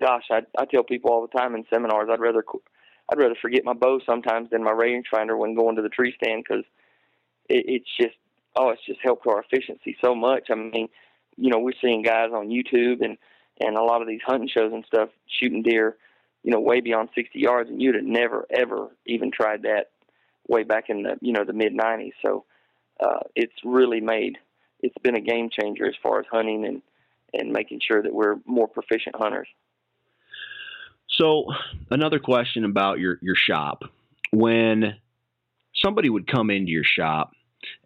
gosh, 0.00 0.24
I 0.30 0.40
I 0.58 0.64
tell 0.64 0.82
people 0.82 1.10
all 1.10 1.26
the 1.26 1.38
time 1.38 1.54
in 1.54 1.64
seminars, 1.72 2.08
I'd 2.10 2.20
rather 2.20 2.44
I'd 3.10 3.18
rather 3.18 3.36
forget 3.40 3.64
my 3.64 3.74
bow 3.74 4.00
sometimes 4.04 4.50
than 4.50 4.64
my 4.64 4.72
rangefinder 4.72 5.38
when 5.38 5.54
going 5.54 5.76
to 5.76 5.82
the 5.82 5.88
tree 5.88 6.14
stand 6.22 6.44
because 6.48 6.64
it, 7.50 7.64
it's 7.66 7.96
just 8.00 8.16
oh, 8.56 8.70
it's 8.70 8.84
just 8.86 9.00
helped 9.02 9.26
our 9.26 9.42
efficiency 9.42 9.96
so 10.02 10.14
much. 10.14 10.48
I 10.50 10.54
mean, 10.54 10.88
you 11.36 11.50
know, 11.50 11.58
we're 11.58 11.72
seeing 11.80 12.02
guys 12.02 12.30
on 12.32 12.48
YouTube 12.48 13.04
and 13.04 13.18
and 13.60 13.76
a 13.76 13.82
lot 13.82 14.00
of 14.00 14.08
these 14.08 14.20
hunting 14.24 14.48
shows 14.48 14.72
and 14.72 14.84
stuff 14.86 15.10
shooting 15.26 15.62
deer, 15.62 15.96
you 16.42 16.50
know, 16.50 16.60
way 16.60 16.80
beyond 16.80 17.10
60 17.14 17.38
yards, 17.38 17.68
and 17.68 17.82
you'd 17.82 17.94
have 17.94 18.04
never 18.04 18.46
ever 18.50 18.88
even 19.06 19.30
tried 19.30 19.62
that 19.62 19.90
way 20.48 20.62
back 20.62 20.84
in 20.88 21.02
the 21.02 21.16
you 21.20 21.32
know 21.32 21.44
the 21.44 21.52
mid 21.52 21.74
90s. 21.74 22.12
So 22.22 22.44
uh, 23.00 23.20
it's 23.34 23.54
really 23.64 24.00
made 24.00 24.38
it's 24.82 24.96
been 25.02 25.16
a 25.16 25.20
game 25.20 25.50
changer 25.50 25.86
as 25.86 25.94
far 26.02 26.20
as 26.20 26.26
hunting 26.30 26.64
and 26.64 26.82
and 27.32 27.52
making 27.52 27.80
sure 27.86 28.02
that 28.02 28.12
we're 28.12 28.36
more 28.44 28.66
proficient 28.66 29.14
hunters. 29.16 29.48
So 31.08 31.46
another 31.90 32.18
question 32.18 32.64
about 32.64 32.98
your 32.98 33.18
your 33.20 33.36
shop 33.36 33.82
when 34.32 34.96
somebody 35.74 36.08
would 36.08 36.26
come 36.26 36.50
into 36.50 36.70
your 36.70 36.84
shop 36.84 37.32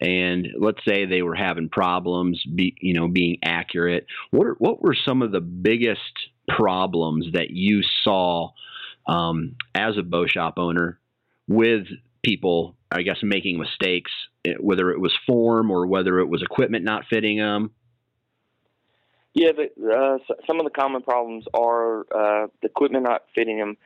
and 0.01 0.49
let's 0.59 0.85
say 0.87 1.05
they 1.05 1.23
were 1.23 1.35
having 1.35 1.69
problems 1.69 2.43
be, 2.45 2.75
you 2.81 2.95
know 2.95 3.09
being 3.09 3.39
accurate. 3.43 4.07
What 4.31 4.61
what 4.61 4.83
were 4.83 4.97
some 5.05 5.23
of 5.23 5.33
the 5.33 5.41
biggest 5.41 6.01
problems 6.49 7.27
that 7.33 7.51
you 7.51 7.83
saw 8.03 8.51
um, 9.07 9.57
as 9.75 9.97
a 9.97 10.03
bow 10.03 10.27
shop 10.27 10.55
owner 10.59 10.99
with 11.49 11.87
people 12.25 12.75
i 12.91 13.03
guess 13.03 13.19
making 13.23 13.59
mistakes 13.59 14.11
eh, 14.47 14.55
whether 14.59 14.91
it 14.91 15.01
was 15.01 15.13
form 15.27 15.71
or 15.71 15.87
whether 15.87 16.19
it 16.21 16.27
was 16.27 16.43
equipment 16.43 16.85
not 16.85 17.05
fitting 17.11 17.39
them 17.39 17.71
yeah 19.35 19.51
the, 19.53 19.65
uh, 19.95 20.35
some 20.47 20.59
of 20.59 20.65
the 20.65 20.71
common 20.71 21.03
problems 21.03 21.45
are 21.53 22.01
uh, 22.01 22.47
the 22.63 22.69
equipment 22.69 23.05
not 23.05 23.25
fitting 23.35 23.59
them 23.59 23.77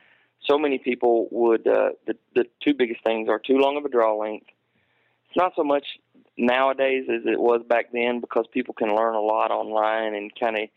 so 0.47 0.57
many 0.57 0.77
people 0.77 1.27
would 1.31 1.67
uh, 1.67 1.89
the, 2.07 2.15
the 2.33 2.45
two 2.63 2.73
biggest 2.73 3.03
things 3.03 3.27
are 3.27 3.39
too 3.39 3.57
long 3.57 3.75
of 3.75 3.83
a 3.83 3.89
draw 3.89 4.17
length 4.17 4.47
it's 5.29 5.37
not 5.37 5.53
so 5.55 5.63
much 5.63 5.85
nowadays 6.37 7.05
as 7.13 7.21
it 7.25 7.39
was 7.39 7.61
back 7.67 7.91
then 7.91 8.19
because 8.19 8.45
people 8.51 8.73
can 8.73 8.95
learn 8.95 9.13
a 9.13 9.21
lot 9.21 9.51
online 9.51 10.15
and 10.15 10.31
kind 10.39 10.57
of 10.57 10.69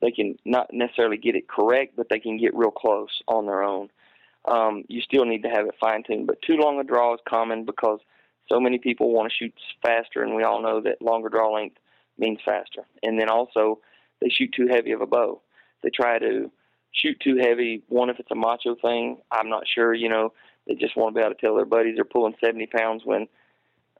they 0.00 0.10
can 0.10 0.36
not 0.44 0.72
necessarily 0.72 1.16
get 1.16 1.36
it 1.36 1.48
correct, 1.48 1.94
but 1.96 2.08
they 2.10 2.18
can 2.18 2.36
get 2.36 2.56
real 2.56 2.72
close 2.72 3.22
on 3.28 3.46
their 3.46 3.62
own. 3.62 3.88
Um, 4.44 4.82
you 4.88 5.00
still 5.00 5.24
need 5.24 5.44
to 5.44 5.48
have 5.48 5.66
it 5.66 5.76
fine 5.80 6.02
tuned, 6.02 6.26
but 6.26 6.42
too 6.42 6.56
long 6.56 6.80
a 6.80 6.84
draw 6.84 7.14
is 7.14 7.20
common 7.28 7.64
because 7.64 8.00
so 8.50 8.58
many 8.58 8.78
people 8.78 9.12
want 9.12 9.30
to 9.30 9.36
shoot 9.36 9.54
faster, 9.80 10.24
and 10.24 10.34
we 10.34 10.42
all 10.42 10.60
know 10.60 10.80
that 10.80 11.00
longer 11.00 11.28
draw 11.28 11.54
length 11.54 11.76
means 12.18 12.40
faster. 12.44 12.82
And 13.04 13.20
then 13.20 13.30
also, 13.30 13.78
they 14.20 14.28
shoot 14.28 14.52
too 14.52 14.66
heavy 14.68 14.90
of 14.90 15.00
a 15.00 15.06
bow. 15.06 15.40
They 15.84 15.90
try 15.90 16.18
to 16.18 16.50
shoot 16.90 17.20
too 17.20 17.36
heavy. 17.36 17.84
One, 17.88 18.10
if 18.10 18.18
it's 18.18 18.30
a 18.32 18.34
macho 18.34 18.74
thing, 18.74 19.18
I'm 19.30 19.48
not 19.48 19.62
sure. 19.72 19.94
You 19.94 20.08
know, 20.08 20.32
they 20.66 20.74
just 20.74 20.96
want 20.96 21.14
to 21.14 21.20
be 21.20 21.24
able 21.24 21.36
to 21.36 21.40
tell 21.40 21.54
their 21.54 21.64
buddies 21.64 21.94
they're 21.94 22.04
pulling 22.04 22.34
70 22.44 22.66
pounds 22.66 23.02
when 23.04 23.28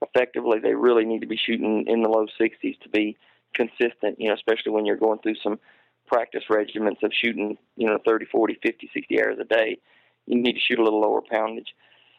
effectively, 0.02 0.58
they 0.58 0.74
really 0.74 1.04
need 1.04 1.20
to 1.20 1.26
be 1.26 1.36
shooting 1.36 1.84
in 1.86 2.02
the 2.02 2.08
low 2.08 2.26
60s 2.40 2.80
to 2.80 2.88
be 2.88 3.16
consistent, 3.54 4.18
you 4.18 4.28
know, 4.28 4.34
especially 4.34 4.72
when 4.72 4.86
you're 4.86 4.96
going 4.96 5.18
through 5.20 5.36
some 5.42 5.58
practice 6.06 6.44
regiments 6.50 7.00
of 7.02 7.12
shooting, 7.12 7.56
you 7.76 7.86
know, 7.86 7.98
30, 8.04 8.26
40, 8.26 8.58
50, 8.62 8.90
60 8.92 9.18
arrows 9.18 9.38
a 9.40 9.44
day. 9.44 9.78
You 10.26 10.40
need 10.40 10.54
to 10.54 10.60
shoot 10.60 10.78
a 10.78 10.84
little 10.84 11.00
lower 11.00 11.22
poundage. 11.22 11.74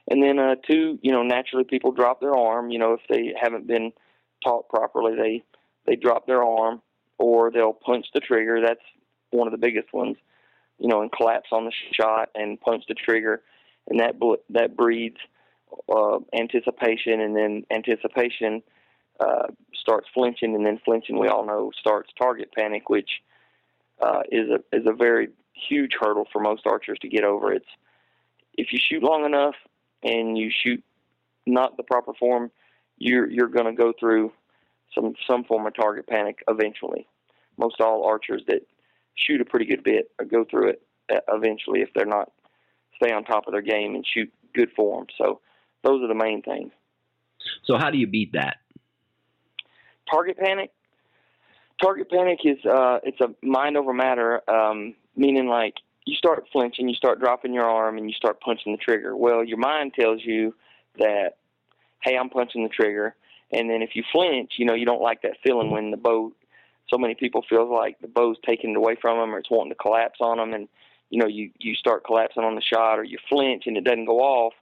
And 0.09 0.21
then, 0.21 0.39
uh, 0.39 0.55
two, 0.67 0.99
you 1.01 1.11
know, 1.11 1.23
naturally 1.23 1.63
people 1.63 1.91
drop 1.91 2.19
their 2.19 2.36
arm. 2.36 2.71
You 2.71 2.79
know, 2.79 2.93
if 2.93 3.01
they 3.09 3.34
haven't 3.39 3.67
been 3.67 3.93
taught 4.43 4.67
properly, 4.67 5.15
they 5.15 5.43
they 5.86 5.95
drop 5.95 6.27
their 6.27 6.43
arm 6.43 6.81
or 7.17 7.51
they'll 7.51 7.73
punch 7.73 8.07
the 8.13 8.19
trigger. 8.19 8.59
That's 8.65 8.81
one 9.31 9.47
of 9.47 9.51
the 9.51 9.57
biggest 9.57 9.93
ones. 9.93 10.17
You 10.79 10.89
know, 10.89 11.01
and 11.01 11.11
collapse 11.11 11.49
on 11.51 11.65
the 11.65 11.71
shot 11.93 12.29
and 12.36 12.59
punch 12.59 12.84
the 12.88 12.95
trigger, 12.95 13.43
and 13.88 13.99
that 14.01 14.15
that 14.49 14.75
breeds 14.75 15.17
uh, 15.89 16.19
anticipation, 16.38 17.21
and 17.21 17.36
then 17.36 17.63
anticipation 17.71 18.63
uh, 19.19 19.47
starts 19.74 20.07
flinching, 20.13 20.55
and 20.55 20.65
then 20.65 20.80
flinching, 20.84 21.19
we 21.19 21.28
all 21.28 21.45
know, 21.45 21.71
starts 21.80 22.09
target 22.17 22.49
panic, 22.57 22.89
which 22.89 23.21
uh, 24.01 24.21
is 24.32 24.49
a 24.49 24.76
is 24.76 24.86
a 24.86 24.93
very 24.93 25.30
huge 25.69 25.91
hurdle 25.99 26.28
for 26.32 26.41
most 26.41 26.63
archers 26.65 26.97
to 27.01 27.07
get 27.07 27.24
over. 27.24 27.53
It's 27.53 27.65
if 28.55 28.67
you 28.71 28.80
shoot 28.80 29.03
long 29.03 29.26
enough 29.26 29.55
and 30.03 30.38
you 30.38 30.51
shoot 30.51 30.84
not 31.45 31.78
the 31.78 31.84
proper 31.84 32.13
form, 32.13 32.51
you're 32.97 33.30
you're 33.30 33.47
going 33.47 33.65
to 33.65 33.74
go 33.74 33.93
through 33.99 34.32
some 34.93 35.13
some 35.28 35.43
form 35.43 35.65
of 35.65 35.74
target 35.74 36.07
panic 36.07 36.43
eventually. 36.47 37.07
Most 37.57 37.80
all 37.82 38.05
archers 38.05 38.43
that 38.47 38.65
shoot 39.15 39.41
a 39.41 39.45
pretty 39.45 39.65
good 39.65 39.84
bit 39.84 40.11
go 40.32 40.43
through 40.43 40.69
it 40.69 40.82
uh, 41.13 41.19
eventually 41.30 41.82
if 41.82 41.89
they're 41.93 42.05
not 42.05 42.32
stay 42.95 43.13
on 43.13 43.24
top 43.24 43.47
of 43.47 43.53
their 43.53 43.61
game 43.61 43.95
and 43.95 44.05
shoot 44.05 44.32
good 44.53 44.71
form. 44.76 45.07
So 45.17 45.41
those 45.84 46.01
are 46.01 46.07
the 46.07 46.15
main 46.15 46.41
things. 46.41 46.71
So 47.65 47.77
how 47.77 47.89
do 47.89 47.97
you 47.97 48.07
beat 48.07 48.34
that? 48.34 48.57
Target 50.09 50.38
panic. 50.38 50.71
Target 51.81 52.09
panic 52.09 52.39
is 52.43 52.63
uh, 52.65 52.99
it's 53.03 53.19
a 53.21 53.34
mind 53.45 53.77
over 53.77 53.93
matter, 53.93 54.47
um, 54.49 54.95
meaning 55.15 55.47
like 55.47 55.75
you 56.05 56.15
start 56.15 56.45
flinching, 56.51 56.88
you 56.88 56.95
start 56.95 57.19
dropping 57.19 57.53
your 57.53 57.65
arm, 57.65 57.97
and 57.97 58.09
you 58.09 58.15
start 58.15 58.39
punching 58.41 58.71
the 58.71 58.77
trigger. 58.77 59.15
Well, 59.15 59.43
your 59.43 59.57
mind 59.57 59.93
tells 59.97 60.21
you 60.23 60.53
that, 60.99 61.38
hey, 62.01 62.17
I'm 62.17 62.29
punching 62.29 62.63
the 62.63 62.69
trigger, 62.69 63.15
and 63.51 63.69
then 63.69 63.81
if 63.81 63.91
you 63.95 64.03
flinch, 64.11 64.53
you 64.57 64.65
know 64.65 64.75
you 64.75 64.86
don't 64.86 65.01
like 65.01 65.21
that 65.23 65.38
feeling 65.43 65.71
when 65.71 65.91
the 65.91 65.97
bow. 65.97 66.31
So 66.89 66.97
many 66.97 67.15
people 67.15 67.43
feel 67.49 67.73
like 67.73 67.99
the 68.01 68.07
bow's 68.07 68.38
taking 68.45 68.71
it 68.71 68.77
away 68.77 68.97
from 69.01 69.17
them, 69.17 69.34
or 69.34 69.39
it's 69.39 69.49
wanting 69.49 69.71
to 69.71 69.77
collapse 69.77 70.19
on 70.21 70.38
them, 70.38 70.53
and 70.53 70.67
you 71.09 71.19
know 71.19 71.27
you 71.27 71.51
you 71.59 71.75
start 71.75 72.05
collapsing 72.05 72.43
on 72.43 72.55
the 72.55 72.61
shot, 72.61 72.99
or 72.99 73.03
you 73.03 73.17
flinch 73.29 73.63
and 73.65 73.77
it 73.77 73.84
doesn't 73.84 74.05
go 74.05 74.19
off. 74.19 74.53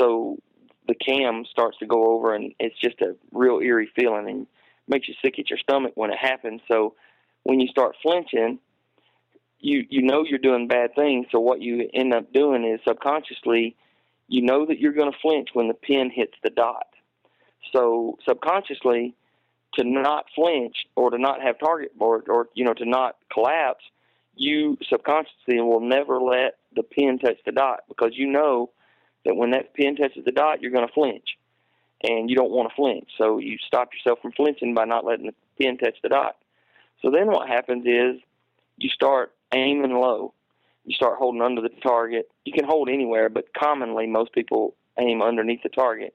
So 0.00 0.38
the 0.86 0.94
cam 0.94 1.44
starts 1.50 1.78
to 1.78 1.86
go 1.86 2.14
over, 2.14 2.34
and 2.34 2.54
it's 2.58 2.78
just 2.78 3.00
a 3.00 3.16
real 3.32 3.60
eerie 3.60 3.90
feeling, 3.94 4.28
and 4.28 4.46
makes 4.88 5.08
you 5.08 5.14
sick 5.22 5.38
at 5.38 5.50
your 5.50 5.58
stomach 5.58 5.92
when 5.94 6.10
it 6.10 6.18
happens. 6.18 6.60
So 6.68 6.94
when 7.42 7.60
you 7.60 7.68
start 7.68 7.96
flinching, 8.02 8.58
you 9.60 9.84
you 9.90 10.02
know 10.02 10.24
you're 10.24 10.38
doing 10.38 10.68
bad 10.68 10.94
things. 10.94 11.26
So 11.30 11.40
what 11.40 11.60
you 11.60 11.88
end 11.92 12.14
up 12.14 12.32
doing 12.32 12.64
is 12.64 12.80
subconsciously, 12.86 13.76
you 14.28 14.42
know 14.42 14.66
that 14.66 14.78
you're 14.78 14.92
going 14.92 15.12
to 15.12 15.18
flinch 15.20 15.48
when 15.52 15.68
the 15.68 15.74
pin 15.74 16.10
hits 16.14 16.34
the 16.42 16.50
dot. 16.50 16.86
So 17.74 18.18
subconsciously, 18.26 19.14
to 19.74 19.84
not 19.84 20.26
flinch 20.34 20.76
or 20.96 21.10
to 21.10 21.18
not 21.18 21.42
have 21.42 21.58
target 21.58 21.92
or 21.98 22.22
or 22.28 22.48
you 22.54 22.64
know 22.64 22.74
to 22.74 22.84
not 22.84 23.16
collapse, 23.32 23.84
you 24.34 24.78
subconsciously 24.88 25.60
will 25.60 25.80
never 25.80 26.20
let 26.20 26.58
the 26.74 26.82
pin 26.82 27.18
touch 27.18 27.38
the 27.44 27.52
dot 27.52 27.80
because 27.88 28.12
you 28.12 28.26
know 28.26 28.70
that 29.28 29.34
when 29.34 29.50
that 29.50 29.74
pin 29.74 29.94
touches 29.94 30.24
the 30.24 30.32
dot, 30.32 30.62
you're 30.62 30.72
going 30.72 30.88
to 30.88 30.92
flinch 30.94 31.36
and 32.02 32.30
you 32.30 32.34
don't 32.34 32.50
want 32.50 32.70
to 32.70 32.74
flinch. 32.74 33.10
So 33.18 33.38
you 33.38 33.58
stop 33.66 33.90
yourself 33.92 34.20
from 34.22 34.32
flinching 34.32 34.74
by 34.74 34.86
not 34.86 35.04
letting 35.04 35.26
the 35.26 35.34
pin 35.62 35.76
touch 35.76 35.96
the 36.02 36.08
dot. 36.08 36.36
So 37.02 37.10
then 37.10 37.26
what 37.26 37.46
happens 37.46 37.84
is 37.84 38.22
you 38.78 38.88
start 38.88 39.34
aiming 39.52 39.92
low. 39.92 40.32
You 40.86 40.94
start 40.94 41.18
holding 41.18 41.42
under 41.42 41.60
the 41.60 41.68
target. 41.68 42.30
You 42.46 42.54
can 42.54 42.64
hold 42.64 42.88
anywhere, 42.88 43.28
but 43.28 43.52
commonly 43.52 44.06
most 44.06 44.32
people 44.32 44.74
aim 44.98 45.20
underneath 45.20 45.62
the 45.62 45.68
target, 45.68 46.14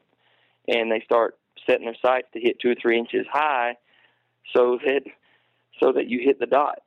and 0.68 0.91
they 0.91 1.01
start 1.05 1.38
setting 1.68 1.86
their 1.86 1.95
sights 2.03 2.30
to 2.34 2.39
hit 2.39 2.59
two 2.59 2.72
or 2.72 2.76
three 2.82 2.97
inches 2.97 3.28
high, 3.32 3.78
so 4.55 4.80
that 4.84 5.03
so 5.80 5.91
that 5.91 6.07
you 6.07 6.22
hit 6.24 6.39
the 6.39 6.47
dot, 6.47 6.80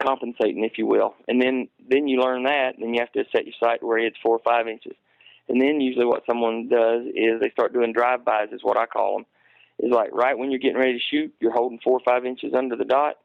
compensating, 0.00 0.64
if 0.64 0.78
you 0.78 0.86
will. 0.86 1.16
And 1.26 1.42
then 1.42 1.68
then 1.88 2.06
you 2.06 2.20
learn 2.20 2.44
that, 2.44 2.74
and 2.76 2.84
then 2.84 2.94
you 2.94 3.00
have 3.00 3.12
to 3.12 3.24
set 3.32 3.44
your 3.44 3.54
sight 3.58 3.82
where 3.82 3.98
it's 3.98 4.16
four 4.22 4.36
or 4.36 4.42
five 4.44 4.68
inches. 4.68 4.94
And 5.48 5.60
then 5.60 5.80
usually 5.80 6.06
what 6.06 6.24
someone 6.26 6.68
does 6.68 7.02
is 7.14 7.40
they 7.40 7.50
start 7.50 7.72
doing 7.72 7.92
drive-bys, 7.92 8.48
is 8.52 8.62
what 8.62 8.78
I 8.78 8.86
call 8.86 9.16
them. 9.16 9.26
Is 9.78 9.92
like 9.92 10.12
right 10.12 10.38
when 10.38 10.50
you're 10.50 10.60
getting 10.60 10.78
ready 10.78 10.94
to 10.94 11.00
shoot, 11.10 11.34
you're 11.40 11.52
holding 11.52 11.80
four 11.82 11.98
or 11.98 12.04
five 12.04 12.24
inches 12.24 12.54
under 12.54 12.76
the 12.76 12.84
dot, 12.84 13.16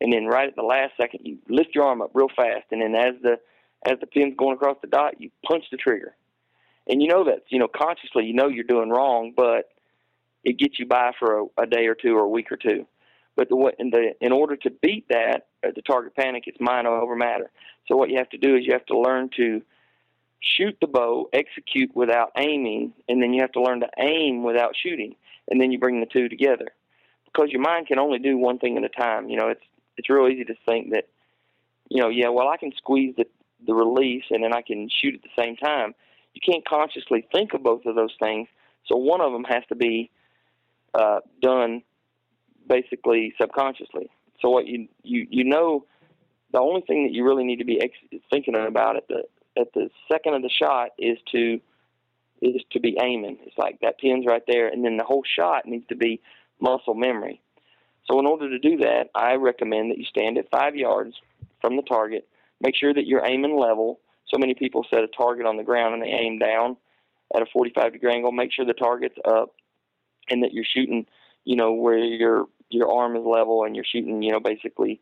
and 0.00 0.12
then 0.12 0.26
right 0.26 0.48
at 0.48 0.54
the 0.54 0.62
last 0.62 0.92
second, 0.96 1.20
you 1.24 1.38
lift 1.48 1.74
your 1.74 1.84
arm 1.84 2.02
up 2.02 2.12
real 2.14 2.28
fast, 2.34 2.66
and 2.70 2.80
then 2.80 2.94
as 2.94 3.14
the 3.20 3.40
as 3.84 3.98
the 4.00 4.06
pin's 4.06 4.34
going 4.36 4.56
across 4.56 4.76
the 4.80 4.86
dot, 4.88 5.20
you 5.20 5.30
punch 5.44 5.64
the 5.70 5.76
trigger. 5.76 6.14
And 6.88 7.02
you 7.02 7.08
know 7.08 7.24
that 7.24 7.44
you 7.48 7.58
know 7.58 7.68
consciously, 7.68 8.26
you 8.26 8.32
know 8.32 8.48
you're 8.48 8.64
doing 8.64 8.90
wrong, 8.90 9.32
but 9.36 9.70
it 10.44 10.58
gets 10.58 10.78
you 10.78 10.86
by 10.86 11.12
for 11.18 11.40
a, 11.40 11.62
a 11.62 11.66
day 11.66 11.86
or 11.86 11.94
two 11.94 12.16
or 12.16 12.22
a 12.22 12.28
week 12.28 12.52
or 12.52 12.56
two. 12.56 12.86
But 13.36 13.48
the 13.48 13.72
in 13.78 13.90
the 13.90 14.14
in 14.20 14.32
order 14.32 14.56
to 14.56 14.70
beat 14.70 15.08
that, 15.08 15.46
uh, 15.66 15.70
the 15.74 15.82
target 15.82 16.14
panic, 16.14 16.44
it's 16.46 16.60
mind 16.60 16.86
over 16.86 17.16
matter. 17.16 17.50
So 17.86 17.96
what 17.96 18.08
you 18.08 18.18
have 18.18 18.30
to 18.30 18.38
do 18.38 18.56
is 18.56 18.64
you 18.64 18.72
have 18.72 18.86
to 18.86 18.98
learn 18.98 19.30
to 19.36 19.62
shoot 20.40 20.76
the 20.80 20.86
bow, 20.86 21.28
execute 21.32 21.94
without 21.94 22.32
aiming, 22.36 22.92
and 23.08 23.22
then 23.22 23.32
you 23.32 23.40
have 23.42 23.52
to 23.52 23.62
learn 23.62 23.80
to 23.80 23.88
aim 23.98 24.42
without 24.42 24.74
shooting, 24.76 25.16
and 25.48 25.60
then 25.60 25.72
you 25.72 25.78
bring 25.78 26.00
the 26.00 26.06
two 26.06 26.28
together. 26.28 26.68
Because 27.24 27.50
your 27.50 27.60
mind 27.60 27.86
can 27.86 27.98
only 27.98 28.18
do 28.18 28.38
one 28.38 28.58
thing 28.58 28.76
at 28.76 28.84
a 28.84 28.88
time. 28.88 29.28
You 29.28 29.36
know, 29.36 29.48
it's 29.48 29.64
it's 29.96 30.08
real 30.08 30.28
easy 30.28 30.44
to 30.44 30.54
think 30.64 30.92
that, 30.92 31.08
you 31.88 32.00
know, 32.00 32.08
yeah, 32.08 32.28
well, 32.28 32.48
I 32.48 32.56
can 32.56 32.72
squeeze 32.76 33.14
the 33.16 33.26
the 33.66 33.74
release 33.74 34.24
and 34.30 34.42
then 34.42 34.52
I 34.52 34.62
can 34.62 34.88
shoot 34.88 35.14
at 35.14 35.22
the 35.22 35.42
same 35.42 35.56
time. 35.56 35.94
You 36.32 36.40
can't 36.40 36.66
consciously 36.66 37.26
think 37.32 37.54
of 37.54 37.62
both 37.64 37.84
of 37.86 37.96
those 37.96 38.14
things, 38.20 38.48
so 38.86 38.96
one 38.96 39.20
of 39.20 39.32
them 39.32 39.44
has 39.44 39.64
to 39.68 39.74
be 39.74 40.10
uh, 40.94 41.20
done 41.42 41.82
basically 42.68 43.34
subconsciously. 43.40 44.10
So 44.40 44.50
what 44.50 44.66
you 44.66 44.88
you 45.02 45.26
you 45.28 45.44
know, 45.44 45.84
the 46.52 46.60
only 46.60 46.82
thing 46.82 47.04
that 47.04 47.12
you 47.12 47.24
really 47.24 47.44
need 47.44 47.58
to 47.58 47.64
be 47.64 47.82
ex- 47.82 48.22
thinking 48.30 48.54
about 48.54 48.96
at 48.96 49.08
the 49.08 49.24
at 49.58 49.72
the 49.72 49.90
second 50.10 50.34
of 50.34 50.42
the 50.42 50.50
shot 50.50 50.90
is 50.98 51.18
to 51.32 51.60
is 52.40 52.62
to 52.70 52.80
be 52.80 52.96
aiming. 53.02 53.38
It's 53.44 53.58
like 53.58 53.80
that 53.80 53.98
pin's 53.98 54.26
right 54.26 54.42
there, 54.46 54.68
and 54.68 54.84
then 54.84 54.96
the 54.96 55.04
whole 55.04 55.24
shot 55.24 55.66
needs 55.66 55.86
to 55.88 55.96
be 55.96 56.20
muscle 56.60 56.94
memory. 56.94 57.40
So 58.10 58.18
in 58.18 58.26
order 58.26 58.48
to 58.48 58.58
do 58.58 58.78
that, 58.78 59.10
I 59.14 59.34
recommend 59.34 59.90
that 59.90 59.98
you 59.98 60.04
stand 60.04 60.38
at 60.38 60.50
five 60.50 60.76
yards 60.76 61.14
from 61.60 61.76
the 61.76 61.82
target. 61.82 62.28
Make 62.60 62.76
sure 62.76 62.94
that 62.94 63.06
you're 63.06 63.26
aiming 63.26 63.58
level. 63.58 64.00
So 64.28 64.38
many 64.38 64.54
people 64.54 64.86
set 64.88 65.02
a 65.02 65.08
target 65.08 65.46
on 65.46 65.56
the 65.56 65.62
ground 65.62 65.94
and 65.94 66.02
they 66.02 66.08
aim 66.08 66.38
down 66.38 66.76
at 67.34 67.42
a 67.42 67.46
45 67.52 67.92
degree 67.92 68.12
angle. 68.12 68.32
Make 68.32 68.52
sure 68.52 68.64
the 68.64 68.72
target's 68.72 69.18
up 69.24 69.54
and 70.30 70.42
that 70.42 70.52
you're 70.52 70.64
shooting, 70.64 71.06
you 71.44 71.56
know, 71.56 71.72
where 71.72 71.98
your 71.98 72.46
your 72.70 72.92
arm 72.92 73.16
is 73.16 73.24
level 73.24 73.64
and 73.64 73.74
you're 73.74 73.84
shooting, 73.84 74.22
you 74.22 74.30
know, 74.30 74.40
basically 74.40 75.00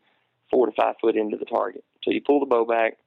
four 0.49 0.65
to 0.65 0.71
five 0.71 0.95
foot 1.01 1.15
into 1.15 1.37
the 1.37 1.45
target. 1.45 1.83
So 2.03 2.11
you 2.11 2.21
pull 2.21 2.39
the 2.39 2.45
bow 2.45 2.65
back, 2.65 2.97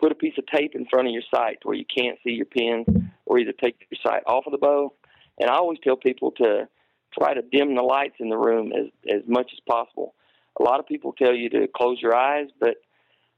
put 0.00 0.12
a 0.12 0.14
piece 0.14 0.36
of 0.38 0.46
tape 0.46 0.74
in 0.74 0.86
front 0.86 1.08
of 1.08 1.12
your 1.12 1.22
sight 1.34 1.58
where 1.62 1.76
you 1.76 1.84
can't 1.84 2.18
see 2.24 2.30
your 2.30 2.46
pins, 2.46 2.86
or 3.26 3.38
either 3.38 3.52
take 3.52 3.76
your 3.90 3.98
sight 4.02 4.22
off 4.26 4.46
of 4.46 4.52
the 4.52 4.58
bow. 4.58 4.92
And 5.38 5.50
I 5.50 5.54
always 5.54 5.78
tell 5.82 5.96
people 5.96 6.30
to 6.32 6.68
try 7.18 7.34
to 7.34 7.42
dim 7.42 7.74
the 7.74 7.82
lights 7.82 8.16
in 8.18 8.28
the 8.28 8.36
room 8.36 8.72
as 8.72 8.86
as 9.08 9.22
much 9.26 9.50
as 9.52 9.60
possible. 9.68 10.14
A 10.58 10.62
lot 10.62 10.80
of 10.80 10.86
people 10.86 11.12
tell 11.12 11.34
you 11.34 11.48
to 11.50 11.66
close 11.74 12.00
your 12.00 12.14
eyes, 12.14 12.48
but 12.60 12.76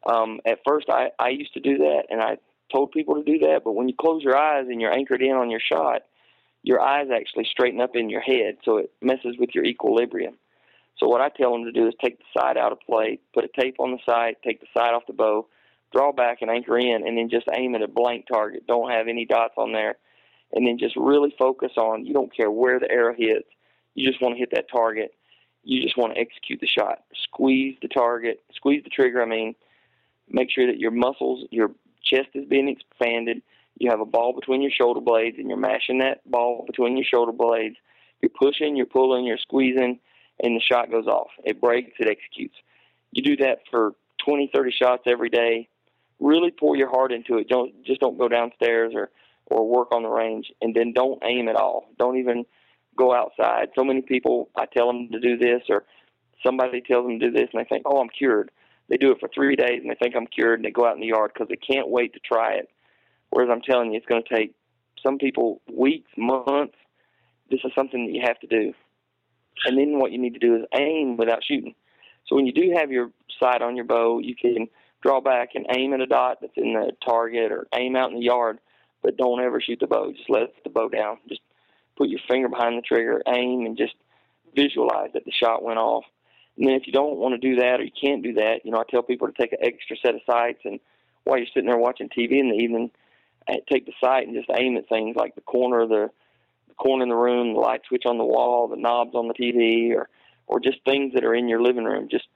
um, 0.06 0.40
at 0.46 0.60
first 0.66 0.88
I 0.90 1.10
I 1.18 1.30
used 1.30 1.54
to 1.54 1.60
do 1.60 1.78
that, 1.78 2.04
and 2.10 2.20
I 2.20 2.38
told 2.72 2.92
people 2.92 3.14
to 3.14 3.22
do 3.22 3.38
that. 3.46 3.62
But 3.64 3.72
when 3.72 3.88
you 3.88 3.94
close 3.98 4.22
your 4.22 4.36
eyes 4.36 4.66
and 4.68 4.80
you're 4.80 4.92
anchored 4.92 5.22
in 5.22 5.32
on 5.32 5.50
your 5.50 5.60
shot, 5.60 6.02
your 6.62 6.80
eyes 6.80 7.08
actually 7.14 7.46
straighten 7.50 7.80
up 7.80 7.94
in 7.94 8.10
your 8.10 8.20
head, 8.20 8.58
so 8.64 8.78
it 8.78 8.90
messes 9.00 9.36
with 9.38 9.54
your 9.54 9.64
equilibrium. 9.64 10.34
So 10.98 11.08
what 11.08 11.20
I 11.20 11.28
tell 11.28 11.52
them 11.52 11.64
to 11.64 11.72
do 11.72 11.86
is 11.86 11.94
take 12.02 12.18
the 12.18 12.24
sight 12.38 12.56
out 12.56 12.72
of 12.72 12.80
play, 12.80 13.18
put 13.34 13.44
a 13.44 13.60
tape 13.60 13.76
on 13.78 13.92
the 13.92 13.98
sight, 14.06 14.38
take 14.42 14.60
the 14.60 14.66
sight 14.74 14.94
off 14.94 15.06
the 15.06 15.12
bow, 15.12 15.46
draw 15.96 16.12
back 16.12 16.38
and 16.42 16.50
anchor 16.50 16.78
in, 16.78 17.06
and 17.06 17.16
then 17.16 17.30
just 17.30 17.46
aim 17.56 17.74
at 17.74 17.82
a 17.82 17.88
blank 17.88 18.26
target. 18.30 18.66
Don't 18.66 18.90
have 18.90 19.08
any 19.08 19.24
dots 19.24 19.54
on 19.56 19.72
there, 19.72 19.96
and 20.52 20.66
then 20.66 20.78
just 20.78 20.94
really 20.96 21.34
focus 21.38 21.72
on. 21.76 22.04
You 22.04 22.12
don't 22.12 22.34
care 22.34 22.50
where 22.50 22.78
the 22.78 22.90
arrow 22.90 23.14
hits. 23.16 23.48
You 23.94 24.08
just 24.08 24.20
want 24.20 24.34
to 24.34 24.38
hit 24.38 24.50
that 24.52 24.70
target. 24.70 25.14
You 25.64 25.82
just 25.82 25.96
want 25.96 26.14
to 26.14 26.20
execute 26.20 26.60
the 26.60 26.66
shot. 26.66 27.04
Squeeze 27.24 27.76
the 27.80 27.88
target. 27.88 28.42
Squeeze 28.54 28.84
the 28.84 28.90
trigger. 28.90 29.22
I 29.22 29.26
mean, 29.26 29.54
make 30.28 30.50
sure 30.50 30.66
that 30.66 30.78
your 30.78 30.90
muscles, 30.90 31.46
your 31.50 31.70
chest 32.04 32.28
is 32.34 32.46
being 32.46 32.68
expanded. 32.68 33.42
You 33.78 33.90
have 33.90 34.00
a 34.00 34.06
ball 34.06 34.34
between 34.34 34.62
your 34.62 34.70
shoulder 34.70 35.00
blades, 35.00 35.38
and 35.38 35.48
you're 35.48 35.56
mashing 35.56 35.98
that 35.98 36.30
ball 36.30 36.64
between 36.66 36.96
your 36.96 37.06
shoulder 37.06 37.32
blades. 37.32 37.76
You're 38.20 38.30
pushing, 38.30 38.76
you're 38.76 38.86
pulling, 38.86 39.24
you're 39.24 39.38
squeezing, 39.38 39.98
and 40.42 40.56
the 40.56 40.60
shot 40.60 40.90
goes 40.90 41.06
off. 41.06 41.28
It 41.44 41.60
breaks, 41.60 41.92
it 41.98 42.08
executes. 42.08 42.56
You 43.12 43.22
do 43.22 43.36
that 43.44 43.60
for 43.70 43.94
20, 44.24 44.50
30 44.54 44.70
shots 44.72 45.02
every 45.06 45.30
day 45.30 45.68
really 46.20 46.50
pour 46.50 46.76
your 46.76 46.90
heart 46.90 47.12
into 47.12 47.38
it. 47.38 47.48
Don't 47.48 47.84
just 47.84 48.00
don't 48.00 48.18
go 48.18 48.28
downstairs 48.28 48.92
or 48.94 49.10
or 49.46 49.68
work 49.68 49.92
on 49.92 50.02
the 50.02 50.08
range, 50.08 50.52
and 50.60 50.74
then 50.74 50.92
don't 50.92 51.22
aim 51.24 51.48
at 51.48 51.56
all. 51.56 51.88
Don't 51.98 52.18
even 52.18 52.44
go 52.96 53.14
outside. 53.14 53.68
So 53.76 53.84
many 53.84 54.02
people, 54.02 54.48
I 54.56 54.66
tell 54.66 54.88
them 54.88 55.08
to 55.12 55.20
do 55.20 55.36
this, 55.36 55.62
or 55.68 55.84
somebody 56.44 56.80
tells 56.80 57.06
them 57.06 57.20
to 57.20 57.30
do 57.30 57.32
this, 57.32 57.48
and 57.52 57.60
they 57.60 57.68
think, 57.68 57.82
"Oh, 57.86 58.00
I'm 58.00 58.08
cured." 58.08 58.50
They 58.88 58.96
do 58.96 59.10
it 59.10 59.20
for 59.20 59.28
three 59.28 59.56
days, 59.56 59.80
and 59.82 59.90
they 59.90 59.96
think 59.96 60.14
I'm 60.14 60.26
cured, 60.26 60.58
and 60.58 60.64
they 60.64 60.70
go 60.70 60.86
out 60.86 60.94
in 60.94 61.00
the 61.00 61.08
yard 61.08 61.32
because 61.34 61.48
they 61.48 61.56
can't 61.56 61.88
wait 61.88 62.12
to 62.14 62.20
try 62.20 62.54
it. 62.54 62.70
Whereas 63.30 63.50
I'm 63.50 63.62
telling 63.62 63.92
you, 63.92 63.98
it's 63.98 64.06
going 64.06 64.22
to 64.22 64.34
take 64.34 64.54
some 65.02 65.18
people 65.18 65.60
weeks, 65.72 66.10
months. 66.16 66.76
This 67.50 67.60
is 67.64 67.72
something 67.74 68.06
that 68.06 68.12
you 68.12 68.22
have 68.24 68.38
to 68.40 68.46
do. 68.46 68.72
And 69.64 69.78
then 69.78 69.98
what 69.98 70.12
you 70.12 70.18
need 70.18 70.34
to 70.34 70.38
do 70.38 70.56
is 70.56 70.62
aim 70.74 71.16
without 71.16 71.42
shooting. 71.44 71.74
So 72.26 72.36
when 72.36 72.46
you 72.46 72.52
do 72.52 72.72
have 72.76 72.90
your 72.90 73.10
sight 73.40 73.62
on 73.62 73.76
your 73.76 73.84
bow, 73.84 74.18
you 74.18 74.34
can 74.34 74.68
draw 75.06 75.20
back 75.20 75.50
and 75.54 75.66
aim 75.76 75.92
at 75.92 76.00
a 76.00 76.06
dot 76.06 76.38
that's 76.40 76.56
in 76.56 76.72
the 76.72 76.92
target 77.04 77.52
or 77.52 77.66
aim 77.74 77.94
out 77.96 78.10
in 78.10 78.18
the 78.18 78.24
yard, 78.24 78.58
but 79.02 79.16
don't 79.16 79.40
ever 79.40 79.60
shoot 79.60 79.78
the 79.80 79.86
bow. 79.86 80.12
Just 80.12 80.28
let 80.28 80.52
the 80.64 80.70
bow 80.70 80.88
down. 80.88 81.18
Just 81.28 81.42
put 81.96 82.08
your 82.08 82.20
finger 82.28 82.48
behind 82.48 82.76
the 82.76 82.82
trigger, 82.82 83.22
aim, 83.28 83.66
and 83.66 83.76
just 83.76 83.94
visualize 84.54 85.10
that 85.14 85.24
the 85.24 85.32
shot 85.32 85.62
went 85.62 85.78
off. 85.78 86.04
And 86.56 86.66
then 86.66 86.74
if 86.74 86.86
you 86.86 86.92
don't 86.92 87.18
want 87.18 87.40
to 87.40 87.48
do 87.48 87.60
that 87.60 87.80
or 87.80 87.84
you 87.84 87.92
can't 88.00 88.22
do 88.22 88.34
that, 88.34 88.64
you 88.64 88.70
know, 88.70 88.78
I 88.78 88.90
tell 88.90 89.02
people 89.02 89.28
to 89.28 89.34
take 89.34 89.52
an 89.52 89.58
extra 89.62 89.96
set 90.04 90.14
of 90.14 90.22
sights 90.26 90.60
and 90.64 90.80
while 91.24 91.38
you're 91.38 91.48
sitting 91.52 91.68
there 91.68 91.76
watching 91.76 92.08
TV 92.08 92.38
in 92.38 92.50
the 92.50 92.56
evening, 92.56 92.90
take 93.70 93.86
the 93.86 93.92
sight 94.00 94.26
and 94.26 94.36
just 94.36 94.48
aim 94.56 94.76
at 94.76 94.88
things 94.88 95.16
like 95.16 95.34
the 95.34 95.40
corner 95.40 95.80
of 95.80 95.88
the, 95.88 96.10
the 96.68 96.74
corner 96.74 97.02
in 97.02 97.08
the 97.08 97.16
room, 97.16 97.52
the 97.52 97.60
light 97.60 97.82
switch 97.86 98.04
on 98.06 98.16
the 98.16 98.24
wall, 98.24 98.68
the 98.68 98.76
knobs 98.76 99.14
on 99.14 99.28
the 99.28 99.34
TV, 99.34 99.94
or 99.94 100.08
or 100.48 100.60
just 100.60 100.78
things 100.84 101.12
that 101.14 101.24
are 101.24 101.34
in 101.34 101.48
your 101.48 101.60
living 101.60 101.84
room. 101.84 102.08
Just 102.08 102.28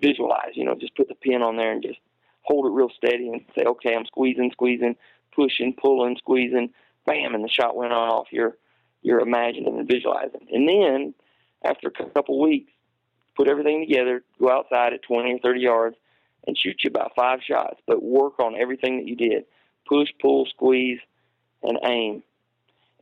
visualize, 0.00 0.52
you 0.54 0.64
know, 0.64 0.74
just 0.74 0.96
put 0.96 1.08
the 1.08 1.14
pin 1.14 1.42
on 1.42 1.56
there 1.56 1.72
and 1.72 1.82
just 1.82 1.98
hold 2.42 2.66
it 2.66 2.70
real 2.70 2.90
steady 2.96 3.28
and 3.28 3.44
say, 3.56 3.64
okay, 3.64 3.94
I'm 3.94 4.06
squeezing, 4.06 4.50
squeezing, 4.52 4.96
pushing, 5.34 5.74
pulling, 5.74 6.16
squeezing, 6.16 6.70
bam, 7.06 7.34
and 7.34 7.44
the 7.44 7.48
shot 7.48 7.76
went 7.76 7.92
off. 7.92 8.28
You're 8.30 8.56
you're 9.02 9.20
imagining 9.20 9.78
and 9.78 9.88
visualizing, 9.88 10.48
and 10.50 10.68
then 10.68 11.14
after 11.64 11.88
a 11.88 12.10
couple 12.10 12.40
weeks, 12.40 12.72
put 13.36 13.48
everything 13.48 13.86
together, 13.86 14.24
go 14.40 14.50
outside 14.50 14.92
at 14.92 15.02
20 15.02 15.34
or 15.34 15.38
30 15.38 15.60
yards, 15.60 15.96
and 16.46 16.58
shoot 16.58 16.76
you 16.82 16.88
about 16.88 17.12
five 17.14 17.38
shots. 17.48 17.80
But 17.86 18.02
work 18.02 18.40
on 18.40 18.56
everything 18.60 18.98
that 18.98 19.06
you 19.06 19.16
did: 19.16 19.44
push, 19.88 20.08
pull, 20.20 20.46
squeeze, 20.46 20.98
and 21.62 21.78
aim. 21.84 22.22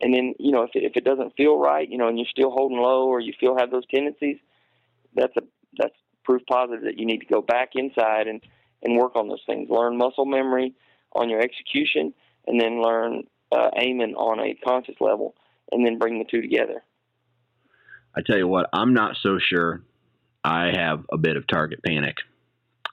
And 0.01 0.13
then, 0.13 0.35
you 0.39 0.53
know, 0.53 0.63
if 0.65 0.71
it, 0.75 0.85
if 0.85 0.93
it 0.97 1.05
doesn't 1.05 1.37
feel 1.37 1.59
right, 1.59 1.89
you 1.89 1.97
know, 1.97 2.09
and 2.09 2.19
you're 2.19 2.29
still 2.31 2.51
holding 2.51 2.79
low, 2.79 3.07
or 3.07 3.21
you 3.21 3.33
still 3.33 3.57
have 3.59 3.71
those 3.71 3.87
tendencies, 3.87 4.37
that's 5.15 5.35
a 5.39 5.43
that's 5.79 5.95
proof 6.27 6.43
positive 6.47 6.85
that 6.85 6.99
you 6.99 7.07
need 7.07 7.21
to 7.21 7.27
go 7.27 7.41
back 7.41 7.71
inside 7.75 8.27
and 8.27 8.43
and 8.83 8.99
work 8.99 9.17
on 9.17 9.29
those 9.29 9.43
things. 9.47 9.71
Learn 9.71 9.97
muscle 9.97 10.27
memory 10.27 10.75
on 11.13 11.31
your 11.31 11.41
execution, 11.41 12.13
and 12.47 12.61
then 12.61 12.83
learn 12.83 13.23
uh, 13.51 13.71
aiming 13.77 14.15
on 14.15 14.39
a 14.41 14.55
conscious 14.55 14.97
level, 15.01 15.35
and 15.73 15.87
then 15.87 15.99
bring 15.99 16.19
the 16.19 16.27
two 16.31 16.43
together. 16.43 16.83
I 18.15 18.21
tell 18.27 18.37
you 18.37 18.49
what, 18.49 18.69
I'm 18.73 18.93
not 18.93 19.17
so 19.23 19.39
sure 19.39 19.83
I 20.45 20.73
have 20.75 21.05
a 21.13 21.19
bit 21.19 21.37
of 21.37 21.47
target 21.47 21.81
panic 21.85 22.17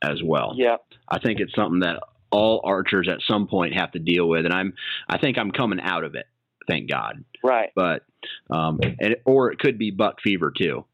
as 0.04 0.22
well. 0.24 0.54
Yeah. 0.56 0.78
I 1.10 1.20
think 1.20 1.40
it's 1.40 1.56
something 1.56 1.80
that 1.80 2.02
all 2.32 2.62
archers 2.64 3.08
at 3.10 3.20
some 3.28 3.48
point 3.48 3.74
have 3.76 3.92
to 3.92 4.00
deal 4.00 4.28
with, 4.28 4.46
and 4.46 4.54
I'm 4.54 4.74
I 5.08 5.18
think 5.18 5.38
I'm 5.38 5.52
coming 5.52 5.80
out 5.82 6.04
of 6.04 6.16
it. 6.16 6.26
Thank 6.68 6.90
God. 6.90 7.24
Right. 7.44 7.72
But 7.76 8.04
um, 8.50 8.80
and 9.00 9.18
or 9.26 9.52
it 9.52 9.60
could 9.60 9.78
be 9.78 9.92
buck 9.92 10.22
fever 10.22 10.52
too. 10.56 10.86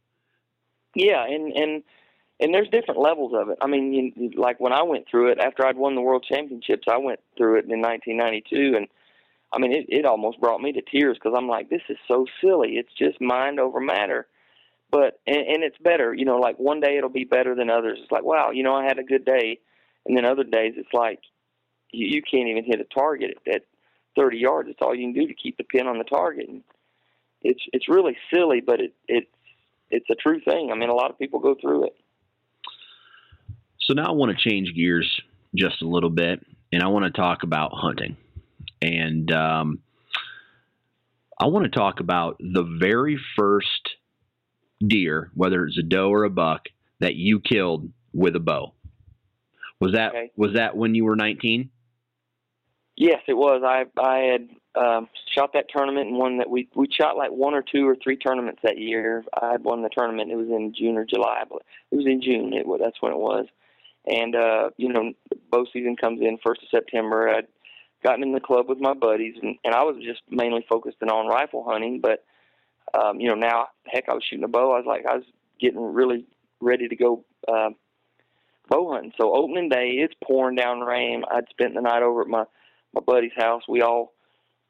Yeah, 0.96 1.24
and 1.26 1.54
and 1.54 1.84
and 2.40 2.54
there's 2.54 2.70
different 2.70 3.00
levels 3.00 3.34
of 3.36 3.50
it. 3.50 3.58
I 3.62 3.68
mean, 3.68 4.14
you, 4.16 4.32
like 4.40 4.60
when 4.60 4.74
I 4.74 4.84
went 4.84 5.06
through 5.10 5.32
it 5.32 5.40
after 5.40 5.66
I'd 5.66 5.78
won 5.78 5.96
the 5.96 6.02
world 6.02 6.26
championships, 6.30 6.88
I 6.90 6.98
went 6.98 7.20
through 7.38 7.60
it 7.60 7.66
in 7.66 7.82
1992, 7.82 8.78
and 8.78 8.88
I 9.52 9.60
mean, 9.60 9.74
it, 9.74 9.86
it 9.90 10.06
almost 10.06 10.40
brought 10.40 10.62
me 10.62 10.72
to 10.74 10.82
tears 10.82 11.18
because 11.18 11.36
I'm 11.38 11.48
like, 11.48 11.70
this 11.70 11.82
is 11.90 11.98
so 12.08 12.26
silly. 12.42 12.74
It's 12.74 12.94
just 12.98 13.20
mind 13.20 13.60
over 13.60 13.80
matter. 13.80 14.28
But 14.92 15.20
and, 15.28 15.38
and 15.38 15.64
it's 15.64 15.78
better, 15.80 16.14
you 16.14 16.26
know. 16.26 16.38
Like 16.38 16.58
one 16.58 16.80
day 16.80 16.98
it'll 16.98 17.10
be 17.10 17.26
better 17.26 17.56
than 17.56 17.70
others. 17.70 18.00
It's 18.02 18.12
like, 18.12 18.24
wow, 18.24 18.52
you 18.52 18.64
know, 18.64 18.74
I 18.74 18.86
had 18.86 19.00
a 19.00 19.04
good 19.04 19.26
day, 19.26 19.60
and 20.06 20.16
then 20.18 20.26
other 20.26 20.44
days 20.44 20.74
it's 20.78 20.94
like 20.94 21.20
you, 21.92 22.08
you 22.16 22.22
can't 22.22 22.50
even 22.50 22.64
hit 22.64 22.80
a 22.80 22.86
target 22.86 23.38
at, 23.48 23.56
at 23.56 23.62
30 24.16 24.38
yards. 24.38 24.70
It's 24.70 24.80
all 24.82 24.96
you 24.96 25.12
can 25.12 25.14
do 25.14 25.28
to 25.28 25.34
keep 25.34 25.58
the 25.58 25.64
pin 25.64 25.88
on 25.88 25.98
the 25.98 26.04
target. 26.04 26.48
And 26.48 26.64
it's 27.42 27.62
it's 27.74 27.90
really 27.90 28.18
silly, 28.34 28.62
but 28.62 28.80
it 28.80 28.94
it's 29.08 29.28
it's 29.92 30.10
a 30.10 30.16
true 30.16 30.40
thing. 30.40 30.72
I 30.72 30.76
mean, 30.76 30.90
a 30.90 30.96
lot 30.96 31.12
of 31.12 31.20
people 31.20 31.40
go 31.40 31.56
through 31.60 31.86
it. 31.86 31.96
So 33.90 33.96
now 33.96 34.06
I 34.06 34.12
want 34.12 34.38
to 34.38 34.50
change 34.50 34.76
gears 34.76 35.20
just 35.56 35.82
a 35.82 35.88
little 35.88 36.12
bit, 36.12 36.46
and 36.72 36.84
I 36.84 36.88
want 36.90 37.06
to 37.06 37.12
talk 37.12 37.42
about 37.42 37.72
hunting. 37.74 38.18
And 38.84 39.32
um, 39.32 39.80
I 41.42 41.48
want 41.48 41.64
to 41.66 41.72
talk 41.72 42.00
about 42.00 42.38
the 42.38 42.78
very 42.80 43.20
first 43.36 43.90
deer, 44.80 45.32
whether 45.34 45.66
it's 45.66 45.80
a 45.80 45.82
doe 45.82 46.12
or 46.12 46.24
a 46.24 46.30
buck, 46.30 46.68
that 47.00 47.16
you 47.16 47.40
killed 47.40 47.92
with 48.14 48.36
a 48.36 48.40
bow. 48.40 48.74
Was 49.80 49.94
that 49.94 50.10
Okay. 50.10 50.32
was 50.36 50.54
that 50.54 50.78
when 50.78 50.94
you 50.94 51.06
were 51.06 51.16
19? 51.16 51.72
Yes, 52.96 53.22
it 53.28 53.34
was. 53.34 53.64
I 53.66 53.86
I 54.00 54.18
had 54.18 54.50
um, 54.76 55.08
shot 55.34 55.54
that 55.54 55.66
tournament 55.76 56.10
and 56.10 56.18
won 56.18 56.38
that. 56.38 56.50
We 56.50 56.70
we 56.76 56.88
shot 56.92 57.18
like 57.18 57.32
one 57.32 57.56
or 57.56 57.64
two 57.64 57.88
or 57.88 57.96
three 57.96 58.18
tournaments 58.18 58.60
that 58.64 58.78
year. 58.78 59.26
I 59.42 59.54
had 59.54 59.64
won 59.64 59.82
the 59.82 59.90
tournament. 59.90 60.30
It 60.32 60.36
was 60.36 60.50
in 60.50 60.76
June 60.78 60.96
or 60.96 61.06
July, 61.06 61.42
but 61.50 61.64
it 61.92 61.96
was 61.96 62.06
in 62.06 62.22
June. 62.22 62.54
It 62.54 62.68
that's 62.80 63.02
when 63.02 63.14
it 63.14 63.18
was. 63.18 63.48
And 64.10 64.36
uh, 64.36 64.70
you 64.78 64.90
know, 64.90 65.14
bow 65.52 65.66
season 65.72 65.96
comes 65.96 66.22
in 66.22 66.40
first 66.44 66.64
of 66.64 66.70
September. 66.70 67.30
I'd 67.30 67.48
gotten 68.04 68.24
in 68.24 68.34
the 68.34 68.40
club 68.40 68.68
with 68.68 68.80
my 68.80 68.94
buddies, 68.94 69.36
and, 69.42 69.58
and 69.64 69.76
I 69.76 69.84
was 69.84 69.98
just 70.04 70.22
mainly 70.30 70.66
focusing 70.68 71.10
on 71.10 71.28
rifle 71.28 71.66
hunting. 71.68 72.02
But 72.02 72.24
um, 73.00 73.20
you 73.20 73.28
know, 73.30 73.36
now 73.36 73.68
heck, 73.86 74.10
I 74.10 74.14
was 74.14 74.24
shooting 74.28 74.46
a 74.46 74.48
bow. 74.48 74.74
I 74.74 74.78
was 74.78 74.88
like, 74.88 75.06
I 75.06 75.16
was 75.16 75.26
getting 75.60 75.82
really 75.82 76.26
ready 76.60 76.88
to 76.88 76.96
go. 76.96 77.24
Uh, 77.48 77.70
bow 78.70 78.94
hunting. 78.94 79.14
So 79.20 79.34
opening 79.34 79.70
day, 79.70 79.92
it's 79.98 80.14
pouring 80.24 80.56
down 80.56 80.82
rain. 80.82 81.24
I'd 81.32 81.50
spent 81.50 81.76
the 81.76 81.82
night 81.82 82.04
over 82.04 82.22
at 82.22 82.28
my 82.28 82.46
my 82.94 83.02
buddy's 83.02 83.32
house. 83.38 83.64
We 83.68 83.82
all 83.82 84.14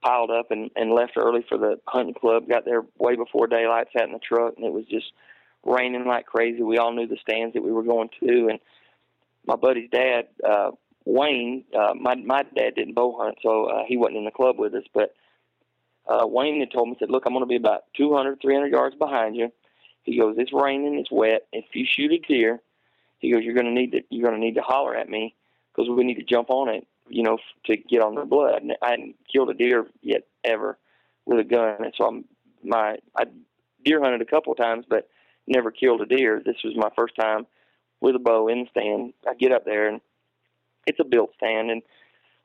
piled 0.04 0.32
up 0.32 0.52
and, 0.52 0.70
and 0.76 0.94
left 0.94 1.14
early 1.18 1.46
for 1.48 1.58
the 1.58 1.80
hunting 1.88 2.14
club. 2.14 2.48
Got 2.50 2.66
there 2.66 2.84
way 2.98 3.16
before 3.16 3.48
daylight, 3.48 3.88
sat 3.94 4.08
in 4.08 4.14
the 4.14 4.20
truck, 4.20 4.54
and 4.58 4.66
it 4.66 4.74
was 4.74 4.86
just 4.86 5.12
raining 5.66 6.06
like 6.06 6.26
crazy. 6.26 6.64
We 6.64 6.78
all 6.78 6.94
knew 6.94 7.08
the 7.08 7.18
stands 7.22 7.54
that 7.54 7.64
we 7.64 7.72
were 7.72 7.84
going 7.84 8.10
to, 8.22 8.48
and 8.50 8.60
my 9.46 9.56
buddy's 9.56 9.90
dad, 9.90 10.28
uh, 10.48 10.72
Wayne, 11.06 11.66
uh, 11.78 11.94
my 12.00 12.16
my 12.16 12.44
dad 12.56 12.76
didn't 12.76 12.96
bow 12.96 13.18
hunt, 13.20 13.38
so 13.42 13.66
uh, 13.66 13.84
he 13.88 13.98
wasn't 13.98 14.18
in 14.18 14.26
the 14.26 14.32
club 14.32 14.60
with 14.60 14.74
us. 14.76 14.84
But 14.94 15.14
uh, 16.08 16.28
Wayne 16.28 16.60
had 16.60 16.72
told 16.72 16.90
me, 16.90 16.96
said, 17.00 17.10
"Look, 17.10 17.24
I'm 17.26 17.34
going 17.34 17.44
to 17.44 17.48
be 17.48 17.56
about 17.56 17.84
200, 17.98 18.42
300 18.42 18.68
yards 18.72 18.96
behind 18.96 19.36
you." 19.36 19.52
He 20.04 20.20
goes, 20.20 20.36
"It's 20.38 20.54
raining, 20.54 21.00
it's 21.00 21.12
wet. 21.12 21.48
If 21.52 21.66
you 21.74 21.86
shoot 21.88 22.12
a 22.12 22.20
deer, 22.20 22.62
he 23.20 23.32
goes, 23.32 23.44
you're 23.44 23.54
going 23.54 23.66
to 23.66 23.72
need 23.72 23.92
to 23.92 24.02
you're 24.10 24.28
going 24.28 24.40
to 24.40 24.46
need 24.46 24.56
to 24.56 24.62
holler 24.62 24.96
at 24.96 25.10
me 25.10 25.36
because 25.72 25.90
we 25.90 26.04
need 26.04 26.16
to 26.16 26.24
jump 26.24 26.50
on 26.50 26.70
it, 26.70 26.88
you 27.10 27.24
know, 27.24 27.38
to 27.66 27.78
get 27.78 28.02
on 28.02 28.16
the 28.16 28.26
blood. 28.26 28.62
And 28.62 28.74
I 28.82 28.92
hadn't 28.92 29.16
killed 29.32 29.50
a 29.50 29.54
deer 29.54 29.88
yet 30.02 30.24
ever 30.44 30.78
with 31.26 31.40
a 31.40 31.44
gun, 31.44 31.84
and 31.84 31.94
so 31.98 32.06
I'm 32.06 32.26
my 32.64 32.98
I 33.18 33.26
deer 33.84 34.02
hunted 34.02 34.22
a 34.22 34.26
couple 34.26 34.54
of 34.54 34.58
times, 34.58 34.86
but 34.90 35.10
never 35.48 35.72
killed 35.72 36.02
a 36.02 36.06
deer. 36.06 36.42
This 36.44 36.58
was 36.64 36.76
my 36.76 36.90
first 36.96 37.16
time 37.16 37.46
with 38.02 38.16
a 38.16 38.20
bow 38.20 38.48
in 38.48 38.64
the 38.64 38.70
stand. 38.70 39.14
I 39.28 39.34
get 39.34 39.52
up 39.52 39.66
there 39.66 39.88
and 39.88 40.02
it's 40.86 41.00
a 41.00 41.06
built 41.06 41.32
stand, 41.36 41.70
and 41.72 41.82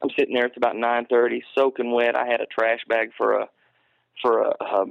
I'm 0.03 0.11
sitting 0.19 0.35
there. 0.35 0.47
It's 0.47 0.57
about 0.57 0.77
9:30, 0.77 1.43
soaking 1.55 1.93
wet. 1.93 2.17
I 2.17 2.27
had 2.27 2.41
a 2.41 2.47
trash 2.47 2.81
bag 2.89 3.11
for 3.17 3.39
a 3.39 3.49
for 4.23 4.43
a, 4.43 4.55
a, 4.61 4.85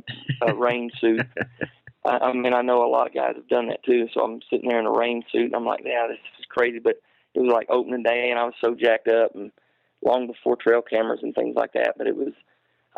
a 0.47 0.55
rain 0.55 0.91
suit. 0.99 1.21
I, 2.05 2.17
I 2.17 2.33
mean, 2.33 2.53
I 2.53 2.61
know 2.61 2.85
a 2.85 2.89
lot 2.89 3.07
of 3.07 3.13
guys 3.13 3.35
have 3.35 3.47
done 3.47 3.67
that 3.67 3.83
too. 3.83 4.07
So 4.13 4.21
I'm 4.21 4.41
sitting 4.49 4.69
there 4.69 4.79
in 4.79 4.85
a 4.85 4.91
rain 4.91 5.23
suit, 5.31 5.45
and 5.45 5.55
I'm 5.55 5.65
like, 5.65 5.81
yeah, 5.85 6.07
this 6.07 6.17
is 6.39 6.45
crazy. 6.49 6.79
But 6.79 7.01
it 7.33 7.39
was 7.39 7.51
like 7.51 7.67
opening 7.69 8.03
day, 8.03 8.29
and 8.29 8.39
I 8.39 8.43
was 8.43 8.55
so 8.63 8.75
jacked 8.75 9.07
up, 9.07 9.35
and 9.35 9.51
long 10.03 10.27
before 10.27 10.55
trail 10.55 10.81
cameras 10.81 11.21
and 11.23 11.33
things 11.33 11.55
like 11.55 11.73
that. 11.73 11.95
But 11.97 12.07
it 12.07 12.15
was, 12.15 12.33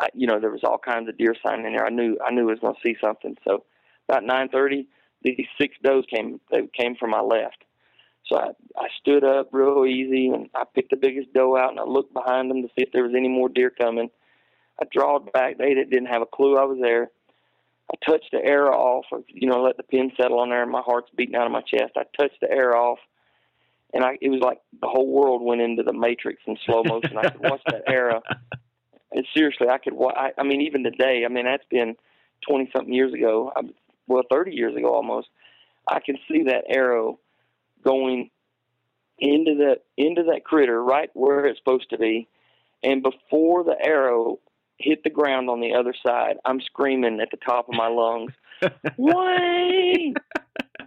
I, 0.00 0.08
you 0.14 0.26
know, 0.26 0.40
there 0.40 0.50
was 0.50 0.64
all 0.64 0.78
kinds 0.78 1.08
of 1.08 1.18
deer 1.18 1.34
sign 1.44 1.64
in 1.64 1.72
there. 1.74 1.86
I 1.86 1.90
knew 1.90 2.18
I 2.24 2.32
knew 2.32 2.48
I 2.48 2.52
was 2.52 2.60
going 2.60 2.74
to 2.74 2.80
see 2.82 2.96
something. 3.00 3.36
So 3.44 3.64
about 4.08 4.24
9:30, 4.24 4.86
these 5.36 5.46
six 5.60 5.76
does 5.82 6.04
came. 6.12 6.40
They 6.50 6.68
came 6.78 6.94
from 6.96 7.10
my 7.10 7.20
left. 7.20 7.64
So 8.26 8.36
I, 8.36 8.48
I 8.76 8.88
stood 9.00 9.24
up 9.24 9.50
real 9.52 9.86
easy, 9.86 10.28
and 10.28 10.48
I 10.54 10.64
picked 10.74 10.90
the 10.90 10.96
biggest 10.96 11.32
doe 11.32 11.56
out, 11.56 11.70
and 11.70 11.80
I 11.80 11.84
looked 11.84 12.12
behind 12.12 12.50
them 12.50 12.62
to 12.62 12.68
see 12.68 12.82
if 12.82 12.92
there 12.92 13.04
was 13.04 13.14
any 13.16 13.28
more 13.28 13.48
deer 13.48 13.70
coming. 13.70 14.10
I 14.80 14.84
drawed 14.92 15.32
back. 15.32 15.58
They 15.58 15.74
didn't 15.74 16.06
have 16.06 16.22
a 16.22 16.26
clue 16.26 16.56
I 16.56 16.64
was 16.64 16.78
there. 16.80 17.10
I 17.90 18.10
touched 18.10 18.30
the 18.32 18.44
arrow 18.44 18.74
off, 18.74 19.06
or, 19.12 19.22
you 19.28 19.48
know, 19.48 19.62
let 19.62 19.76
the 19.76 19.84
pin 19.84 20.10
settle 20.20 20.40
on 20.40 20.50
there, 20.50 20.62
and 20.62 20.72
my 20.72 20.82
heart's 20.84 21.10
beating 21.16 21.36
out 21.36 21.46
of 21.46 21.52
my 21.52 21.62
chest. 21.62 21.92
I 21.96 22.02
touched 22.20 22.40
the 22.40 22.50
arrow 22.50 22.92
off, 22.92 22.98
and 23.94 24.04
I 24.04 24.18
it 24.20 24.28
was 24.28 24.40
like 24.40 24.60
the 24.80 24.88
whole 24.88 25.08
world 25.08 25.40
went 25.40 25.60
into 25.60 25.84
the 25.84 25.92
matrix 25.92 26.42
in 26.46 26.56
slow 26.66 26.82
motion. 26.82 27.16
I 27.16 27.30
could 27.30 27.42
watch 27.42 27.62
that 27.66 27.84
arrow, 27.88 28.22
and 29.12 29.24
seriously, 29.34 29.68
I 29.68 29.78
could. 29.78 29.94
I, 29.94 30.32
I 30.36 30.42
mean, 30.42 30.62
even 30.62 30.82
today, 30.82 31.22
I 31.24 31.28
mean, 31.28 31.44
that's 31.44 31.64
been 31.70 31.94
twenty 32.46 32.68
something 32.74 32.92
years 32.92 33.14
ago. 33.14 33.52
I, 33.54 33.62
well, 34.06 34.22
thirty 34.30 34.52
years 34.52 34.76
ago 34.76 34.94
almost. 34.94 35.28
I 35.88 36.00
can 36.00 36.16
see 36.28 36.44
that 36.44 36.64
arrow 36.68 37.20
going 37.84 38.30
into 39.18 39.54
the 39.54 39.76
into 39.96 40.24
that 40.24 40.44
critter 40.44 40.82
right 40.82 41.10
where 41.14 41.46
it's 41.46 41.58
supposed 41.58 41.90
to 41.90 41.98
be, 41.98 42.28
and 42.82 43.02
before 43.02 43.64
the 43.64 43.76
arrow 43.80 44.38
hit 44.78 45.02
the 45.04 45.10
ground 45.10 45.48
on 45.48 45.60
the 45.60 45.74
other 45.74 45.94
side, 46.06 46.36
I'm 46.44 46.60
screaming 46.60 47.20
at 47.20 47.30
the 47.30 47.38
top 47.38 47.68
of 47.68 47.74
my 47.74 47.88
lungs, 47.88 48.32
Wayne! 48.96 50.14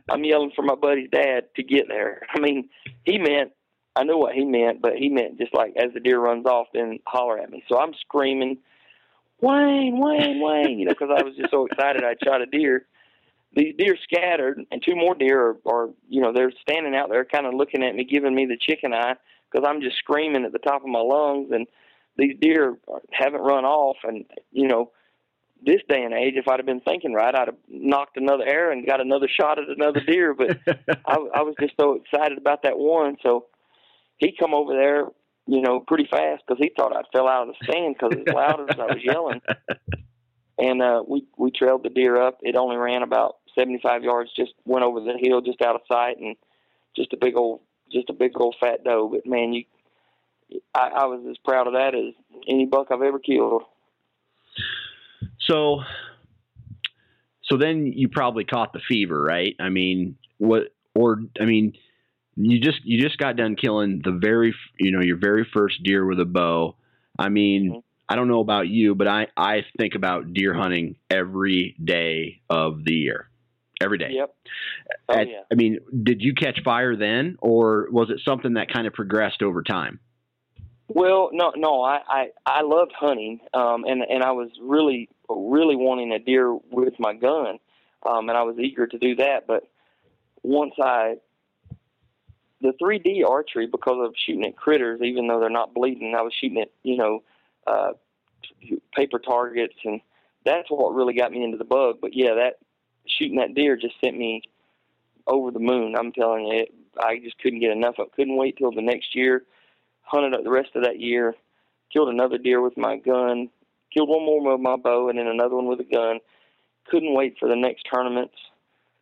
I'm 0.09 0.24
yelling 0.24 0.51
for 0.55 0.63
my 0.63 0.76
buddy's 0.76 1.09
dad 1.11 1.45
to 1.55 1.63
get 1.63 1.88
there. 1.88 2.22
I 2.34 2.39
mean, 2.39 2.70
he 3.05 3.17
meant, 3.17 3.51
I 3.95 4.03
knew 4.03 4.17
what 4.17 4.34
he 4.34 4.45
meant, 4.45 4.82
but 4.82 4.93
he 4.95 5.09
meant 5.09 5.38
just 5.38 5.53
like 5.53 5.74
as 5.78 5.93
the 5.93 5.99
deer 5.99 6.20
runs 6.20 6.45
off, 6.45 6.67
then 6.74 6.99
holler 7.05 7.39
at 7.39 7.49
me. 7.49 7.63
So 7.70 7.80
I'm 7.80 7.93
screaming, 8.01 8.57
Wayne, 9.41 9.99
Wayne, 9.99 10.41
Wayne, 10.41 10.80
you 10.80 10.86
know, 10.86 10.93
because 10.93 11.09
I 11.15 11.24
was 11.24 11.36
just 11.36 11.51
so 11.51 11.65
excited 11.65 12.03
I'd 12.03 12.17
shot 12.24 12.41
a 12.41 12.45
deer. 12.45 12.86
These 13.54 13.76
deer 13.78 13.97
scattered, 14.04 14.64
and 14.72 14.84
two 14.84 14.95
more 14.95 15.16
deer 15.16 15.41
are, 15.41 15.58
are 15.66 15.89
you 16.08 16.22
know, 16.22 16.32
they're 16.34 16.54
standing 16.62 16.95
out 16.95 17.10
there 17.10 17.26
kind 17.26 17.47
of 17.47 17.56
looking 17.56 17.84
at 17.84 17.95
me, 17.95 18.04
giving 18.04 18.36
me 18.36 18.45
the 18.45 18.58
chicken 18.58 18.93
eye 18.93 19.16
because 19.52 19.68
I'm 19.68 19.82
just 19.82 19.97
screaming 19.97 20.45
at 20.45 20.52
the 20.52 20.60
top 20.60 20.84
of 20.84 20.88
my 20.88 21.00
lungs. 21.00 21.50
And 21.52 21.66
these 22.18 22.36
deer 22.39 22.78
haven't 23.12 23.41
run 23.41 23.66
off, 23.66 23.97
and 24.04 24.26
you 24.52 24.68
know, 24.68 24.91
this 25.66 25.82
day 25.89 26.04
and 26.04 26.14
age, 26.14 26.36
if 26.36 26.47
I'd 26.47 26.60
have 26.60 26.66
been 26.66 26.82
thinking 26.82 27.14
right, 27.14 27.34
I'd 27.34 27.47
have 27.47 27.58
nocked 27.68 28.18
another 28.18 28.45
arrow 28.45 28.72
and 28.72 28.86
got 28.86 29.02
another 29.02 29.28
shot 29.28 29.60
at 29.60 29.68
another 29.68 30.02
deer. 30.02 30.34
But 30.34 30.60
I, 31.06 31.16
I 31.36 31.41
was 31.41 31.56
just 31.60 31.74
so 31.80 31.93
excited 31.93 32.38
about 32.38 32.64
that 32.64 32.78
one, 32.78 33.18
so 33.24 33.47
he 34.18 34.36
come 34.38 34.54
over 34.54 34.74
there, 34.74 35.06
you 35.47 35.62
know, 35.62 35.80
pretty 35.80 36.08
fast 36.10 36.43
because 36.47 36.62
he 36.62 36.72
thought 36.78 36.95
I'd 36.95 37.06
fell 37.12 37.28
out 37.28 37.47
of 37.47 37.56
the 37.56 37.66
stand 37.66 37.95
because 37.95 38.16
as 38.16 38.34
loud 38.34 38.70
as 38.70 38.80
I 38.80 38.86
was 38.86 39.04
yelling. 39.04 39.41
And 40.60 40.82
uh, 40.82 41.03
we 41.07 41.26
we 41.38 41.51
trailed 41.51 41.84
the 41.84 41.89
deer 41.89 42.22
up. 42.22 42.39
It 42.41 42.55
only 42.57 42.76
ran 42.76 43.01
about 43.01 43.38
75 43.57 44.03
yards, 44.03 44.32
just 44.36 44.53
went 44.66 44.84
over 44.84 44.99
the 44.99 45.18
hill, 45.18 45.41
just 45.41 45.62
out 45.62 45.76
of 45.76 45.82
sight, 45.88 46.18
and 46.20 46.36
just 46.95 47.14
a 47.14 47.18
big 47.18 47.38
old, 47.38 47.62
just 47.91 48.10
a 48.10 48.14
big 48.14 48.32
old 48.36 48.55
fat 48.60 48.84
doe. 48.84 49.10
But 49.10 49.26
man, 49.26 49.53
you, 49.53 49.64
I, 50.76 50.89
I 50.95 51.05
was 51.05 51.26
as 51.30 51.38
proud 51.43 51.68
of 51.68 51.74
that 51.74 51.95
as 51.95 52.14
any 52.47 52.66
buck 52.66 52.88
I've 52.91 53.01
ever 53.01 53.20
killed. 53.20 53.64
So, 55.39 55.80
so 57.43 57.57
then 57.57 57.88
you 57.88 58.10
probably 58.10 58.43
caught 58.43 58.74
the 58.74 58.82
fever, 58.88 59.22
right? 59.22 59.55
I 59.60 59.70
mean, 59.70 60.18
what? 60.38 60.74
Or 60.93 61.22
I 61.39 61.45
mean, 61.45 61.74
you 62.36 62.60
just 62.60 62.84
you 62.84 62.99
just 63.01 63.18
got 63.18 63.36
done 63.36 63.55
killing 63.55 64.01
the 64.03 64.12
very 64.12 64.53
you 64.78 64.91
know 64.91 65.01
your 65.01 65.18
very 65.18 65.47
first 65.53 65.84
deer 65.84 66.05
with 66.05 66.20
a 66.20 66.26
bow. 66.26 66.76
I 67.18 67.30
mean, 67.30 67.70
mm-hmm. 67.70 67.80
I 68.10 68.16
don't 68.16 68.28
know 68.28 68.39
about 68.39 68.68
you, 68.68 68.95
but 68.95 69.07
I 69.07 69.28
I 69.38 69.66
think 69.78 69.93
about 69.93 70.34
deer 70.34 70.53
hunting 70.53 70.95
every 71.12 71.76
day 71.84 72.41
of 72.49 72.84
the 72.84 72.93
year. 72.93 73.30
Every 73.80 73.99
day. 73.99 74.10
Yep. 74.12 74.36
Oh, 75.07 75.14
At, 75.14 75.30
yeah. 75.30 75.41
I 75.49 75.55
mean, 75.55 75.80
did 76.03 76.22
you 76.22 76.34
catch 76.34 76.62
fire 76.64 76.97
then, 76.97 77.38
or 77.39 77.88
was 77.91 78.10
it 78.10 78.20
something 78.26 78.55
that 78.55 78.74
kind 78.74 78.88
of 78.88 78.93
progressed 78.93 79.41
over 79.41 79.62
time? 79.64 79.99
Well, 80.89 81.30
no, 81.32 81.53
no. 81.55 81.84
I 81.84 81.99
I, 82.07 82.28
I 82.45 82.62
loved 82.64 82.91
hunting, 82.99 83.39
um, 83.53 83.86
and 83.86 84.01
and 84.01 84.24
I 84.24 84.32
was 84.32 84.49
really 84.60 85.07
really 85.30 85.76
wanting 85.76 86.12
a 86.12 86.20
deer 86.20 86.51
with 86.72 86.95
my 86.99 87.14
gun, 87.14 87.60
um, 88.10 88.28
and 88.28 88.38
I 88.38 88.41
was 88.41 88.57
eager 88.57 88.88
to 88.88 88.97
do 88.97 89.16
that. 89.18 89.45
But 89.47 89.70
once 90.41 90.74
I 90.82 91.18
the 92.62 92.74
3D 92.82 93.24
archery 93.26 93.68
because 93.68 94.05
of 94.05 94.14
shooting 94.26 94.45
at 94.45 94.57
critters, 94.57 94.99
even 95.01 95.28
though 95.28 95.39
they're 95.39 95.49
not 95.49 95.74
bleeding, 95.74 96.16
I 96.18 96.24
was 96.24 96.34
shooting 96.34 96.60
at 96.60 96.72
you 96.82 96.97
know 96.97 97.24
uh, 97.70 97.91
paper 98.95 99.20
targets, 99.20 99.76
and 99.84 100.01
that's 100.45 100.70
what 100.70 100.93
really 100.93 101.13
got 101.13 101.32
me 101.32 101.43
into 101.43 101.57
the 101.57 101.63
bug. 101.63 101.97
But 102.01 102.15
yeah, 102.15 102.36
that 102.36 102.59
shooting 103.07 103.38
that 103.38 103.55
deer 103.55 103.76
just 103.76 103.95
sent 104.03 104.17
me 104.17 104.43
over 105.28 105.51
the 105.51 105.59
moon. 105.59 105.95
I'm 105.95 106.11
telling 106.11 106.47
you, 106.47 106.61
it, 106.61 106.74
I 107.01 107.20
just 107.20 107.38
couldn't 107.39 107.59
get 107.59 107.72
enough 107.72 107.95
it. 107.99 108.11
Couldn't 108.15 108.38
wait 108.38 108.57
till 108.57 108.72
the 108.72 108.82
next 108.82 109.15
year. 109.15 109.43
Hunted 110.01 110.34
up 110.34 110.43
the 110.43 110.49
rest 110.49 110.72
of 110.76 110.84
that 110.84 110.99
year. 110.99 111.36
Killed 111.93 112.09
another 112.09 112.38
deer 112.38 112.61
with 112.61 112.78
my 112.78 112.97
gun. 112.97 113.49
Killed 113.93 114.09
one 114.09 114.26
more 114.26 114.51
with 114.51 114.61
my 114.61 114.76
bow, 114.76 115.09
and 115.09 115.17
then 115.17 115.28
another 115.28 115.55
one 115.55 115.67
with 115.67 115.80
a 115.80 115.84
gun. 115.84 116.20
Couldn't 116.89 117.13
wait 117.13 117.38
for 117.39 117.47
the 117.47 117.55
next 117.55 117.84
tournaments. 117.84 118.36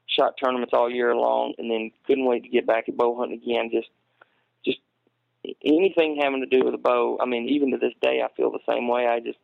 Shot 0.07 0.35
tournaments 0.41 0.73
all 0.73 0.89
year 0.89 1.15
long, 1.15 1.53
and 1.57 1.69
then 1.69 1.91
couldn't 2.05 2.25
wait 2.25 2.43
to 2.43 2.49
get 2.49 2.65
back 2.65 2.87
at 2.87 2.97
bow 2.97 3.17
hunting 3.17 3.41
again. 3.41 3.69
Just 3.71 3.89
anything 5.63 6.19
having 6.21 6.41
to 6.41 6.45
do 6.47 6.65
with 6.65 6.73
a 6.73 6.79
bow. 6.79 7.17
I 7.21 7.25
mean, 7.25 7.49
even 7.49 7.71
to 7.71 7.77
this 7.77 7.93
day, 8.01 8.21
I 8.23 8.27
feel 8.35 8.51
the 8.51 8.59
same 8.67 8.87
way. 8.87 9.07
I 9.07 9.19
just 9.19 9.39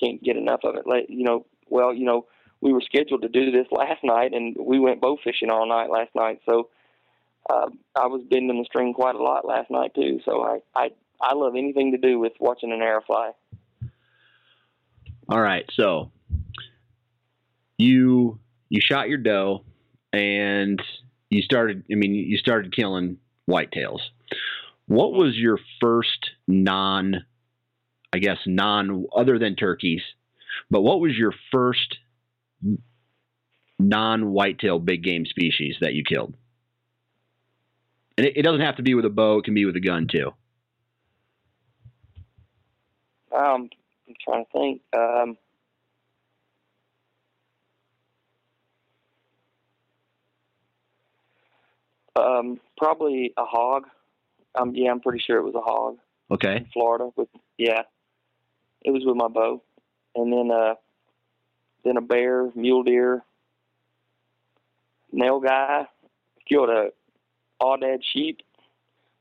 can't 0.00 0.22
get 0.22 0.36
enough 0.36 0.60
of 0.64 0.76
it. 0.76 0.86
Like, 0.86 1.06
you 1.08 1.24
know, 1.24 1.46
well, 1.68 1.94
you 1.94 2.04
know, 2.04 2.26
we 2.60 2.72
were 2.72 2.80
scheduled 2.80 3.22
to 3.22 3.28
do 3.28 3.50
this 3.50 3.66
last 3.70 4.02
night, 4.02 4.32
and 4.32 4.56
we 4.58 4.78
went 4.78 5.00
bow 5.00 5.16
fishing 5.22 5.50
all 5.50 5.68
night 5.68 5.90
last 5.90 6.14
night. 6.14 6.40
So 6.46 6.70
uh, 7.48 7.68
I 7.94 8.06
was 8.06 8.22
bending 8.28 8.58
the 8.58 8.64
string 8.64 8.92
quite 8.92 9.14
a 9.14 9.22
lot 9.22 9.46
last 9.46 9.70
night 9.70 9.94
too. 9.94 10.20
So 10.24 10.42
I, 10.42 10.58
I 10.74 10.90
I 11.20 11.34
love 11.34 11.54
anything 11.56 11.92
to 11.92 11.98
do 11.98 12.18
with 12.18 12.32
watching 12.40 12.72
an 12.72 12.82
arrow 12.82 13.02
fly. 13.06 13.32
All 15.28 15.40
right, 15.40 15.64
so 15.72 16.12
you 17.78 18.38
you 18.68 18.80
shot 18.80 19.08
your 19.08 19.18
doe, 19.18 19.64
and 20.12 20.80
you 21.30 21.42
started. 21.42 21.84
I 21.90 21.94
mean, 21.94 22.14
you 22.14 22.38
started 22.38 22.74
killing 22.74 23.18
whitetails. 23.48 24.00
What 24.86 25.12
was 25.12 25.36
your 25.36 25.58
first 25.80 26.30
non, 26.46 27.24
I 28.12 28.18
guess 28.18 28.38
non 28.46 29.06
other 29.14 29.38
than 29.38 29.56
turkeys, 29.56 30.02
but 30.70 30.82
what 30.82 31.00
was 31.00 31.16
your 31.16 31.34
first 31.50 31.98
non 33.78 34.30
whitetail 34.30 34.78
big 34.78 35.02
game 35.02 35.26
species 35.26 35.76
that 35.80 35.94
you 35.94 36.04
killed? 36.04 36.34
And 38.16 38.26
it, 38.26 38.36
it, 38.36 38.42
doesn't 38.42 38.60
have 38.60 38.76
to 38.76 38.82
be 38.82 38.94
with 38.94 39.04
a 39.04 39.10
bow; 39.10 39.38
it 39.38 39.44
can 39.44 39.54
be 39.54 39.64
with 39.66 39.76
a 39.76 39.80
gun 39.80 40.06
too. 40.10 40.32
Um, 43.36 43.68
I'm 44.08 44.14
trying 44.24 44.44
to 44.44 44.50
think. 44.52 44.82
Um, 44.96 45.36
um, 52.16 52.60
probably 52.78 53.32
a 53.36 53.44
hog. 53.44 53.88
Um, 54.56 54.72
yeah, 54.74 54.90
I'm 54.90 55.00
pretty 55.00 55.22
sure 55.24 55.38
it 55.38 55.44
was 55.44 55.54
a 55.54 55.60
hog. 55.60 55.98
Okay. 56.30 56.56
In 56.56 56.66
Florida, 56.72 57.10
with 57.16 57.28
yeah, 57.58 57.82
it 58.82 58.90
was 58.90 59.02
with 59.04 59.16
my 59.16 59.28
bow, 59.28 59.62
and 60.14 60.32
then 60.32 60.50
uh, 60.50 60.74
then 61.84 61.96
a 61.96 62.00
bear, 62.00 62.50
mule 62.54 62.82
deer, 62.82 63.22
nilgai, 65.14 65.86
killed 66.48 66.70
a 66.70 66.88
aoudad 67.62 67.98
sheep. 68.12 68.40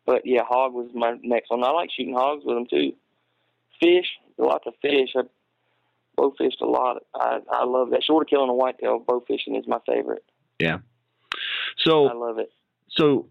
But 0.05 0.21
yeah, 0.25 0.41
hog 0.47 0.73
was 0.73 0.89
my 0.93 1.15
next 1.23 1.49
one. 1.49 1.63
I 1.63 1.71
like 1.71 1.89
shooting 1.95 2.13
hogs 2.13 2.43
with 2.45 2.55
them 2.55 2.67
too. 2.69 2.93
Fish, 3.79 4.07
lots 4.37 4.65
of 4.67 4.73
fish. 4.81 5.09
I 5.15 5.21
bow 6.15 6.33
fished 6.37 6.61
a 6.61 6.67
lot. 6.67 7.03
I 7.13 7.39
I 7.51 7.65
love 7.65 7.91
that. 7.91 8.03
Short 8.03 8.25
of 8.25 8.29
killing 8.29 8.49
a 8.49 8.53
whitetail, 8.53 8.99
bow 8.99 9.23
fishing 9.27 9.55
is 9.55 9.67
my 9.67 9.79
favorite. 9.85 10.23
Yeah. 10.59 10.79
So 11.77 12.07
I 12.07 12.13
love 12.13 12.39
it. 12.39 12.51
So, 12.89 13.27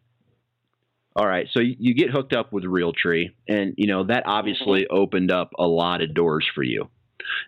all 1.17 1.27
right. 1.27 1.47
So 1.53 1.61
you 1.61 1.95
get 1.95 2.11
hooked 2.11 2.33
up 2.33 2.53
with 2.53 2.65
Realtree, 2.65 3.31
and 3.49 3.75
you 3.77 3.87
know 3.87 4.05
that 4.05 4.25
obviously 4.27 4.83
mm-hmm. 4.83 4.97
opened 4.97 5.31
up 5.31 5.53
a 5.59 5.67
lot 5.67 6.03
of 6.03 6.15
doors 6.15 6.47
for 6.55 6.63
you, 6.63 6.89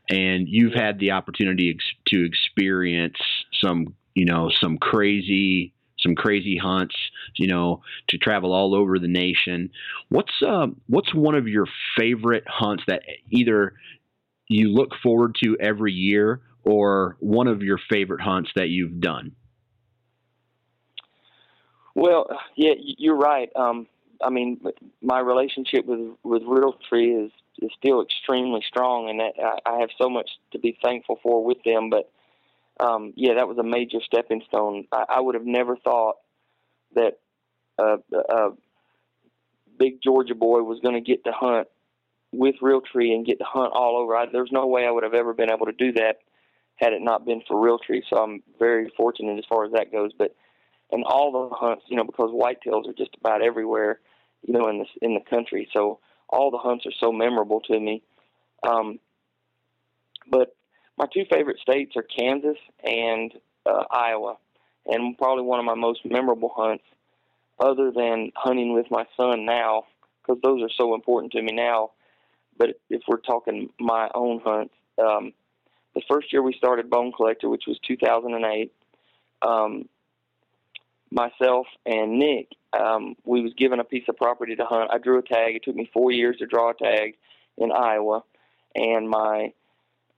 and 0.09 0.47
you've 0.49 0.75
had 0.75 0.99
the 0.99 1.13
opportunity 1.13 1.71
ex- 1.71 1.85
to 2.09 2.25
experience 2.25 3.19
some, 3.61 3.95
you 4.15 4.25
know, 4.25 4.51
some 4.61 4.79
crazy 4.79 5.73
some 5.99 6.15
crazy 6.15 6.57
hunts, 6.57 6.95
you 7.37 7.49
know, 7.49 7.83
to 8.09 8.19
travel 8.19 8.53
all 8.53 8.75
over 8.75 8.99
the 8.99 9.09
nation. 9.09 9.71
What's 10.11 10.43
uh, 10.47 10.69
what's 10.87 11.13
one 11.13 11.35
of 11.35 11.49
your 11.49 11.67
favorite 11.99 12.45
hunts 12.47 12.85
that 12.87 13.03
either 13.31 13.75
you 14.49 14.73
look 14.73 14.91
forward 15.03 15.35
to 15.43 15.57
every 15.59 15.93
year, 15.93 16.41
or 16.63 17.17
one 17.19 17.49
of 17.49 17.63
your 17.63 17.79
favorite 17.91 18.21
hunts 18.21 18.51
that 18.55 18.69
you've 18.69 19.01
done? 19.01 19.33
Well, 21.97 22.27
yeah, 22.57 22.75
you're 22.79 23.17
right. 23.17 23.51
Um, 23.57 23.87
I 24.23 24.29
mean, 24.29 24.61
my 25.03 25.19
relationship 25.19 25.87
with 25.87 26.01
with 26.23 26.43
Realtree 26.43 27.25
is 27.27 27.33
is 27.63 27.71
still 27.79 28.03
extremely 28.03 28.61
strong, 28.69 29.09
and 29.09 29.19
that 29.21 29.33
I, 29.43 29.77
I 29.77 29.81
have 29.81 29.89
so 30.01 30.11
much 30.11 30.31
to 30.53 30.59
be 30.59 30.79
thankful 30.85 31.19
for 31.23 31.43
with 31.43 31.57
them. 31.65 31.89
But 31.89 32.11
um, 32.85 33.15
yeah, 33.17 33.35
that 33.37 33.49
was 33.49 33.57
a 33.57 33.63
major 33.63 34.01
stepping 34.05 34.43
stone. 34.47 34.87
I, 34.93 35.07
I 35.09 35.21
would 35.21 35.37
have 35.37 35.47
never 35.47 35.77
thought 35.77 36.17
that 36.97 37.19
uh, 37.79 37.97
a 38.13 38.51
big 39.79 40.03
Georgia 40.03 40.35
boy 40.35 40.61
was 40.61 40.81
going 40.81 40.95
to 40.95 41.01
get 41.01 41.25
to 41.25 41.33
hunt 41.33 41.69
with 42.31 42.57
Realtree 42.63 43.15
and 43.15 43.25
get 43.25 43.39
to 43.39 43.47
hunt 43.47 43.73
all 43.75 43.97
over. 43.97 44.15
I, 44.15 44.27
there's 44.31 44.53
no 44.53 44.67
way 44.67 44.87
I 44.87 44.91
would 44.91 45.05
have 45.05 45.15
ever 45.15 45.33
been 45.33 45.51
able 45.51 45.67
to 45.67 45.73
do 45.73 45.93
that 45.93 46.17
had 46.77 46.93
it 46.93 47.01
not 47.01 47.25
been 47.25 47.41
for 47.49 47.57
Realtree. 47.57 48.03
So 48.11 48.19
I'm 48.19 48.43
very 48.59 48.93
fortunate 48.99 49.39
as 49.39 49.47
far 49.49 49.65
as 49.65 49.73
that 49.73 49.91
goes. 49.91 50.11
But 50.19 50.35
and 50.91 51.05
all 51.05 51.33
the 51.33 51.55
hunts, 51.55 51.85
you 51.89 51.97
know, 51.97 52.05
because 52.05 52.31
whitetails 52.31 52.89
are 52.89 52.95
just 52.97 53.17
about 53.21 53.43
everywhere, 53.43 54.01
you 54.43 54.53
know, 54.53 54.69
in 54.69 54.79
the 54.79 54.87
in 55.03 55.15
the 55.15 55.21
country. 55.21 55.69
So 55.73 56.01
all 56.29 56.51
the 56.51 56.59
hunts 56.59 56.87
are 56.87 56.93
so 56.99 57.13
memorable 57.13 57.61
to 57.63 57.79
me. 57.79 58.03
Um, 58.67 58.99
but 60.29 60.57
my 60.97 61.07
two 61.13 61.25
favorite 61.31 61.59
states 61.61 61.95
are 61.97 62.03
Kansas 62.03 62.57
and 62.83 63.33
uh, 63.65 63.85
Iowa, 63.91 64.37
and 64.87 65.17
probably 65.19 65.45
one 65.45 65.59
of 65.59 65.65
my 65.65 65.75
most 65.75 66.01
memorable 66.05 66.53
hunts, 66.57 66.85
other 67.59 67.91
than 67.91 68.33
hunting 68.35 68.73
with 68.73 68.87
my 68.91 69.05
son 69.17 69.45
now, 69.45 69.85
because 70.23 70.41
those 70.43 70.63
are 70.63 70.71
so 70.77 70.95
important 70.95 71.33
to 71.33 71.43
me 71.43 71.53
now. 71.53 71.91
But 72.59 72.81
if 72.89 73.03
we're 73.07 73.21
talking 73.21 73.71
my 73.79 74.09
own 74.15 74.41
hunts, 74.43 74.75
um, 74.99 75.33
the 75.95 76.03
first 76.09 76.33
year 76.33 76.43
we 76.43 76.55
started 76.55 76.91
Bone 76.91 77.13
Collector, 77.13 77.49
which 77.49 77.65
was 77.67 77.79
2008, 77.87 78.73
um, 79.43 79.89
myself 81.17 81.67
and 81.85 82.19
Nick, 82.19 82.49
um, 82.79 83.17
we 83.25 83.41
was 83.41 83.53
given 83.55 83.81
a 83.81 83.85
piece 83.85 84.05
of 84.09 84.17
property 84.17 84.55
to 84.55 84.65
hunt. 84.65 84.91
I 84.93 84.99
drew 84.99 85.19
a 85.19 85.23
tag. 85.23 85.57
It 85.57 85.65
took 85.65 85.75
me 85.75 85.91
four 85.93 86.13
years 86.13 86.37
to 86.39 86.47
draw 86.47 86.71
a 86.71 86.75
tag 86.75 87.17
in 87.57 87.73
Iowa, 87.73 88.23
and 88.75 89.09
my 89.09 89.53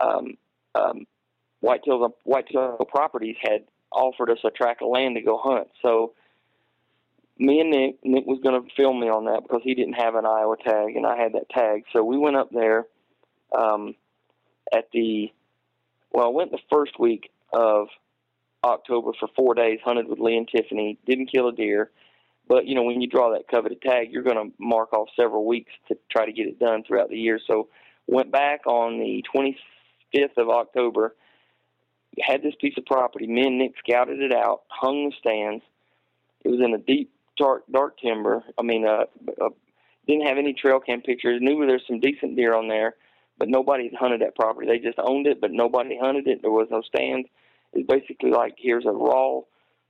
um, 0.01 0.37
um, 0.75 1.07
Whitetail 1.61 2.15
Whitetail 2.25 2.77
Properties 2.91 3.37
had 3.41 3.65
offered 3.93 4.31
us 4.31 4.39
a 4.45 4.51
tract 4.51 4.83
of 4.83 4.89
land 4.89 5.15
to 5.15 5.23
go 5.23 5.39
hunt. 5.43 5.69
So 5.83 6.13
me 7.39 7.61
and 7.61 7.71
Nick, 7.71 8.05
Nick 8.05 8.27
was 8.27 8.41
going 8.43 8.61
to 8.61 8.69
film 8.75 9.01
me 9.01 9.09
on 9.09 9.27
that 9.27 9.43
because 9.43 9.63
he 9.63 9.75
didn't 9.75 9.95
have 9.95 10.17
an 10.17 10.27
Iowa 10.27 10.57
tag, 10.57 10.97
and 10.97 11.07
I 11.07 11.17
had 11.17 11.35
that 11.35 11.49
tag. 11.49 11.85
So 11.93 12.03
we 12.03 12.19
went 12.19 12.37
up 12.37 12.51
there 12.51 12.87
um, 13.57 13.95
at 14.73 14.89
the, 14.93 15.33
well, 16.13 16.27
I 16.27 16.31
went 16.31 16.51
the 16.51 16.59
first 16.71 16.99
week 16.99 17.31
of 17.53 17.87
October 18.65 19.13
for 19.19 19.29
four 19.37 19.55
days, 19.55 19.79
hunted 19.85 20.09
with 20.09 20.19
Lee 20.19 20.37
and 20.37 20.49
Tiffany, 20.49 20.99
didn't 21.07 21.31
kill 21.33 21.49
a 21.49 21.53
deer. 21.53 21.91
But, 22.49 22.67
you 22.67 22.75
know, 22.75 22.83
when 22.83 23.01
you 23.01 23.09
draw 23.09 23.33
that 23.33 23.49
coveted 23.49 23.83
tag, 23.83 24.09
you're 24.11 24.23
going 24.23 24.37
to 24.37 24.55
mark 24.59 24.93
off 24.93 25.09
several 25.15 25.47
weeks 25.47 25.73
to 25.89 25.99
try 26.11 26.25
to 26.25 26.33
get 26.33 26.47
it 26.47 26.59
done 26.59 26.83
throughout 26.83 27.11
the 27.11 27.19
year. 27.19 27.39
So 27.47 27.69
went 28.07 28.33
back 28.33 28.67
on 28.67 28.99
the 28.99 29.23
25th 29.35 30.37
of 30.39 30.49
October, 30.49 31.15
had 32.21 32.43
this 32.43 32.55
piece 32.61 32.75
of 32.77 32.87
property. 32.87 33.27
Me 33.27 33.43
and 33.43 33.59
Nick 33.59 33.73
scouted 33.79 34.21
it 34.21 34.33
out, 34.33 34.63
hung 34.69 35.11
the 35.11 35.15
stands. 35.21 35.63
It 36.45 36.49
was 36.49 36.61
in 36.65 36.75
a 36.75 36.79
deep, 36.79 37.13
dark, 37.37 37.65
dark 37.71 37.99
timber. 38.01 38.43
I 38.59 38.63
mean, 38.63 38.87
uh, 38.87 39.05
uh, 39.41 39.51
didn't 40.07 40.27
have 40.27 40.39
any 40.39 40.55
trail 40.55 40.81
cam 40.81 41.03
pictures. 41.03 41.41
Knew 41.41 41.65
there's 41.67 41.85
some 41.87 42.01
decent 42.01 42.35
deer 42.35 42.55
on 42.55 42.69
there, 42.69 42.95
but 43.39 43.49
nobody 43.49 43.91
hunted 43.99 44.23
that 44.23 44.35
property. 44.35 44.67
They 44.67 44.79
just 44.79 44.99
owned 44.99 45.27
it, 45.27 45.41
but 45.41 45.53
nobody 45.53 45.99
hunted 46.01 46.27
it. 46.27 46.41
There 46.43 46.51
was 46.51 46.69
no 46.71 46.83
stands. 46.83 47.29
It's 47.73 47.87
basically 47.87 48.31
like 48.31 48.55
here's 48.59 48.87
a 48.87 48.91
raw 48.91 49.41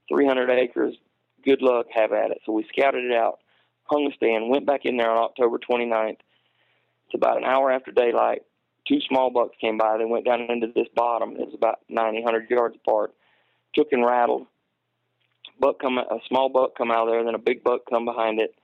300 0.09 0.51
acres. 0.51 0.97
Good 1.45 1.63
luck, 1.63 1.87
have 1.95 2.13
at 2.13 2.31
it. 2.31 2.41
So 2.45 2.53
we 2.53 2.67
scouted 2.69 3.05
it 3.05 3.13
out, 3.13 3.39
hung 3.85 4.05
the 4.05 4.13
stand, 4.17 4.51
went 4.51 4.67
back 4.67 4.85
in 4.85 4.97
there 4.97 5.11
on 5.11 5.19
October 5.19 5.59
29th. 5.59 6.19
It's 7.07 7.15
about 7.15 7.39
an 7.39 7.45
hour 7.45 7.71
after 7.71 7.91
daylight. 7.91 8.43
Two 8.87 9.01
small 9.09 9.31
bucks 9.31 9.57
came 9.61 9.79
by. 9.79 9.99
They 9.99 10.05
went 10.05 10.25
down 10.25 10.41
into 10.43 10.69
this 10.75 10.89
bottom. 10.95 11.33
It 11.33 11.47
was 11.47 11.55
about 11.55 11.81
90, 11.89 12.23
100 12.23 12.51
yards 12.51 12.77
apart. 12.77 13.15
Took 13.75 13.93
and 13.93 14.05
rattled. 14.05 14.47
Buck 15.61 15.81
come, 15.81 15.99
a 15.99 16.19
small 16.29 16.49
buck 16.49 16.77
come 16.77 16.91
out 16.91 17.09
of 17.09 17.13
there, 17.13 17.25
then 17.25 17.35
a 17.35 17.39
big 17.39 17.65
buck 17.65 17.83
come 17.89 18.05
behind 18.05 18.41
it. 18.41 18.55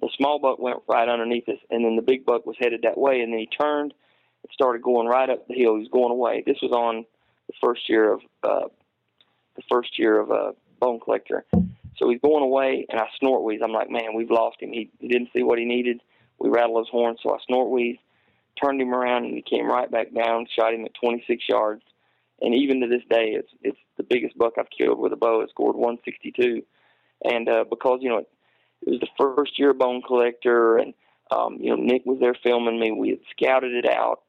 The 0.00 0.10
small 0.16 0.38
buck 0.38 0.58
went 0.58 0.80
right 0.88 1.08
underneath 1.08 1.48
us, 1.48 1.58
and 1.70 1.84
then 1.84 1.96
the 1.96 2.02
big 2.02 2.26
buck 2.26 2.44
was 2.44 2.56
headed 2.58 2.82
that 2.82 2.98
way, 2.98 3.20
and 3.20 3.32
then 3.32 3.38
he 3.38 3.46
turned 3.46 3.94
and 4.42 4.52
started 4.52 4.82
going 4.82 5.06
right 5.06 5.30
up 5.30 5.46
the 5.46 5.54
hill. 5.54 5.74
He 5.74 5.82
was 5.82 5.88
going 5.92 6.10
away. 6.10 6.42
This 6.44 6.58
was 6.60 6.72
on 6.72 7.04
the 7.46 7.54
first 7.60 7.88
year 7.88 8.12
of 8.12 8.20
uh, 8.42 8.68
the 9.56 9.62
first 9.70 9.98
year 9.98 10.20
of 10.20 10.30
uh, 10.30 10.52
bone 10.80 11.00
collector. 11.00 11.44
So 11.96 12.08
he's 12.08 12.20
going 12.20 12.42
away, 12.42 12.86
and 12.88 13.00
I 13.00 13.06
snort 13.18 13.42
wheeze. 13.42 13.60
I'm 13.62 13.72
like, 13.72 13.90
man, 13.90 14.14
we've 14.14 14.30
lost 14.30 14.60
him. 14.60 14.72
He, 14.72 14.90
he 14.98 15.08
didn't 15.08 15.28
see 15.34 15.42
what 15.42 15.58
he 15.58 15.64
needed. 15.64 16.00
We 16.38 16.48
rattle 16.48 16.78
his 16.78 16.88
horn, 16.88 17.16
so 17.22 17.32
I 17.32 17.38
snort 17.46 17.70
wheeze, 17.70 17.98
turned 18.62 18.80
him 18.80 18.94
around, 18.94 19.26
and 19.26 19.34
he 19.34 19.42
came 19.42 19.66
right 19.66 19.90
back 19.90 20.12
down. 20.12 20.46
Shot 20.58 20.74
him 20.74 20.84
at 20.84 20.94
26 20.94 21.44
yards, 21.48 21.82
and 22.40 22.54
even 22.54 22.80
to 22.80 22.88
this 22.88 23.02
day, 23.08 23.36
it's 23.38 23.50
it's 23.62 23.78
the 23.96 24.02
biggest 24.02 24.36
buck 24.36 24.54
I've 24.58 24.70
killed 24.76 24.98
with 24.98 25.12
a 25.12 25.16
bow. 25.16 25.42
It 25.42 25.50
scored 25.50 25.76
162, 25.76 26.62
and 27.24 27.48
uh, 27.48 27.64
because 27.68 28.00
you 28.02 28.08
know 28.08 28.18
it, 28.18 28.28
it 28.84 28.90
was 28.90 29.00
the 29.00 29.08
first 29.16 29.58
year 29.58 29.72
bone 29.72 30.02
collector, 30.02 30.78
and 30.78 30.94
um, 31.30 31.58
you 31.60 31.70
know 31.70 31.80
Nick 31.80 32.04
was 32.04 32.18
there 32.20 32.34
filming 32.42 32.80
me. 32.80 32.90
We 32.90 33.10
had 33.10 33.20
scouted 33.30 33.72
it 33.72 33.88
out. 33.88 34.22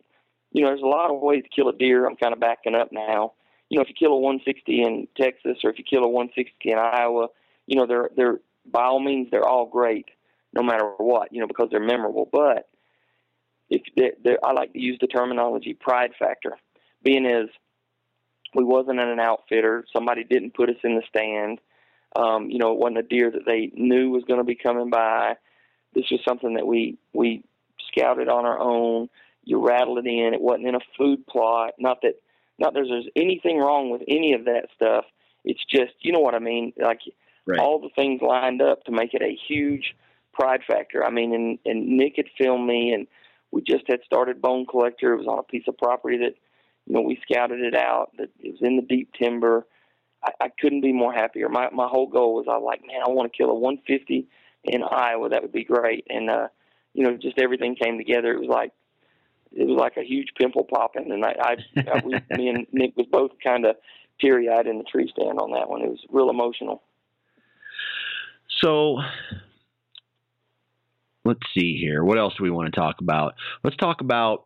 You 0.54 0.62
know, 0.62 0.70
there's 0.70 0.82
a 0.82 0.86
lot 0.86 1.12
of 1.12 1.20
ways 1.20 1.44
to 1.44 1.50
kill 1.50 1.70
a 1.70 1.76
deer. 1.76 2.08
I'm 2.08 2.16
kind 2.16 2.34
of 2.34 2.40
backing 2.40 2.76
up 2.76 2.92
now. 2.92 3.34
You 3.70 3.78
know, 3.78 3.82
if 3.82 3.90
you 3.90 3.96
kill 3.96 4.14
a 4.14 4.20
160 4.20 4.82
in 4.82 5.08
Texas 5.20 5.58
or 5.64 5.72
if 5.72 5.78
you 5.78 5.84
kill 5.84 6.04
a 6.04 6.08
160 6.08 6.72
in 6.72 6.78
Iowa, 6.78 7.28
you 7.66 7.76
know 7.76 7.88
they're 7.88 8.10
they're 8.16 8.40
by 8.66 8.84
all 8.84 9.00
means 9.00 9.30
they're 9.32 9.48
all 9.48 9.66
great, 9.66 10.06
no 10.54 10.64
matter 10.64 10.92
what. 10.98 11.34
You 11.34 11.42
know, 11.42 11.48
because 11.48 11.70
they're 11.72 11.80
memorable. 11.80 12.30
But 12.32 12.70
if 13.70 13.82
they're, 13.98 14.14
they're, 14.24 14.46
I 14.46 14.54
like 14.54 14.74
to 14.74 14.80
use 14.80 14.98
the 15.02 15.08
terminology 15.08 15.74
pride 15.74 16.12
factor, 16.20 16.58
being 17.04 17.26
as 17.26 17.50
we 18.54 18.64
wasn't 18.64 19.00
in 19.00 19.08
an 19.08 19.20
outfitter. 19.20 19.86
Somebody 19.92 20.24
didn't 20.24 20.54
put 20.54 20.70
us 20.70 20.76
in 20.84 20.96
the 20.96 21.04
stand. 21.08 21.60
Um, 22.16 22.50
you 22.50 22.60
know, 22.60 22.72
it 22.72 22.78
wasn't 22.78 23.00
a 23.00 23.04
deer 23.04 23.32
that 23.32 23.46
they 23.46 23.72
knew 23.74 24.12
was 24.12 24.24
going 24.26 24.40
to 24.40 24.44
be 24.44 24.56
coming 24.56 24.90
by. 24.90 25.36
This 25.94 26.06
was 26.12 26.22
something 26.28 26.56
that 26.56 26.68
we 26.68 26.98
we 27.14 27.44
scouted 27.92 28.28
on 28.28 28.46
our 28.46 28.60
own. 28.60 29.10
You 29.44 29.66
rattle 29.66 29.98
it 29.98 30.06
in. 30.06 30.34
It 30.34 30.42
wasn't 30.42 30.68
in 30.68 30.76
a 30.76 30.80
food 30.98 31.26
plot. 31.28 31.74
Not 31.78 32.02
that 32.02 32.16
not 32.60 32.74
that 32.74 32.86
there's 32.88 33.10
anything 33.16 33.58
wrong 33.58 33.90
with 33.90 34.02
any 34.08 34.34
of 34.34 34.46
that 34.46 34.68
stuff. 34.76 35.06
It's 35.44 35.64
just 35.70 35.94
you 36.02 36.12
know 36.12 36.20
what 36.20 36.36
I 36.36 36.40
mean. 36.40 36.74
Like 36.82 37.02
right. 37.46 37.60
all 37.60 37.80
the 37.80 37.90
things 37.96 38.22
lined 38.22 38.62
up 38.62 38.84
to 38.86 38.92
make 38.92 39.14
it 39.14 39.22
a 39.22 39.38
huge 39.48 39.96
pride 40.34 40.62
factor. 40.68 41.04
I 41.04 41.10
mean, 41.10 41.34
and 41.34 41.60
and 41.66 41.98
Nick 41.98 42.14
had 42.18 42.28
filmed 42.38 42.68
me, 42.68 42.92
and 42.94 43.08
we 43.52 43.62
just 43.62 43.86
had 43.88 44.00
started 44.06 44.42
Bone 44.42 44.66
Collector. 44.66 45.14
It 45.14 45.18
was 45.18 45.28
on 45.28 45.40
a 45.40 45.44
piece 45.44 45.68
of 45.68 45.78
property 45.78 46.18
that 46.18 46.36
you 46.86 46.94
know 46.94 47.02
we 47.02 47.20
scouted 47.30 47.62
it 47.62 47.76
out. 47.76 48.12
That 48.18 48.30
it 48.40 48.52
was 48.52 48.62
in 48.62 48.78
the 48.78 48.82
deep 48.82 49.12
timber. 49.14 49.66
I, 50.24 50.32
I 50.46 50.48
couldn't 50.60 50.82
be 50.82 50.94
more 50.94 51.14
happier. 51.14 51.50
My 51.50 51.70
my 51.72 51.88
whole 51.88 52.08
goal 52.08 52.36
was 52.36 52.46
I 52.48 52.58
was 52.58 52.66
like, 52.66 52.82
man, 52.86 53.02
I 53.06 53.10
want 53.10 53.32
to 53.32 53.38
kill 53.38 53.50
a 53.50 53.56
150 53.56 54.28
in 54.66 54.84
Iowa. 54.84 55.30
That 55.30 55.42
would 55.42 55.52
be 55.52 55.64
great. 55.64 56.06
And 56.10 56.30
uh, 56.30 56.48
you 56.94 57.04
know, 57.04 57.18
just 57.18 57.40
everything 57.40 57.76
came 57.76 57.98
together. 57.98 58.32
It 58.34 58.40
was 58.40 58.50
like 58.50 58.72
it 59.56 59.68
was 59.68 59.78
like 59.78 59.98
a 59.98 60.04
huge 60.04 60.30
pimple 60.38 60.64
popping, 60.64 61.12
and 61.12 61.24
I, 61.24 61.36
I, 61.40 61.56
I 61.78 62.02
we, 62.06 62.14
me 62.38 62.50
and 62.50 62.68
Nick 62.72 62.96
was 62.98 63.08
both 63.12 63.32
kind 63.44 63.66
of 63.66 63.76
teary 64.20 64.50
eyed 64.50 64.68
in 64.68 64.78
the 64.78 64.84
tree 64.84 65.12
stand 65.16 65.40
on 65.40 65.52
that 65.52 65.70
one. 65.70 65.82
It 65.82 65.90
was 65.90 66.00
real 66.10 66.30
emotional. 66.30 66.82
So, 68.62 68.98
let's 71.26 71.40
see 71.58 71.78
here. 71.78 72.04
What 72.04 72.18
else 72.18 72.34
do 72.38 72.44
we 72.44 72.52
want 72.52 72.74
to 72.74 72.80
talk 72.80 73.02
about? 73.02 73.36
Let's 73.64 73.78
talk 73.78 74.02
about 74.02 74.46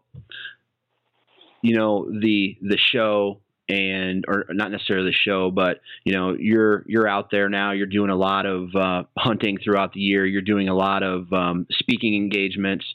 you 1.61 1.75
know 1.75 2.09
the 2.09 2.57
the 2.61 2.77
show 2.77 3.41
and 3.69 4.23
or 4.27 4.45
not 4.49 4.71
necessarily 4.71 5.09
the 5.09 5.15
show, 5.15 5.51
but 5.51 5.81
you 6.03 6.13
know 6.13 6.35
you're 6.37 6.83
you're 6.87 7.07
out 7.07 7.29
there 7.31 7.49
now. 7.49 7.71
You're 7.71 7.85
doing 7.87 8.09
a 8.09 8.15
lot 8.15 8.45
of 8.45 8.75
uh, 8.75 9.03
hunting 9.17 9.57
throughout 9.63 9.93
the 9.93 9.99
year. 9.99 10.25
You're 10.25 10.41
doing 10.41 10.69
a 10.69 10.75
lot 10.75 11.03
of 11.03 11.31
um, 11.33 11.67
speaking 11.71 12.15
engagements. 12.15 12.85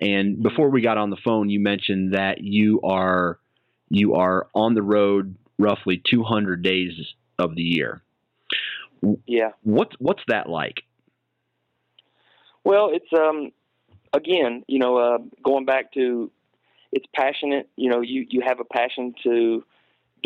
And 0.00 0.42
before 0.42 0.70
we 0.70 0.80
got 0.82 0.98
on 0.98 1.10
the 1.10 1.16
phone, 1.24 1.48
you 1.48 1.60
mentioned 1.60 2.14
that 2.14 2.40
you 2.40 2.80
are 2.82 3.38
you 3.88 4.14
are 4.14 4.48
on 4.54 4.74
the 4.74 4.82
road 4.82 5.36
roughly 5.58 6.02
200 6.10 6.62
days 6.62 6.92
of 7.38 7.54
the 7.54 7.62
year. 7.62 8.02
Yeah. 9.26 9.50
What's 9.62 9.94
what's 9.98 10.22
that 10.28 10.48
like? 10.48 10.82
Well, 12.64 12.90
it's 12.92 13.06
um 13.16 13.52
again, 14.12 14.64
you 14.66 14.78
know, 14.78 14.96
uh, 14.96 15.18
going 15.44 15.66
back 15.66 15.92
to 15.92 16.30
it's 16.92 17.06
passionate. 17.14 17.68
You 17.76 17.90
know, 17.90 18.00
you 18.00 18.26
you 18.28 18.42
have 18.44 18.58
a 18.60 18.64
passion 18.64 19.14
to 19.22 19.64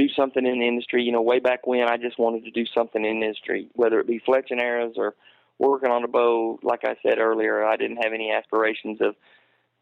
do 0.01 0.09
something 0.15 0.47
in 0.47 0.61
the 0.61 0.69
industry. 0.69 1.03
You 1.03 1.13
know, 1.13 1.23
way 1.23 1.39
back 1.39 1.67
when 1.67 1.89
I 1.89 1.97
just 1.97 2.19
wanted 2.19 2.45
to 2.45 2.51
do 2.51 2.65
something 2.75 3.05
in 3.05 3.21
the 3.21 3.27
industry, 3.27 3.69
whether 3.75 4.01
it 4.01 4.07
be 4.07 4.21
fletching 4.21 4.61
arrows 4.61 4.95
or 4.97 5.15
working 5.59 5.91
on 5.91 6.05
a 6.05 6.09
bow. 6.09 6.59
Like 6.63 6.85
I 6.85 6.97
said 7.03 7.19
earlier, 7.19 7.65
I 7.65 7.77
didn't 7.77 8.03
have 8.03 8.13
any 8.13 8.33
aspirations 8.33 9.01
of 9.01 9.15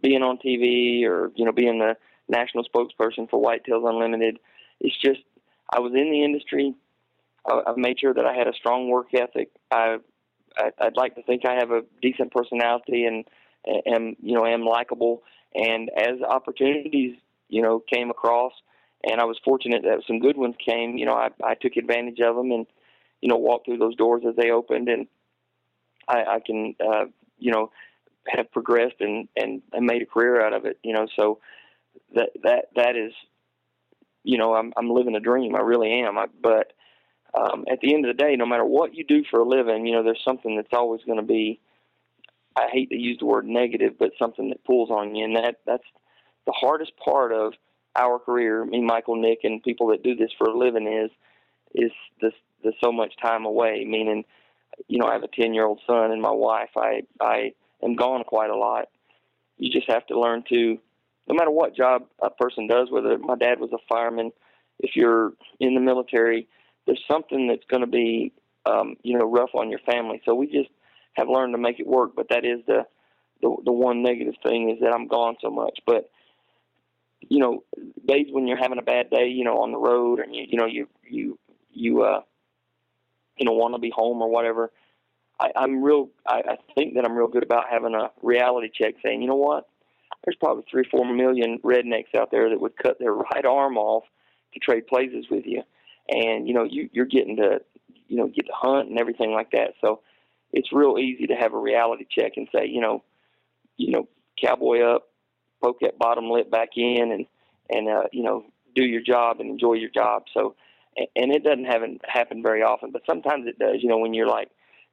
being 0.03 0.23
on 0.23 0.39
TV 0.39 1.05
or 1.05 1.31
you 1.37 1.45
know 1.45 1.53
being 1.53 1.79
the 1.79 1.97
national 2.29 2.65
spokesperson 2.65 3.31
for 3.31 3.43
Whitetails 3.43 3.89
Unlimited. 3.89 4.39
It's 4.81 4.97
just 5.01 5.21
I 5.73 5.81
was 5.81 5.93
in 5.95 6.11
the 6.11 6.25
industry. 6.25 6.75
I, 7.49 7.63
I've 7.67 7.77
made 7.77 8.01
sure 8.01 8.15
that 8.15 8.27
I 8.27 8.35
had 8.35 8.49
a 8.49 8.53
strong 8.55 8.89
work 8.89 9.09
ethic. 9.15 9.51
I, 9.71 9.99
I 10.57 10.71
I'd 10.81 10.97
like 10.97 11.15
to 11.15 11.23
think 11.23 11.43
I 11.47 11.55
have 11.55 11.71
a 11.71 11.83
decent 12.03 12.33
personality 12.33 13.05
and 13.05 13.25
am 13.87 14.17
you 14.21 14.35
know 14.35 14.45
am 14.45 14.65
likable. 14.65 15.23
And 15.55 15.91
as 15.97 16.21
opportunities 16.29 17.17
you 17.49 17.63
know 17.63 17.81
came 17.81 18.11
across, 18.11 18.53
and 19.05 19.21
I 19.21 19.25
was 19.25 19.39
fortunate 19.45 19.83
that 19.83 20.03
some 20.07 20.19
good 20.19 20.37
ones 20.37 20.57
came. 20.65 20.97
You 20.97 21.07
know, 21.07 21.15
I, 21.15 21.31
I 21.45 21.55
took 21.55 21.77
advantage 21.77 22.21
of 22.21 22.37
them 22.37 22.51
and 22.51 22.67
you 23.21 23.29
know 23.29 23.37
walked 23.37 23.67
through 23.67 23.79
those 23.79 23.97
doors 23.97 24.23
as 24.29 24.37
they 24.37 24.51
opened, 24.51 24.89
and 24.89 25.07
I, 26.07 26.25
I 26.25 26.41
can 26.45 26.75
uh, 26.81 27.07
you 27.39 27.53
know 27.53 27.71
have 28.27 28.51
progressed 28.53 28.97
and, 29.01 29.29
and 29.37 29.63
and 29.73 29.87
made 29.87 30.03
a 30.03 30.07
career 30.07 30.45
out 30.45 30.53
of 30.53 30.65
it. 30.65 30.79
You 30.83 30.95
know, 30.95 31.07
so 31.19 31.39
that 32.15 32.31
that 32.43 32.67
that 32.77 32.97
is 32.97 33.13
you 34.25 34.39
know 34.39 34.55
I'm 34.55 34.73
I'm 34.77 34.91
living 34.91 35.15
a 35.15 35.21
dream. 35.21 35.55
I 35.55 35.61
really 35.61 36.01
am. 36.01 36.19
I, 36.19 36.27
but 36.43 36.73
um, 37.35 37.65
at 37.71 37.81
the 37.81 37.95
end 37.95 38.07
of 38.07 38.17
the 38.17 38.23
day, 38.23 38.37
no 38.37 38.47
matter 38.47 38.65
what 38.65 38.95
you 38.95 39.05
do 39.05 39.23
for 39.31 39.41
a 39.41 39.49
living, 39.49 39.87
you 39.87 39.93
know 39.93 40.03
there's 40.03 40.23
something 40.25 40.57
that's 40.57 40.73
always 40.73 41.03
going 41.05 41.19
to 41.19 41.25
be. 41.25 41.61
I 42.57 42.67
hate 42.73 42.91
to 42.91 42.97
use 42.97 43.19
the 43.21 43.27
word 43.27 43.47
negative, 43.47 43.95
but 44.01 44.11
something 44.19 44.49
that 44.49 44.65
pulls 44.65 44.91
on 44.91 45.15
you, 45.15 45.25
and 45.25 45.37
that 45.37 45.61
that's 45.65 45.85
the 46.47 46.53
hardest 46.53 46.93
part 46.97 47.33
of 47.33 47.53
our 47.99 48.19
career, 48.19 48.65
me, 48.65 48.81
Michael, 48.81 49.17
Nick, 49.17 49.41
and 49.43 49.63
people 49.63 49.89
that 49.89 50.03
do 50.03 50.15
this 50.15 50.31
for 50.39 50.49
a 50.49 50.57
living 50.57 50.87
is 50.87 51.11
is 51.75 51.93
the 52.21 52.31
the 52.63 52.73
so 52.83 52.93
much 52.93 53.13
time 53.21 53.45
away. 53.45 53.85
Meaning, 53.87 54.25
you 54.87 54.99
know, 54.99 55.07
I 55.07 55.15
have 55.15 55.25
a 55.25 55.29
ten 55.29 55.55
year 55.55 55.67
old 55.67 55.81
son 55.87 56.13
and 56.13 56.23
my 56.23 56.31
wife. 56.31 56.71
I 56.77 57.03
I 57.21 57.53
am 57.83 57.97
gone 57.97 58.25
quite 58.25 58.51
a 58.51 58.57
lot. 58.57 58.89
You 59.57 59.71
just 59.71 59.91
have 59.91 60.07
to 60.07 60.19
learn 60.19 60.45
to, 60.51 60.79
no 61.29 61.35
matter 61.35 61.51
what 61.51 61.77
job 61.77 62.07
a 62.23 62.31
person 62.31 62.69
does, 62.69 62.89
whether 62.91 63.19
my 63.19 63.35
dad 63.35 63.59
was 63.59 63.73
a 63.73 63.79
fireman, 63.89 64.31
if 64.79 64.95
you're 64.95 65.33
in 65.59 65.75
the 65.75 65.81
military, 65.81 66.47
there's 66.87 67.03
something 67.11 67.49
that's 67.49 67.67
going 67.69 67.81
to 67.81 67.89
be, 67.89 68.33
um, 68.67 68.95
you 69.03 69.19
know, 69.19 69.29
rough 69.29 69.51
on 69.55 69.69
your 69.69 69.81
family. 69.81 70.23
So 70.25 70.35
we 70.37 70.47
just 70.47 70.71
have 71.15 71.29
learned 71.29 71.55
to 71.55 71.59
make 71.59 71.81
it 71.81 71.89
work. 71.89 72.13
But 72.15 72.29
that 72.31 72.45
is 72.45 72.61
the 72.67 72.87
the, 73.41 73.57
the 73.65 73.73
one 73.73 74.03
negative 74.03 74.35
thing 74.43 74.71
is 74.71 74.81
that 74.81 74.93
I'm 74.93 75.07
gone 75.07 75.37
so 75.41 75.51
much. 75.51 75.79
But 75.87 76.11
you 77.21 77.39
know, 77.39 77.65
days 78.07 78.27
when 78.31 78.47
you're 78.47 78.59
having 78.59 78.79
a 78.79 78.83
bad 78.83 79.11
day, 79.11 79.29
you 79.29 79.45
know, 79.45 79.59
on 79.59 79.73
the 79.73 79.79
road, 79.79 80.21
and 80.21 80.35
you, 80.35 80.47
you 80.49 80.59
know, 80.59 80.67
you, 80.67 80.89
you, 81.09 81.39
you, 81.73 82.03
uh, 82.03 82.21
you 83.37 83.47
know, 83.47 83.53
want 83.53 83.75
to 83.75 83.81
be 83.81 83.93
home 83.95 84.23
or 84.23 84.29
whatever. 84.29 84.73
I, 85.41 85.51
I'm 85.57 85.83
real. 85.83 86.11
I, 86.27 86.43
I 86.49 86.57
think 86.75 86.95
that 86.95 87.05
I'm 87.05 87.17
real 87.17 87.29
good 87.29 87.43
about 87.43 87.65
having 87.71 87.95
a 87.95 88.11
reality 88.23 88.71
check, 88.73 88.95
saying, 89.05 89.23
you 89.23 89.29
know 89.29 89.37
what, 89.37 89.69
there's 90.25 90.37
probably 90.37 90.65
three, 90.71 90.85
four 90.91 91.05
million 91.13 91.59
rednecks 91.65 92.15
out 92.17 92.31
there 92.31 92.51
that 92.51 92.61
would 92.61 92.77
cut 92.77 92.99
their 92.99 93.13
right 93.35 93.45
arm 93.45 93.77
off 93.77 94.05
to 94.55 94.61
trade 94.61 94.87
places 94.87 95.27
with 95.31 95.45
you, 95.47 95.63
and 96.09 96.49
you 96.49 96.55
know 96.55 96.65
you, 96.65 96.89
you're 96.93 97.05
getting 97.05 97.37
to, 97.37 97.61
you 98.09 98.17
know, 98.17 98.27
get 98.29 98.47
to 98.47 98.53
hunt 98.55 98.89
and 98.89 98.99
everything 98.99 99.33
like 99.33 99.51
that. 99.53 99.75
So 99.81 100.01
it's 100.53 100.73
real 100.73 100.99
easy 100.99 101.27
to 101.27 101.35
have 101.35 101.53
a 101.53 101.59
reality 101.59 102.07
check 102.11 102.33
and 102.37 102.49
say, 102.53 102.67
you 102.67 102.81
know, 102.81 103.05
you 103.77 103.93
know, 103.93 104.09
cowboy 104.43 104.81
up, 104.81 105.08
poke 105.63 105.81
that 105.81 105.99
bottom 105.99 106.31
lip 106.31 106.51
back 106.51 106.71
in, 106.77 107.13
and 107.13 107.27
and 107.71 107.89
uh, 107.89 108.05
you 108.13 108.23
know, 108.23 108.45
do 108.75 108.85
your 108.85 109.03
job 109.03 109.41
and 109.41 109.51
enjoy 109.51 109.75
your 109.75 109.91
job. 109.91 110.25
So, 110.35 110.55
and 110.97 111.33
it 111.33 111.45
doesn't 111.45 111.65
happen 111.67 111.99
happen 112.05 112.43
very 112.43 112.63
often, 112.63 112.91
but 112.91 113.03
sometimes 113.07 113.47
it 113.47 113.59
does. 113.59 113.77
You 113.81 113.89
know, 113.89 113.99
when 113.99 114.15
you're 114.15 114.29
like, 114.29 114.51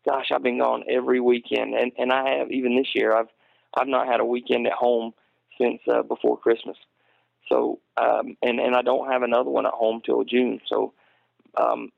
gosh, 0.08 0.28
I've 0.34 0.44
been 0.44 0.60
gone 0.60 0.84
every 0.90 1.20
weekend, 1.20 1.74
and 1.76 1.92
and 1.98 2.12
I 2.12 2.38
have 2.38 2.52
even 2.52 2.76
this 2.76 2.94
year. 2.94 3.16
I've 3.16 3.30
I've 3.78 3.88
not 3.88 4.08
had 4.08 4.20
a 4.20 4.26
weekend 4.26 4.68
at 4.68 4.74
home 4.74 5.14
since 5.60 5.82
uh, 5.92 6.04
before 6.04 6.38
Christmas. 6.38 6.78
So, 7.50 7.80
um, 7.98 8.38
and 8.42 8.60
and 8.60 8.76
I 8.76 8.82
don't 8.82 9.12
have 9.12 9.22
another 9.22 9.50
one 9.50 9.66
at 9.66 9.74
home 9.74 10.02
till 10.06 10.24
June. 10.24 10.60
So, 10.68 10.94
um, 11.58 11.92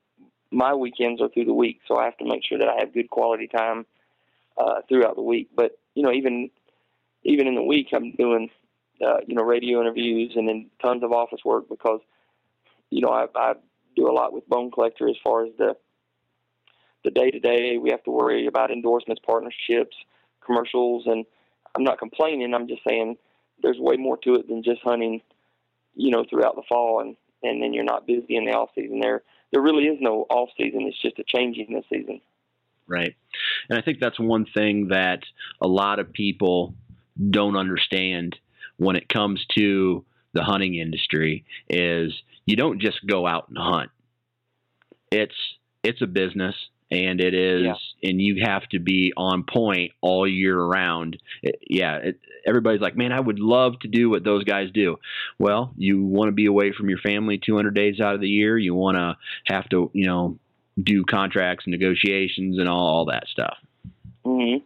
my 0.52 0.74
weekends 0.74 1.22
are 1.22 1.30
through 1.30 1.46
the 1.46 1.54
week, 1.54 1.80
so 1.88 1.98
I 1.98 2.06
have 2.06 2.18
to 2.18 2.26
make 2.26 2.44
sure 2.44 2.58
that 2.60 2.68
I 2.68 2.80
have 2.80 2.94
good 2.94 3.10
quality 3.10 3.48
time 3.48 3.86
uh, 4.58 4.82
throughout 4.88 5.16
the 5.16 5.22
week. 5.22 5.50
But 5.56 5.78
you 5.96 6.04
know, 6.04 6.12
even 6.12 6.50
even 7.28 7.46
in 7.46 7.56
the 7.56 7.64
week, 7.64 7.90
I'm 7.94 8.14
doing 8.14 8.50
uh, 9.06 9.18
you 9.28 9.36
know 9.36 9.44
radio 9.44 9.80
interviews 9.82 10.34
and 10.36 10.48
then 10.48 10.70
tons 10.82 11.04
of 11.04 11.12
office 11.12 11.42
work 11.46 11.70
because 11.70 12.00
you 12.90 13.02
know 13.02 13.10
I, 13.10 13.28
I 13.36 13.54
do 13.96 14.10
a 14.10 14.14
lot 14.14 14.34
with 14.34 14.48
Bone 14.48 14.72
Collector 14.72 15.08
as 15.08 15.18
far 15.24 15.46
as 15.46 15.52
the 15.58 15.76
the 17.04 17.12
day 17.12 17.30
to 17.30 17.40
day. 17.40 17.78
We 17.78 17.92
have 17.92 18.04
to 18.06 18.12
worry 18.12 18.48
about 18.48 18.72
endorsements, 18.72 19.22
partnerships, 19.26 19.96
commercials, 20.44 21.04
and 21.06 21.26
I'm 21.76 21.84
not 21.84 22.00
complaining. 22.00 22.54
I'm 22.54 22.68
just 22.68 22.82
saying 22.88 23.18
there's 23.62 23.78
way 23.80 23.98
more 23.98 24.18
to 24.18 24.36
it 24.36 24.48
than 24.48 24.64
just 24.64 24.82
hunting. 24.84 25.22
You 26.00 26.12
know, 26.12 26.26
throughout 26.30 26.56
the 26.56 26.64
fall 26.70 27.02
and 27.02 27.16
and 27.44 27.62
then 27.62 27.74
you're 27.74 27.84
not 27.84 28.08
busy 28.08 28.36
in 28.36 28.46
the 28.46 28.52
off 28.52 28.70
season. 28.74 29.00
There 29.00 29.24
there 29.52 29.62
really 29.62 29.86
is 29.86 29.98
no 30.00 30.26
off 30.30 30.50
season. 30.58 30.84
It's 30.84 31.02
just 31.02 31.20
a 31.20 31.24
changing 31.28 31.68
the 31.74 31.84
season. 31.92 32.22
Right, 32.88 33.16
and 33.70 33.78
I 33.78 33.82
think 33.82 34.00
that's 34.00 34.20
one 34.20 34.46
thing 34.46 34.88
that 34.90 35.20
a 35.62 35.68
lot 35.68 36.00
of 36.00 36.14
people 36.14 36.74
don't 37.30 37.56
understand 37.56 38.36
when 38.78 38.96
it 38.96 39.10
comes 39.10 39.46
to 39.58 40.06
the 40.34 40.44
hunting 40.44 40.76
industry 40.76 41.46
is 41.70 42.14
you 42.46 42.56
don't 42.56 42.80
just 42.80 43.06
go 43.06 43.26
out 43.26 43.50
and 43.50 43.58
hunt. 43.58 43.90
It's 45.12 45.36
it's 45.84 46.02
a 46.02 46.08
business 46.08 46.56
and 46.90 47.20
it 47.20 47.34
is 47.34 47.64
yeah. 47.66 48.10
and 48.10 48.22
you 48.22 48.44
have 48.46 48.68
to 48.70 48.80
be 48.80 49.14
on 49.18 49.44
point 49.44 49.92
all 50.02 50.28
year 50.28 50.58
around 50.58 51.18
it, 51.42 51.60
yeah 51.70 51.98
it, 51.98 52.20
everybody's 52.46 52.80
like 52.80 52.96
man 52.96 53.12
i 53.12 53.20
would 53.20 53.40
love 53.40 53.78
to 53.80 53.90
do 53.90 54.10
what 54.10 54.24
those 54.24 54.44
guys 54.44 54.70
do. 54.74 54.98
Well 55.38 55.74
you 55.78 56.04
want 56.04 56.30
to 56.30 56.34
be 56.34 56.46
away 56.46 56.72
from 56.72 56.90
your 56.90 57.00
family 57.00 57.40
200 57.44 57.74
days 57.74 58.00
out 58.00 58.16
of 58.16 58.22
the 58.22 58.30
year. 58.30 58.58
You 58.58 58.74
want 58.76 58.98
to 58.98 59.18
have 59.54 59.68
to 59.70 59.90
you 59.94 60.06
know 60.06 60.38
do 60.82 61.04
contracts 61.04 61.66
and 61.66 61.72
negotiations 61.72 62.60
and 62.60 62.70
all, 62.70 62.88
all 62.88 63.06
that 63.06 63.28
stuff. 63.28 63.58
Mhm 64.26 64.62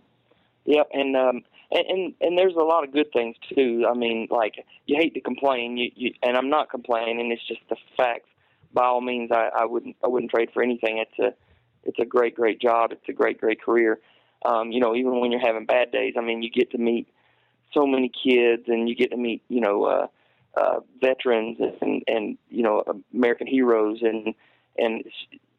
yep 0.65 0.87
and 0.93 1.15
um 1.15 1.43
and, 1.71 1.85
and 1.87 2.13
and 2.21 2.37
there's 2.37 2.55
a 2.55 2.63
lot 2.63 2.83
of 2.83 2.91
good 2.91 3.11
things 3.13 3.35
too 3.55 3.85
i 3.89 3.93
mean 3.93 4.27
like 4.29 4.65
you 4.85 4.95
hate 4.95 5.13
to 5.13 5.21
complain 5.21 5.77
you, 5.77 5.91
you 5.95 6.13
and 6.21 6.37
i'm 6.37 6.49
not 6.49 6.69
complaining 6.69 7.31
it's 7.31 7.47
just 7.47 7.61
the 7.69 7.75
facts 7.97 8.29
by 8.73 8.83
all 8.83 9.01
means 9.01 9.31
i 9.31 9.49
i 9.55 9.65
wouldn't 9.65 9.95
i 10.03 10.07
wouldn't 10.07 10.31
trade 10.31 10.49
for 10.53 10.61
anything 10.61 10.97
it's 10.97 11.19
a 11.19 11.33
it's 11.83 11.99
a 11.99 12.05
great, 12.05 12.35
great 12.35 12.59
job. 12.59 12.91
It's 12.91 13.07
a 13.09 13.13
great, 13.13 13.39
great 13.39 13.61
career. 13.61 13.99
Um, 14.43 14.71
you 14.71 14.79
know, 14.79 14.95
even 14.95 15.19
when 15.19 15.31
you're 15.31 15.41
having 15.41 15.65
bad 15.65 15.91
days, 15.91 16.15
I 16.17 16.21
mean, 16.21 16.41
you 16.41 16.49
get 16.49 16.71
to 16.71 16.77
meet 16.77 17.07
so 17.73 17.85
many 17.85 18.09
kids, 18.09 18.63
and 18.67 18.89
you 18.89 18.95
get 18.95 19.11
to 19.11 19.17
meet, 19.17 19.43
you 19.47 19.61
know, 19.61 19.85
uh, 19.85 20.07
uh, 20.55 20.79
veterans 20.99 21.57
and 21.81 22.03
and 22.07 22.37
you 22.49 22.63
know, 22.63 22.83
American 23.13 23.47
heroes, 23.47 23.99
and 24.01 24.33
and 24.77 25.03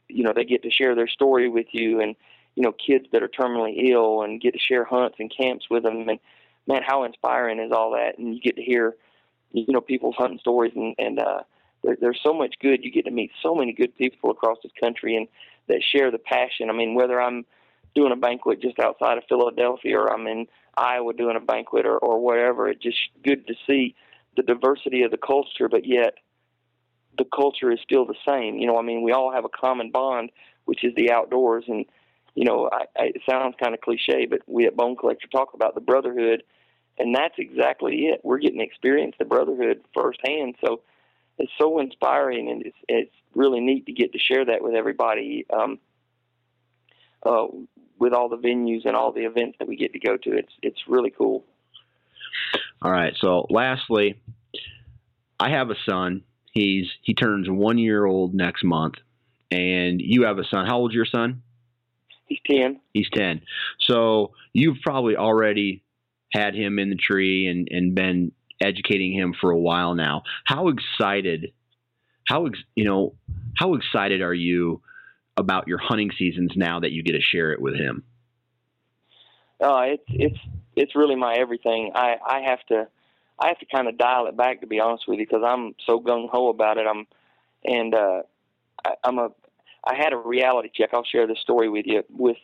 you 0.09 0.25
know, 0.25 0.33
they 0.35 0.45
get 0.45 0.63
to 0.65 0.71
share 0.71 0.95
their 0.95 1.09
story 1.09 1.49
with 1.49 1.67
you, 1.73 2.01
and 2.01 2.17
you 2.55 2.62
know, 2.62 2.72
kids 2.72 3.07
that 3.12 3.22
are 3.22 3.28
terminally 3.28 3.90
ill, 3.90 4.22
and 4.22 4.40
get 4.40 4.53
to 4.53 4.59
share 4.59 4.84
hunts 4.84 5.16
and 5.18 5.32
camps 5.34 5.66
with 5.70 5.82
them, 5.84 6.09
and 6.09 6.20
man, 6.66 6.82
how 6.86 7.05
inspiring 7.05 7.59
is 7.59 7.72
all 7.72 7.92
that? 7.92 8.18
And 8.18 8.34
you 8.34 8.40
get 8.40 8.57
to 8.57 8.62
hear, 8.62 8.94
you 9.53 9.64
know, 9.68 9.80
people's 9.80 10.16
hunting 10.16 10.38
stories, 10.38 10.72
and 10.76 10.94
and 10.98 11.18
uh, 11.18 11.40
there, 11.82 11.96
there's 12.00 12.20
so 12.22 12.32
much 12.32 12.55
good. 12.61 12.84
You 12.84 12.92
get 12.92 13.07
to 13.07 13.11
meet 13.11 13.30
so 13.42 13.55
many 13.55 13.72
good 13.72 13.96
people 13.96 14.30
across 14.30 14.59
this 14.62 14.72
country, 14.80 15.16
and 15.16 15.28
that 15.68 15.82
share 15.82 16.11
the 16.11 16.18
passion. 16.18 16.70
I 16.70 16.72
mean, 16.72 16.94
whether 16.94 17.20
I'm 17.20 17.44
doing 17.94 18.12
a 18.12 18.16
banquet 18.16 18.61
just 18.61 18.78
outside 18.78 19.18
of 19.18 19.24
Philadelphia 19.28 19.98
or 19.98 20.12
I'm 20.12 20.26
in 20.26 20.46
Iowa 20.76 21.12
doing 21.12 21.36
a 21.36 21.40
banquet 21.40 21.86
or, 21.86 21.98
or 21.98 22.18
whatever, 22.18 22.68
it's 22.68 22.82
just 22.82 22.98
good 23.22 23.46
to 23.46 23.55
see 23.66 23.94
the 24.36 24.42
diversity 24.42 25.03
of 25.03 25.11
the 25.11 25.18
culture, 25.18 25.68
but 25.68 25.86
yet 25.86 26.14
the 27.18 27.24
culture 27.24 27.70
is 27.70 27.78
still 27.82 28.07
the 28.07 28.14
same. 28.26 28.57
You 28.57 28.66
know, 28.66 28.78
I 28.78 28.82
mean, 28.82 29.03
we 29.03 29.12
all 29.12 29.32
have 29.32 29.44
a 29.44 29.50
common 29.50 29.90
bond, 29.90 30.30
which 30.64 30.84
is 30.84 30.94
the 30.94 31.11
outdoors. 31.11 31.64
And, 31.68 31.84
you 32.35 32.45
know, 32.45 32.68
I, 32.72 32.85
I, 32.97 33.05
it 33.14 33.22
sounds 33.28 33.55
kind 33.62 33.74
of 33.74 33.80
cliche, 33.80 34.26
but 34.26 34.41
we 34.47 34.66
at 34.66 34.76
Bone 34.76 34.97
Collector 34.97 35.28
talk 35.28 35.55
about 35.55 35.74
the 35.74 35.80
brotherhood, 35.80 36.43
and 36.99 37.14
that's 37.14 37.35
exactly 37.39 38.07
it. 38.07 38.20
We're 38.22 38.39
getting 38.39 38.59
to 38.59 38.64
experience 38.64 39.14
the 39.18 39.24
brotherhood 39.24 39.83
firsthand. 39.95 40.57
So 40.64 40.83
it's 41.39 41.53
so 41.59 41.78
inspiring, 41.78 42.51
and 42.51 42.66
it's, 42.66 42.76
it's 42.89 43.14
really 43.35 43.61
neat 43.61 43.87
to 43.87 43.93
get 43.93 44.12
to 44.12 44.18
share 44.18 44.45
that 44.47 44.62
with 44.62 44.74
everybody. 44.74 45.47
Um, 45.53 45.78
uh, 47.24 47.47
with 47.99 48.12
all 48.12 48.28
the 48.28 48.37
venues 48.37 48.85
and 48.85 48.97
all 48.97 49.12
the 49.12 49.24
events 49.24 49.57
that 49.59 49.68
we 49.68 49.76
get 49.76 49.93
to 49.93 50.01
go 50.01 50.16
to, 50.16 50.37
it's 50.37 50.53
it's 50.61 50.80
really 50.89 51.11
cool. 51.11 51.45
All 52.80 52.91
right. 52.91 53.14
So, 53.20 53.47
lastly, 53.49 54.20
I 55.39 55.51
have 55.51 55.70
a 55.70 55.76
son. 55.89 56.22
He's 56.51 56.87
he 57.03 57.14
turns 57.14 57.49
one 57.49 57.78
year 57.78 58.05
old 58.05 58.35
next 58.35 58.64
month, 58.64 58.95
and 59.53 60.01
you 60.01 60.24
have 60.24 60.39
a 60.39 60.45
son. 60.45 60.66
How 60.66 60.78
old's 60.78 60.95
your 60.95 61.07
son? 61.07 61.43
He's 62.33 62.59
ten. 62.59 62.80
He's 62.95 63.11
ten. 63.12 63.43
So 63.80 64.33
you've 64.53 64.78
probably 64.83 65.16
already 65.16 65.83
had 66.33 66.55
him 66.55 66.78
in 66.78 66.89
the 66.89 66.97
tree 66.97 67.47
and 67.47 67.68
and 67.70 67.95
been 67.95 68.33
educating 68.61 69.12
him 69.12 69.35
for 69.39 69.51
a 69.51 69.59
while 69.59 69.95
now. 69.95 70.22
How 70.45 70.68
excited 70.68 71.53
how 72.26 72.49
you 72.74 72.85
know 72.85 73.14
how 73.57 73.74
excited 73.74 74.22
are 74.22 74.35
you 74.35 74.80
about 75.37 75.68
your 75.68 75.78
hunting 75.78 76.11
seasons 76.18 76.53
now 76.57 76.80
that 76.80 76.93
you 76.93 77.03
get 77.03 77.12
to 77.12 77.20
share 77.20 77.53
it 77.53 77.61
with 77.61 77.74
him? 77.74 78.05
Uh, 79.61 79.83
it's 79.85 80.05
it's 80.09 80.39
it's 80.74 80.97
really 80.97 81.16
my 81.16 81.35
everything. 81.35 81.93
I 81.95 82.16
I 82.26 82.41
have 82.47 82.64
to 82.68 82.89
I 83.39 83.49
have 83.49 83.59
to 83.59 83.66
kind 83.66 83.89
of 83.89 83.99
dial 83.99 84.26
it 84.26 84.37
back 84.37 84.61
to 84.62 84.66
be 84.66 84.80
honest 84.80 85.05
with 85.07 85.18
you 85.18 85.26
because 85.26 85.43
I'm 85.47 85.74
so 85.87 86.01
gung 86.01 86.30
ho 86.30 86.49
about 86.49 86.78
it. 86.78 86.87
I'm 86.87 87.07
and 87.64 87.95
uh, 87.95 88.22
I, 88.85 88.95
I'm 89.05 89.18
a 89.18 89.28
I 89.85 89.97
had 89.97 90.12
a 90.12 90.16
reality 90.16 90.70
check. 90.74 90.91
I'll 90.93 91.05
share 91.05 91.26
this 91.26 91.41
story 91.41 91.68
with 91.68 91.87
you. 91.87 92.03
With 92.11 92.37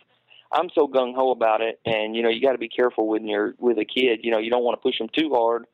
I'm 0.51 0.70
so 0.74 0.89
gung 0.89 1.14
ho 1.14 1.30
about 1.30 1.61
it, 1.61 1.80
and 1.84 2.16
you 2.16 2.22
know 2.22 2.28
you 2.28 2.41
got 2.41 2.53
to 2.53 2.59
be 2.59 2.68
careful 2.68 3.07
when 3.07 3.26
you're 3.26 3.55
with 3.59 3.78
a 3.78 3.84
kid. 3.84 4.20
You 4.22 4.30
know 4.30 4.39
you 4.39 4.51
don't 4.51 4.64
want 4.64 4.78
to 4.78 4.82
push 4.82 4.99
them 4.99 5.09
too 5.16 5.30
hard 5.32 5.66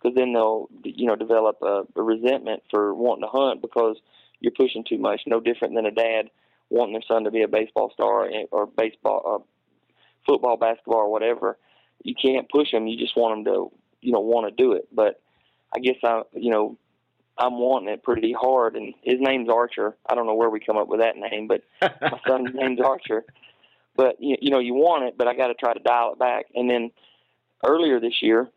because 0.00 0.16
then 0.16 0.32
they'll 0.32 0.68
you 0.84 1.06
know 1.06 1.16
develop 1.16 1.58
a, 1.62 1.82
a 1.94 2.02
resentment 2.02 2.62
for 2.70 2.94
wanting 2.94 3.22
to 3.22 3.28
hunt 3.28 3.62
because 3.62 3.96
you're 4.40 4.52
pushing 4.52 4.84
too 4.84 4.98
much. 4.98 5.22
No 5.26 5.40
different 5.40 5.74
than 5.74 5.86
a 5.86 5.90
dad 5.90 6.30
wanting 6.70 6.94
their 6.94 7.02
son 7.06 7.24
to 7.24 7.30
be 7.30 7.42
a 7.42 7.48
baseball 7.48 7.90
star 7.92 8.28
or 8.50 8.66
baseball, 8.66 9.22
uh, 9.26 9.44
football, 10.26 10.56
basketball, 10.56 10.96
or 10.96 11.12
whatever. 11.12 11.58
You 12.02 12.14
can't 12.14 12.48
push 12.50 12.72
them. 12.72 12.86
You 12.86 12.98
just 12.98 13.16
want 13.16 13.44
them 13.44 13.52
to 13.52 13.70
you 14.00 14.12
know 14.12 14.20
want 14.20 14.48
to 14.48 14.62
do 14.62 14.72
it. 14.72 14.88
But 14.92 15.20
I 15.74 15.78
guess 15.78 15.96
I 16.02 16.22
you 16.34 16.50
know 16.50 16.78
I'm 17.38 17.58
wanting 17.58 17.88
it 17.88 18.02
pretty 18.02 18.32
hard. 18.32 18.76
And 18.76 18.94
his 19.02 19.16
name's 19.18 19.48
Archer. 19.48 19.96
I 20.08 20.14
don't 20.14 20.26
know 20.26 20.34
where 20.34 20.50
we 20.50 20.60
come 20.60 20.76
up 20.76 20.88
with 20.88 21.00
that 21.00 21.16
name, 21.16 21.48
but 21.48 21.62
my 21.80 22.20
son's 22.28 22.50
name's 22.54 22.80
Archer. 22.80 23.24
But 23.96 24.16
you, 24.20 24.36
you 24.40 24.50
know 24.50 24.58
you 24.58 24.74
want 24.74 25.04
it, 25.04 25.18
but 25.18 25.28
I 25.28 25.34
got 25.34 25.48
to 25.48 25.54
try 25.54 25.74
to 25.74 25.80
dial 25.80 26.12
it 26.12 26.18
back. 26.18 26.46
And 26.54 26.70
then 26.70 26.90
earlier 27.66 28.00
this 28.00 28.22
year, 28.22 28.48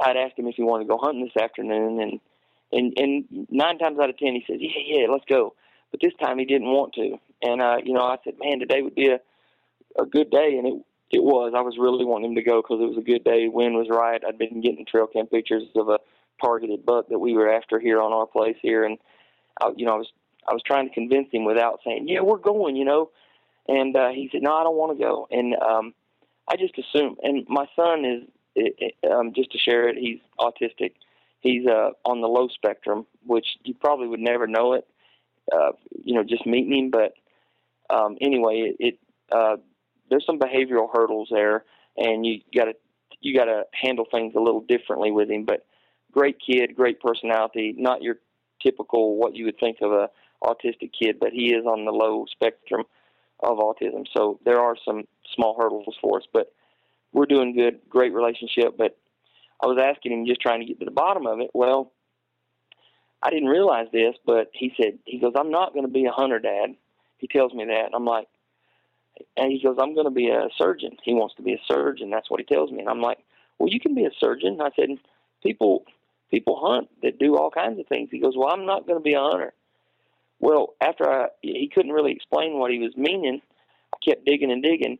I'd 0.00 0.16
asked 0.16 0.38
him 0.38 0.46
if 0.46 0.56
he 0.56 0.62
wanted 0.62 0.84
to 0.84 0.88
go 0.88 0.98
hunting 0.98 1.24
this 1.24 1.42
afternoon, 1.42 2.00
and 2.00 2.20
and 2.72 2.92
and 2.98 3.46
nine 3.50 3.78
times 3.78 3.98
out 4.00 4.10
of 4.10 4.18
ten 4.18 4.34
he 4.34 4.44
says, 4.46 4.58
yeah, 4.60 5.00
yeah, 5.00 5.06
let's 5.10 5.24
go. 5.28 5.54
But 5.90 6.00
this 6.00 6.12
time 6.20 6.38
he 6.38 6.44
didn't 6.44 6.68
want 6.68 6.94
to, 6.94 7.18
and 7.42 7.62
uh, 7.62 7.76
you 7.84 7.94
know, 7.94 8.02
I 8.02 8.16
said, 8.24 8.34
man, 8.40 8.58
today 8.58 8.82
would 8.82 8.94
be 8.94 9.08
a 9.08 9.20
a 10.00 10.06
good 10.06 10.30
day, 10.30 10.56
and 10.58 10.66
it 10.66 10.74
it 11.10 11.22
was. 11.22 11.52
I 11.56 11.62
was 11.62 11.76
really 11.78 12.04
wanting 12.04 12.30
him 12.30 12.36
to 12.36 12.42
go 12.42 12.60
because 12.60 12.80
it 12.80 12.88
was 12.88 12.98
a 12.98 13.02
good 13.02 13.24
day. 13.24 13.48
Wind 13.48 13.74
was 13.74 13.88
right. 13.90 14.22
I'd 14.26 14.38
been 14.38 14.60
getting 14.60 14.84
trail 14.84 15.06
cam 15.06 15.26
pictures 15.26 15.64
of 15.74 15.88
a 15.88 15.98
targeted 16.40 16.84
buck 16.84 17.08
that 17.08 17.18
we 17.18 17.34
were 17.34 17.50
after 17.50 17.78
here 17.78 18.00
on 18.00 18.12
our 18.12 18.26
place 18.26 18.56
here, 18.60 18.84
and 18.84 18.98
I, 19.60 19.70
you 19.76 19.86
know, 19.86 19.94
I 19.94 19.98
was 19.98 20.12
I 20.48 20.52
was 20.52 20.62
trying 20.62 20.88
to 20.88 20.94
convince 20.94 21.28
him 21.30 21.44
without 21.44 21.80
saying, 21.84 22.08
yeah, 22.08 22.20
we're 22.20 22.38
going, 22.38 22.76
you 22.76 22.84
know. 22.84 23.10
And 23.68 23.94
uh, 23.94 24.08
he 24.08 24.30
said, 24.32 24.42
no, 24.42 24.54
I 24.54 24.62
don't 24.62 24.76
want 24.76 24.96
to 24.96 25.04
go. 25.04 25.28
And 25.30 25.54
um, 25.56 25.94
I 26.50 26.56
just 26.56 26.74
assumed. 26.78 27.18
And 27.22 27.44
my 27.48 27.66
son 27.76 28.04
is 28.04 28.22
it, 28.54 28.94
um, 29.10 29.32
just 29.34 29.52
to 29.52 29.58
share 29.58 29.88
it, 29.88 29.96
he's 29.98 30.20
autistic. 30.40 30.92
He's 31.40 31.66
uh, 31.66 31.90
on 32.04 32.20
the 32.20 32.28
low 32.28 32.48
spectrum, 32.48 33.06
which 33.26 33.46
you 33.62 33.74
probably 33.74 34.08
would 34.08 34.20
never 34.20 34.46
know 34.46 34.72
it, 34.72 34.86
uh, 35.52 35.72
you 36.02 36.14
know, 36.14 36.24
just 36.24 36.46
meeting 36.46 36.76
him. 36.76 36.90
But 36.90 37.12
um, 37.94 38.16
anyway, 38.20 38.72
it, 38.72 38.76
it 38.80 38.98
uh, 39.30 39.56
there's 40.10 40.26
some 40.26 40.38
behavioral 40.38 40.88
hurdles 40.92 41.28
there, 41.30 41.64
and 41.96 42.26
you 42.26 42.40
got 42.54 42.64
to 42.64 42.74
you 43.20 43.36
got 43.36 43.44
to 43.44 43.64
handle 43.72 44.06
things 44.10 44.34
a 44.34 44.40
little 44.40 44.62
differently 44.62 45.12
with 45.12 45.30
him. 45.30 45.44
But 45.44 45.66
great 46.12 46.36
kid, 46.44 46.74
great 46.74 47.00
personality, 47.00 47.74
not 47.76 48.02
your 48.02 48.16
typical 48.62 49.16
what 49.16 49.36
you 49.36 49.44
would 49.44 49.58
think 49.58 49.78
of 49.82 49.92
a 49.92 50.10
autistic 50.42 50.92
kid, 50.98 51.16
but 51.20 51.32
he 51.32 51.52
is 51.52 51.64
on 51.66 51.84
the 51.84 51.92
low 51.92 52.24
spectrum 52.30 52.84
of 53.40 53.58
autism. 53.58 54.04
So 54.16 54.38
there 54.44 54.60
are 54.60 54.76
some 54.84 55.04
small 55.34 55.56
hurdles 55.58 55.96
for 56.00 56.18
us, 56.18 56.26
but 56.32 56.52
we're 57.12 57.26
doing 57.26 57.54
good, 57.54 57.80
great 57.88 58.12
relationship. 58.12 58.76
But 58.76 58.96
I 59.62 59.66
was 59.66 59.78
asking 59.82 60.12
him, 60.12 60.26
just 60.26 60.40
trying 60.40 60.60
to 60.60 60.66
get 60.66 60.78
to 60.80 60.84
the 60.84 60.90
bottom 60.90 61.26
of 61.26 61.40
it. 61.40 61.50
Well, 61.54 61.92
I 63.22 63.30
didn't 63.30 63.48
realize 63.48 63.88
this, 63.92 64.14
but 64.24 64.50
he 64.52 64.72
said, 64.80 64.98
he 65.04 65.18
goes, 65.18 65.32
I'm 65.36 65.50
not 65.50 65.72
going 65.72 65.86
to 65.86 65.92
be 65.92 66.04
a 66.04 66.12
hunter, 66.12 66.38
Dad. 66.38 66.74
He 67.18 67.26
tells 67.26 67.52
me 67.52 67.64
that. 67.64 67.90
I'm 67.92 68.04
like, 68.04 68.28
and 69.36 69.50
he 69.50 69.60
goes, 69.60 69.76
I'm 69.80 69.94
going 69.94 70.06
to 70.06 70.12
be 70.12 70.28
a 70.28 70.48
surgeon. 70.56 70.96
He 71.02 71.14
wants 71.14 71.34
to 71.36 71.42
be 71.42 71.54
a 71.54 71.60
surgeon. 71.66 72.10
That's 72.10 72.30
what 72.30 72.38
he 72.38 72.46
tells 72.46 72.70
me. 72.70 72.78
And 72.80 72.88
I'm 72.88 73.00
like, 73.00 73.18
well, 73.58 73.68
you 73.68 73.80
can 73.80 73.94
be 73.94 74.04
a 74.04 74.10
surgeon. 74.20 74.60
I 74.60 74.70
said, 74.76 74.90
people, 75.42 75.84
people 76.30 76.60
hunt 76.62 76.88
that 77.02 77.18
do 77.18 77.36
all 77.36 77.50
kinds 77.50 77.78
of 77.78 77.86
things. 77.86 78.08
He 78.10 78.20
goes, 78.20 78.34
well, 78.36 78.50
I'm 78.52 78.66
not 78.66 78.86
going 78.86 78.98
to 78.98 79.02
be 79.02 79.14
a 79.14 79.20
hunter. 79.20 79.52
Well, 80.40 80.74
after 80.80 81.08
I, 81.08 81.28
he 81.42 81.70
couldn't 81.72 81.92
really 81.92 82.12
explain 82.12 82.58
what 82.58 82.70
he 82.70 82.78
was 82.78 82.96
meaning, 82.96 83.40
I 83.92 83.96
kept 84.08 84.24
digging 84.24 84.52
and 84.52 84.62
digging. 84.62 84.98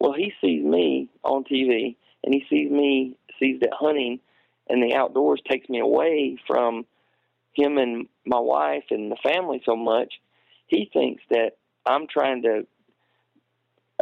Well, 0.00 0.12
he 0.12 0.32
sees 0.40 0.64
me 0.64 1.08
on 1.22 1.44
TV, 1.44 1.96
and 2.24 2.34
he 2.34 2.44
sees 2.50 2.70
me 2.70 3.16
sees 3.38 3.60
that 3.60 3.70
hunting 3.72 4.20
and 4.68 4.82
the 4.82 4.96
outdoors 4.96 5.42
takes 5.48 5.68
me 5.68 5.80
away 5.80 6.38
from 6.46 6.86
him 7.54 7.78
and 7.78 8.06
my 8.24 8.38
wife 8.38 8.84
and 8.90 9.10
the 9.10 9.16
family 9.22 9.62
so 9.64 9.76
much. 9.76 10.14
He 10.66 10.90
thinks 10.92 11.22
that 11.30 11.52
I'm 11.86 12.06
trying 12.06 12.42
to 12.42 12.66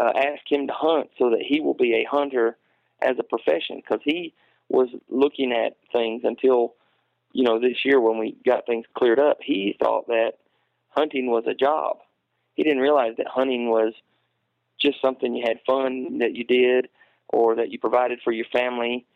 uh, 0.00 0.12
ask 0.16 0.40
him 0.48 0.68
to 0.68 0.72
hunt 0.74 1.10
so 1.18 1.30
that 1.30 1.42
he 1.46 1.60
will 1.60 1.74
be 1.74 1.94
a 1.94 2.08
hunter 2.10 2.56
as 3.02 3.16
a 3.18 3.24
profession 3.24 3.76
because 3.76 4.00
he 4.04 4.32
was 4.72 4.88
looking 5.10 5.52
at 5.52 5.76
things 5.92 6.22
until 6.24 6.74
you 7.32 7.44
know 7.44 7.60
this 7.60 7.84
year 7.84 8.00
when 8.00 8.18
we 8.18 8.36
got 8.44 8.66
things 8.66 8.86
cleared 8.96 9.20
up. 9.20 9.38
He 9.42 9.76
thought 9.78 10.06
that 10.08 10.32
hunting 10.88 11.30
was 11.30 11.44
a 11.46 11.54
job. 11.54 11.98
He 12.54 12.62
didn't 12.62 12.80
realize 12.80 13.14
that 13.18 13.26
hunting 13.28 13.68
was 13.68 13.92
just 14.80 15.00
something 15.00 15.34
you 15.34 15.44
had 15.46 15.60
fun 15.66 16.18
that 16.18 16.34
you 16.34 16.44
did 16.44 16.88
or 17.28 17.56
that 17.56 17.70
you 17.70 17.78
provided 17.78 18.20
for 18.24 18.32
your 18.32 18.46
family. 18.52 19.06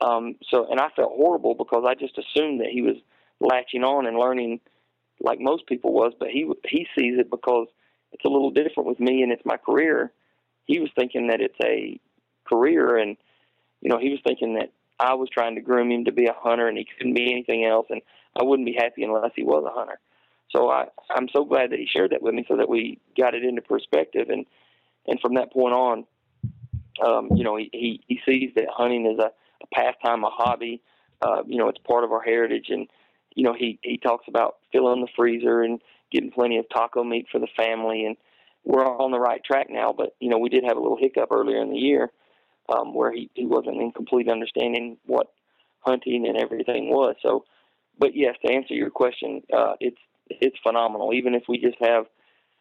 Um, 0.00 0.36
so, 0.50 0.66
and 0.70 0.80
I 0.80 0.88
felt 0.96 1.12
horrible 1.14 1.54
because 1.54 1.84
I 1.86 1.94
just 1.94 2.18
assumed 2.18 2.60
that 2.60 2.70
he 2.70 2.82
was 2.82 2.96
latching 3.40 3.84
on 3.84 4.06
and 4.06 4.18
learning 4.18 4.60
like 5.20 5.38
most 5.40 5.66
people 5.66 5.92
was, 5.92 6.12
but 6.18 6.28
he 6.28 6.50
he 6.66 6.86
sees 6.96 7.18
it 7.18 7.30
because 7.30 7.68
it's 8.12 8.24
a 8.24 8.28
little 8.28 8.50
different 8.50 8.88
with 8.88 8.98
me 8.98 9.22
and 9.22 9.30
it's 9.30 9.44
my 9.44 9.56
career. 9.56 10.10
He 10.64 10.80
was 10.80 10.90
thinking 10.96 11.28
that 11.28 11.40
it's 11.40 11.58
a 11.62 12.00
career, 12.44 12.96
and 12.96 13.16
you 13.80 13.90
know, 13.90 13.98
he 13.98 14.10
was 14.10 14.20
thinking 14.24 14.54
that 14.54 14.72
I 14.98 15.14
was 15.14 15.28
trying 15.30 15.54
to 15.56 15.60
groom 15.60 15.90
him 15.90 16.04
to 16.04 16.12
be 16.12 16.26
a 16.26 16.34
hunter, 16.34 16.68
and 16.68 16.78
he 16.78 16.86
couldn't 16.96 17.14
be 17.14 17.32
anything 17.32 17.64
else, 17.64 17.86
and 17.90 18.00
I 18.38 18.44
wouldn't 18.44 18.66
be 18.66 18.74
happy 18.78 19.02
unless 19.02 19.32
he 19.34 19.42
was 19.42 19.64
a 19.66 19.76
hunter. 19.76 19.98
So 20.50 20.70
I, 20.70 20.86
I'm 21.10 21.28
so 21.32 21.44
glad 21.44 21.70
that 21.70 21.78
he 21.78 21.86
shared 21.86 22.12
that 22.12 22.22
with 22.22 22.34
me, 22.34 22.44
so 22.46 22.56
that 22.56 22.68
we 22.68 23.00
got 23.16 23.34
it 23.34 23.44
into 23.44 23.62
perspective, 23.62 24.28
and 24.28 24.46
and 25.06 25.18
from 25.20 25.34
that 25.34 25.52
point 25.52 25.74
on, 25.74 26.04
um, 27.04 27.30
you 27.34 27.44
know, 27.44 27.56
he, 27.56 27.70
he 27.72 28.00
he 28.06 28.20
sees 28.24 28.52
that 28.54 28.66
hunting 28.70 29.06
is 29.06 29.18
a, 29.18 29.32
a 29.62 29.66
pastime, 29.72 30.24
a 30.24 30.30
hobby. 30.30 30.82
Uh, 31.20 31.42
you 31.46 31.56
know, 31.56 31.68
it's 31.68 31.78
part 31.78 32.04
of 32.04 32.12
our 32.12 32.22
heritage, 32.22 32.66
and 32.68 32.88
you 33.34 33.44
know, 33.44 33.54
he 33.54 33.78
he 33.82 33.96
talks 33.96 34.28
about 34.28 34.56
filling 34.72 35.00
the 35.00 35.08
freezer 35.16 35.62
and 35.62 35.80
getting 36.10 36.30
plenty 36.30 36.58
of 36.58 36.66
taco 36.68 37.02
meat 37.02 37.26
for 37.32 37.38
the 37.38 37.48
family, 37.56 38.04
and 38.04 38.16
we're 38.64 38.84
on 38.84 39.10
the 39.10 39.18
right 39.18 39.42
track 39.42 39.68
now. 39.70 39.92
But 39.96 40.14
you 40.20 40.28
know, 40.28 40.38
we 40.38 40.50
did 40.50 40.64
have 40.64 40.76
a 40.76 40.80
little 40.80 40.98
hiccup 40.98 41.32
earlier 41.32 41.60
in 41.62 41.70
the 41.70 41.78
year 41.78 42.10
um, 42.72 42.94
where 42.94 43.12
he 43.12 43.30
he 43.34 43.46
wasn't 43.46 43.80
in 43.80 43.92
complete 43.92 44.28
understanding 44.30 44.96
what 45.06 45.28
hunting 45.80 46.26
and 46.26 46.36
everything 46.36 46.90
was. 46.90 47.16
So, 47.22 47.44
but 47.98 48.16
yes, 48.16 48.36
to 48.44 48.52
answer 48.52 48.74
your 48.74 48.90
question, 48.90 49.42
uh, 49.52 49.74
it's 49.80 49.98
it's 50.28 50.56
phenomenal. 50.62 51.12
Even 51.12 51.34
if 51.34 51.44
we 51.48 51.58
just 51.58 51.78
have 51.80 52.06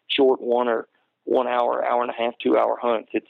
short 0.08 0.42
one 0.42 0.68
or 0.68 0.88
one 1.24 1.48
hour, 1.48 1.86
hour 1.86 2.02
and 2.02 2.12
a 2.12 2.22
half, 2.22 2.34
two 2.42 2.58
hour 2.58 2.78
hunts, 2.82 3.10
it's 3.14 3.28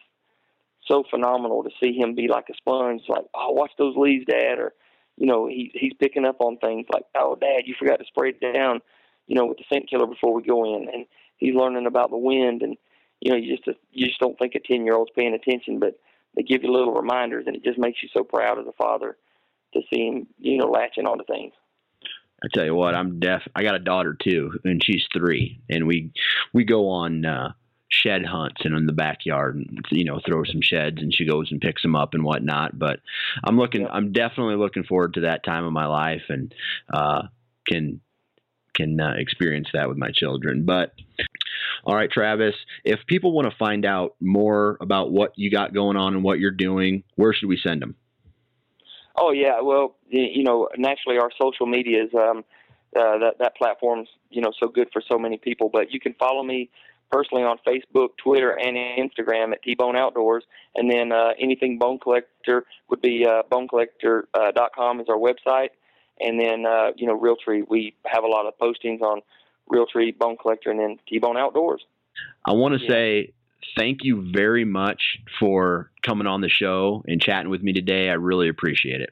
so 0.88 1.04
phenomenal 1.10 1.64
to 1.64 1.70
see 1.82 1.94
him 1.94 2.16
be 2.16 2.28
like 2.28 2.50
a 2.50 2.56
sponge. 2.56 3.04
Like, 3.08 3.26
oh, 3.36 3.52
watch 3.52 3.72
those 3.78 3.96
leaves, 3.96 4.26
Dad, 4.26 4.60
or 4.60 4.74
you 5.18 5.28
know, 5.28 5.48
he 5.48 5.72
he's 5.74 5.94
picking 6.00 6.26
up 6.26 6.38
on 6.40 6.58
things 6.58 6.88
like, 6.92 7.04
oh, 7.16 7.38
Dad, 7.40 7.64
you 7.66 7.76
forgot 7.78 8.00
to 8.00 8.06
spray 8.06 8.30
it 8.30 8.54
down, 8.54 8.80
you 9.28 9.36
know, 9.36 9.46
with 9.46 9.58
the 9.58 9.66
scent 9.72 9.90
killer 9.90 10.08
before 10.08 10.34
we 10.34 10.42
go 10.42 10.76
in, 10.76 10.90
and 10.92 11.06
he's 11.38 11.56
learning 11.56 11.86
about 11.86 12.10
the 12.10 12.18
wind, 12.18 12.62
and 12.62 12.78
you 13.20 13.32
know, 13.32 13.38
you 13.38 13.56
just 13.56 13.68
you 13.92 14.08
just 14.08 14.20
don't 14.20 14.40
think 14.40 14.56
a 14.56 14.60
ten 14.60 14.86
year 14.86 14.96
old's 14.96 15.12
paying 15.16 15.34
attention, 15.34 15.80
but 15.80 16.00
they 16.36 16.44
give 16.44 16.64
you 16.64 16.72
little 16.72 16.94
reminders, 16.94 17.46
and 17.48 17.56
it 17.56 17.64
just 17.64 17.80
makes 17.80 18.02
you 18.02 18.10
so 18.14 18.24
proud 18.24 18.60
as 18.60 18.68
a 18.68 18.74
father 18.74 19.18
to 19.74 19.82
see 19.94 20.08
him, 20.08 20.28
you 20.38 20.58
know, 20.58 20.70
latching 20.70 21.06
onto 21.06 21.26
things. 21.26 21.54
I 22.44 22.48
tell 22.54 22.66
you 22.66 22.74
what, 22.74 22.96
I'm 22.96 23.20
deaf. 23.20 23.44
I 23.56 23.62
got 23.64 23.76
a 23.76 23.80
daughter 23.80 24.18
too, 24.20 24.60
and 24.64 24.84
she's 24.84 25.06
three, 25.14 25.62
and 25.70 25.86
we 25.86 26.12
we 26.54 26.64
go 26.64 26.90
on 26.90 27.24
uh, 27.24 27.54
shed 27.92 28.26
hunts 28.26 28.62
and 28.64 28.76
in 28.76 28.86
the 28.88 28.94
backyard, 28.94 29.56
and 29.56 29.86
you 29.92 30.06
know, 30.06 30.20
throw 30.26 30.44
some 30.44 30.62
sheds, 30.62 30.98
and 31.00 31.14
she 31.14 31.26
goes 31.26 31.52
and 31.52 31.62
picks 31.62 31.82
them 31.82 31.96
up 31.96 32.14
and 32.14 32.24
whatnot. 32.24 32.78
But 32.78 33.00
I'm 33.44 33.58
looking, 33.58 33.88
I'm 33.88 34.12
definitely 34.12 34.56
looking 34.56 34.84
forward 34.84 35.14
to 35.16 35.22
that 35.22 35.44
time 35.44 35.66
of 35.66 35.74
my 35.74 35.86
life, 35.86 36.24
and 36.30 36.54
uh, 36.92 37.24
can 37.68 38.02
can 38.74 39.00
uh, 39.00 39.14
experience 39.18 39.68
that 39.74 39.90
with 39.90 39.98
my 39.98 40.12
children. 40.12 40.66
But 40.66 40.94
all 41.84 41.96
right, 41.96 42.12
Travis, 42.12 42.56
if 42.84 43.00
people 43.08 43.32
want 43.34 43.50
to 43.50 43.58
find 43.58 43.86
out 43.86 44.16
more 44.20 44.78
about 44.82 45.12
what 45.12 45.34
you 45.36 45.50
got 45.50 45.74
going 45.74 45.98
on 45.98 46.14
and 46.14 46.24
what 46.24 46.40
you're 46.40 46.52
doing, 46.52 47.04
where 47.16 47.34
should 47.34 47.50
we 47.50 47.58
send 47.58 47.82
them? 47.82 47.96
Oh 49.16 49.32
yeah, 49.32 49.62
well, 49.62 49.96
you 50.08 50.44
know, 50.44 50.70
naturally 50.78 51.18
our 51.18 51.30
social 51.40 51.66
media 51.66 52.04
is 52.04 52.10
um, 52.14 52.44
uh, 52.96 53.18
that 53.20 53.36
that 53.40 53.56
platform's 53.56 54.08
you 54.30 54.42
know 54.42 54.52
so 54.60 54.68
good 54.68 54.90
for 54.94 55.02
so 55.02 55.18
many 55.18 55.38
people. 55.38 55.70
But 55.72 55.92
you 55.92 56.00
can 56.00 56.14
follow 56.14 56.44
me 56.44 56.70
personally 57.12 57.44
on 57.44 57.58
Facebook, 57.68 58.10
Twitter, 58.18 58.52
and 58.52 58.78
Instagram 58.78 59.52
at 59.52 59.62
T-Bone 59.64 59.96
Outdoors, 59.96 60.44
and 60.76 60.90
then 60.90 61.12
uh, 61.12 61.32
anything 61.40 61.78
Bone 61.78 62.00
Collector 62.00 62.66
would 62.90 63.02
be 63.02 63.26
uh, 63.26 63.44
bonecollector.com 63.52 65.00
uh, 65.00 65.02
is 65.02 65.10
our 65.10 65.18
website, 65.18 65.70
and 66.20 66.40
then 66.40 66.66
uh, 66.66 66.92
you 66.96 67.06
know 67.06 67.20
Realtree. 67.20 67.64
We 67.68 67.96
have 68.06 68.24
a 68.24 68.28
lot 68.28 68.46
of 68.46 68.54
postings 68.58 69.02
on 69.02 69.22
Realtree, 69.70 70.18
Bone 70.18 70.38
Collector, 70.42 70.72
and 70.72 70.80
then 70.80 70.98
T-Bone 71.08 71.38
Outdoors. 71.38 71.84
I 72.46 72.54
want 72.54 72.78
to 72.78 72.84
yeah. 72.84 72.90
say 72.90 73.34
thank 73.78 74.00
you 74.04 74.32
very 74.34 74.66
much 74.66 75.02
for 75.40 75.92
coming 76.02 76.28
on 76.28 76.42
the 76.42 76.50
show 76.50 77.04
and 77.08 77.22
chatting 77.22 77.50
with 77.50 77.62
me 77.62 77.74
today. 77.74 78.10
I 78.10 78.14
really 78.14 78.50
appreciate 78.50 79.02
it. 79.02 79.12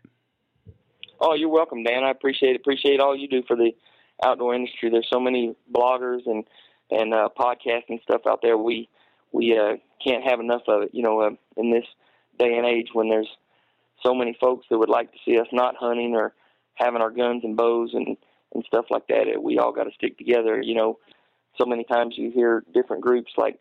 Oh, 1.22 1.34
you're 1.34 1.50
welcome, 1.50 1.84
Dan. 1.84 2.04
I 2.04 2.12
appreciate 2.12 2.52
it. 2.52 2.62
Appreciate 2.62 3.00
all 3.00 3.16
you 3.16 3.28
do 3.28 3.44
for 3.48 3.56
the 3.56 3.72
outdoor 4.24 4.56
industry. 4.56 4.90
There's 4.90 5.10
so 5.12 5.20
many 5.20 5.56
bloggers 5.74 6.22
and 6.26 6.46
and 6.92 7.14
uh, 7.14 7.30
podcasting 7.38 8.02
stuff 8.04 8.22
out 8.28 8.40
there. 8.42 8.58
We 8.58 8.90
we 9.32 9.58
uh, 9.58 9.78
can't 10.04 10.24
have 10.24 10.40
enough 10.40 10.64
of 10.68 10.84
it. 10.84 10.90
You 10.94 11.04
know, 11.04 11.22
uh, 11.22 11.30
in 11.58 11.72
this 11.72 11.86
day 12.38 12.56
and 12.56 12.66
age 12.66 12.88
when 12.94 13.10
there's 13.10 13.30
so 14.04 14.16
many 14.16 14.36
folks 14.40 14.66
that 14.70 14.78
would 14.78 14.90
like 14.90 15.12
to 15.12 15.18
see 15.26 15.38
us 15.38 15.48
not 15.52 15.76
hunting 15.76 16.16
or 16.16 16.34
having 16.76 17.02
our 17.02 17.12
guns 17.12 17.44
and 17.44 17.58
bows 17.58 17.92
and 17.94 18.16
and 18.54 18.64
stuff 18.66 18.86
like 18.90 19.08
that. 19.08 19.42
We 19.42 19.58
all 19.58 19.72
got 19.72 19.84
to 19.84 19.92
stick 19.92 20.18
together. 20.18 20.62
You 20.62 20.76
know, 20.76 21.00
so 21.60 21.66
many 21.66 21.84
times 21.84 22.16
you 22.18 22.32
hear 22.32 22.64
different 22.74 23.04
groups 23.04 23.32
like 23.38 23.60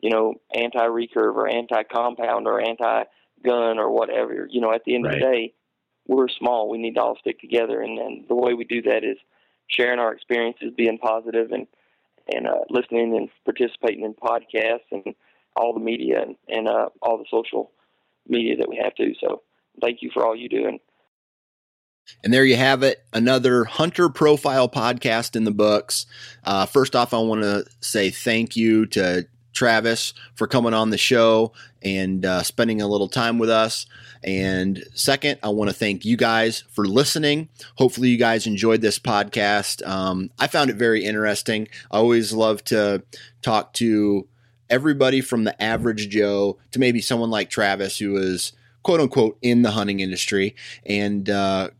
you 0.00 0.10
know, 0.10 0.34
anti 0.54 0.78
recurve 0.78 1.34
or 1.34 1.48
anti 1.48 1.82
compound 1.84 2.46
or 2.46 2.60
anti 2.60 3.04
gun 3.44 3.78
or 3.78 3.90
whatever. 3.90 4.48
You 4.50 4.60
know, 4.60 4.72
at 4.72 4.82
the 4.84 4.94
end 4.94 5.04
right. 5.04 5.14
of 5.14 5.20
the 5.20 5.26
day, 5.26 5.54
we're 6.06 6.28
small. 6.28 6.68
We 6.68 6.78
need 6.78 6.94
to 6.94 7.02
all 7.02 7.16
stick 7.20 7.40
together, 7.40 7.80
and, 7.80 7.98
and 7.98 8.28
the 8.28 8.34
way 8.34 8.54
we 8.54 8.64
do 8.64 8.82
that 8.82 9.04
is 9.04 9.18
sharing 9.68 9.98
our 9.98 10.12
experiences, 10.12 10.72
being 10.76 10.98
positive, 10.98 11.52
and 11.52 11.66
and 12.32 12.46
uh, 12.46 12.60
listening 12.68 13.16
and 13.16 13.28
participating 13.44 14.04
in 14.04 14.14
podcasts 14.14 14.90
and 14.90 15.14
all 15.56 15.74
the 15.74 15.80
media 15.80 16.22
and, 16.22 16.36
and 16.48 16.68
uh, 16.68 16.88
all 17.02 17.18
the 17.18 17.24
social 17.30 17.72
media 18.28 18.56
that 18.56 18.68
we 18.68 18.80
have 18.82 18.94
to. 18.94 19.12
So, 19.20 19.42
thank 19.80 19.98
you 20.00 20.10
for 20.14 20.24
all 20.24 20.36
you 20.36 20.48
do. 20.48 20.66
And 20.66 20.80
and 22.22 22.32
there 22.32 22.44
you 22.44 22.56
have 22.56 22.82
it, 22.82 23.04
another 23.12 23.64
hunter 23.64 24.08
profile 24.08 24.68
podcast 24.68 25.36
in 25.36 25.44
the 25.44 25.50
books. 25.50 26.06
Uh, 26.44 26.66
first 26.66 26.94
off, 26.94 27.14
I 27.14 27.18
want 27.18 27.42
to 27.42 27.64
say 27.80 28.10
thank 28.10 28.56
you 28.56 28.86
to 28.86 29.26
Travis 29.52 30.14
for 30.34 30.46
coming 30.46 30.74
on 30.74 30.90
the 30.90 30.98
show 30.98 31.52
and 31.82 32.24
uh, 32.24 32.42
spending 32.42 32.80
a 32.80 32.86
little 32.86 33.08
time 33.08 33.38
with 33.38 33.50
us. 33.50 33.86
And 34.22 34.84
second, 34.94 35.40
I 35.42 35.48
want 35.48 35.70
to 35.70 35.76
thank 35.76 36.04
you 36.04 36.16
guys 36.16 36.62
for 36.70 36.84
listening. 36.84 37.48
Hopefully, 37.76 38.10
you 38.10 38.18
guys 38.18 38.46
enjoyed 38.46 38.82
this 38.82 38.98
podcast. 38.98 39.86
Um, 39.86 40.30
I 40.38 40.46
found 40.46 40.70
it 40.70 40.76
very 40.76 41.04
interesting. 41.04 41.68
I 41.90 41.98
always 41.98 42.32
love 42.32 42.62
to 42.64 43.02
talk 43.42 43.72
to 43.74 44.28
everybody 44.68 45.20
from 45.20 45.44
the 45.44 45.60
average 45.60 46.08
Joe 46.10 46.58
to 46.70 46.78
maybe 46.78 47.00
someone 47.00 47.30
like 47.30 47.50
Travis 47.50 47.98
who 47.98 48.16
is 48.16 48.52
quote 48.82 49.00
unquote 49.00 49.36
in 49.42 49.62
the 49.62 49.72
hunting 49.72 50.00
industry 50.00 50.54
and 50.86 51.28
uh, 51.28 51.70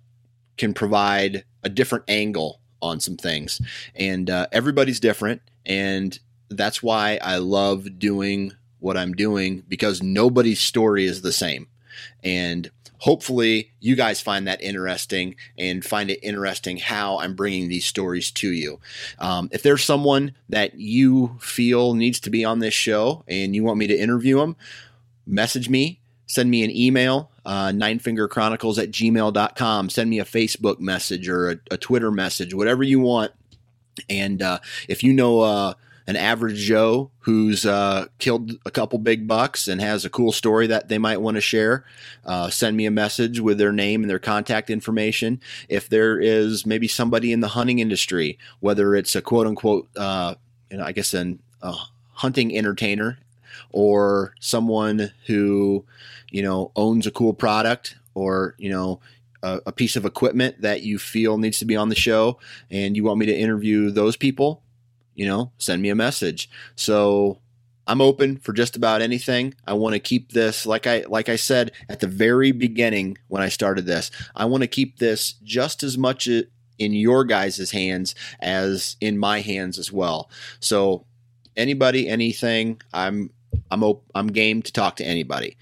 can 0.61 0.75
provide 0.75 1.43
a 1.65 1.71
different 1.71 2.05
angle 2.07 2.61
on 2.83 3.01
some 3.01 3.17
things. 3.17 3.61
And 3.95 4.29
uh, 4.29 4.47
everybody's 4.53 5.01
different. 5.01 5.41
And 5.65 6.19
that's 6.51 6.83
why 6.83 7.19
I 7.23 7.37
love 7.37 7.99
doing 7.99 8.53
what 8.79 8.97
I'm 8.97 9.15
doing 9.15 9.65
because 9.69 10.03
nobody's 10.03 10.61
story 10.61 11.07
is 11.07 11.23
the 11.23 11.33
same. 11.33 11.67
And 12.23 12.71
hopefully 12.99 13.73
you 13.81 13.97
guys 13.97 14.21
find 14.21 14.47
that 14.47 14.61
interesting 14.61 15.35
and 15.57 15.83
find 15.83 16.11
it 16.11 16.19
interesting 16.23 16.77
how 16.77 17.19
I'm 17.19 17.35
bringing 17.35 17.69
these 17.69 17.87
stories 17.87 18.31
to 18.33 18.53
you. 18.53 18.81
Um, 19.19 19.49
if 19.53 19.63
there's 19.63 19.83
someone 19.83 20.35
that 20.51 20.75
you 20.75 21.39
feel 21.41 21.95
needs 21.95 22.21
to 22.21 22.31
be 22.31 22.45
on 22.45 22.59
this 22.59 22.75
show 22.75 23.25
and 23.27 23.55
you 23.55 23.65
want 23.65 23.79
me 23.79 23.87
to 23.87 23.99
interview 23.99 24.39
them, 24.39 24.57
message 25.27 25.71
me, 25.71 26.00
send 26.31 26.49
me 26.49 26.63
an 26.63 26.71
email, 26.71 27.29
uh, 27.45 27.71
ninefingerchronicles 27.71 28.81
at 28.81 28.93
gmail.com, 28.93 29.91
send 29.91 30.09
me 30.09 30.21
a 30.21 30.25
Facebook 30.25 30.79
message 30.79 31.29
or 31.29 31.51
a, 31.51 31.57
a 31.73 31.77
Twitter 31.77 32.13
message, 32.13 32.55
whatever 32.55 32.85
you 32.85 33.01
want. 33.01 33.33
And 34.09 34.41
uh, 34.41 34.61
if 34.89 35.03
you 35.03 35.13
know, 35.13 35.41
uh, 35.41 35.75
an 36.07 36.15
average 36.15 36.59
Joe 36.59 37.11
who's 37.21 37.67
uh, 37.67 38.07
killed 38.21 38.53
a 38.65 38.71
couple 38.71 39.01
big 39.01 39.27
bucks 39.27 39.67
and 39.67 39.81
has 39.81 40.05
a 40.05 40.11
cool 40.11 40.31
story 40.31 40.69
that 40.69 40.89
they 40.89 40.99
might 40.99 41.21
want 41.21 41.35
to 41.35 41.41
share, 41.41 41.85
uh, 42.25 42.49
send 42.49 42.77
me 42.77 42.87
a 42.87 42.93
message 42.93 43.41
with 43.41 43.59
their 43.59 43.73
name 43.73 44.05
and 44.05 44.09
their 44.09 44.21
contact 44.21 44.71
information. 44.71 45.41
If 45.69 45.89
there 45.89 46.21
is 46.21 46.65
maybe 46.65 46.87
somebody 46.87 47.33
in 47.33 47.41
the 47.41 47.49
hunting 47.49 47.81
industry, 47.81 48.39
whether 48.61 48.95
it's 48.95 49.17
a 49.17 49.21
quote 49.21 49.49
unquote, 49.49 49.89
uh, 49.97 50.37
you 50.71 50.77
know, 50.77 50.85
I 50.85 50.93
guess 50.93 51.13
an 51.13 51.41
hunting 52.13 52.57
entertainer 52.57 53.19
or 53.73 54.35
someone 54.41 55.13
who, 55.27 55.85
you 56.31 56.43
know, 56.43 56.73
owns 56.77 57.07
a 57.07 57.11
cool 57.11 57.35
product 57.35 57.97
or, 58.15 58.55
you 58.59 58.71
know, 58.71 59.01
a, 59.43 59.61
a 59.67 59.73
piece 59.73 59.97
of 59.97 60.05
equipment 60.05 60.61
that 60.61 60.83
you 60.83 60.99
feel 60.99 61.39
needs 61.39 61.59
to 61.59 61.65
be 61.65 61.77
on 61.77 61.89
the 61.89 61.95
show 61.95 62.39
and 62.71 62.97
you 62.97 63.05
want 63.05 63.19
me 63.19 63.27
to 63.27 63.37
interview 63.37 63.91
those 63.91 64.17
people, 64.17 64.63
you 65.15 65.27
know, 65.27 65.53
send 65.59 65.83
me 65.83 65.89
a 65.89 65.95
message. 65.95 66.51
So 66.77 67.39
I'm 67.87 68.01
open 68.01 68.37
for 68.37 68.53
just 68.53 68.77
about 68.77 69.03
anything. 69.03 69.55
I 69.67 69.73
want 69.73 69.95
to 69.95 70.01
keep 70.01 70.33
this 70.33 70.67
like 70.67 70.87
I 70.87 71.05
like 71.09 71.29
I 71.29 71.37
said 71.37 71.73
at 71.89 72.01
the 72.01 72.07
very 72.07 72.53
beginning 72.53 73.19
when 73.29 73.43
I 73.43 73.49
started 73.49 73.87
this. 73.87 74.11
I 74.37 74.45
want 74.45 74.63
to 74.63 74.69
keep 74.69 74.99
this 74.99 75.35
just 75.43 75.83
as 75.83 75.99
much 75.99 76.29
in 76.29 76.93
your 76.93 77.25
guys' 77.25 77.71
hands 77.73 78.15
as 78.41 78.97
in 79.01 79.19
my 79.19 79.41
hands 79.41 79.79
as 79.79 79.93
well. 79.93 80.31
So 80.61 81.05
anybody, 81.57 82.09
anything, 82.09 82.81
I'm 82.93 83.31
I'm 83.71 83.83
op- 83.83 84.05
I'm 84.15 84.29
game 84.29 84.63
to 84.63 84.73
talk 84.73 84.97
to 84.97 85.05
anybody. 85.05 85.59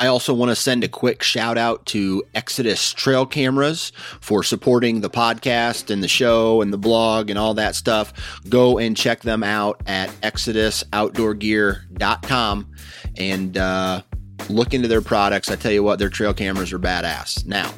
I 0.00 0.06
also 0.06 0.32
want 0.32 0.50
to 0.50 0.56
send 0.56 0.84
a 0.84 0.88
quick 0.88 1.24
shout 1.24 1.58
out 1.58 1.84
to 1.86 2.22
Exodus 2.32 2.92
Trail 2.92 3.26
Cameras 3.26 3.90
for 4.20 4.44
supporting 4.44 5.00
the 5.00 5.10
podcast 5.10 5.90
and 5.90 6.04
the 6.04 6.08
show 6.08 6.62
and 6.62 6.72
the 6.72 6.78
blog 6.78 7.30
and 7.30 7.38
all 7.38 7.54
that 7.54 7.74
stuff. 7.74 8.12
Go 8.48 8.78
and 8.78 8.96
check 8.96 9.22
them 9.22 9.42
out 9.42 9.82
at 9.86 10.08
exodusoutdoorgear.com 10.20 12.72
and 13.16 13.58
uh, 13.58 14.02
look 14.48 14.72
into 14.72 14.86
their 14.86 15.02
products. 15.02 15.50
I 15.50 15.56
tell 15.56 15.72
you 15.72 15.82
what, 15.82 15.98
their 15.98 16.10
trail 16.10 16.32
cameras 16.32 16.72
are 16.72 16.78
badass. 16.78 17.44
Now, 17.44 17.74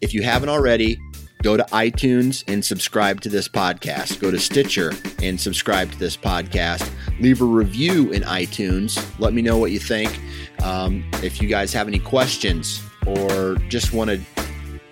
if 0.00 0.14
you 0.14 0.22
haven't 0.22 0.50
already, 0.50 0.96
go 1.42 1.56
to 1.56 1.64
iTunes 1.64 2.44
and 2.48 2.64
subscribe 2.64 3.20
to 3.22 3.28
this 3.28 3.48
podcast. 3.48 4.20
Go 4.20 4.30
to 4.30 4.38
Stitcher 4.38 4.92
and 5.22 5.40
subscribe 5.40 5.92
to 5.92 5.98
this 5.98 6.16
podcast. 6.16 6.90
Leave 7.20 7.40
a 7.40 7.44
review 7.44 8.10
in 8.12 8.22
iTunes. 8.22 9.02
Let 9.18 9.32
me 9.32 9.42
know 9.42 9.58
what 9.58 9.70
you 9.70 9.78
think. 9.78 10.18
Um, 10.62 11.08
if 11.22 11.40
you 11.40 11.48
guys 11.48 11.72
have 11.72 11.88
any 11.88 11.98
questions 11.98 12.82
or 13.06 13.56
just 13.68 13.92
want 13.92 14.10
to, 14.10 14.20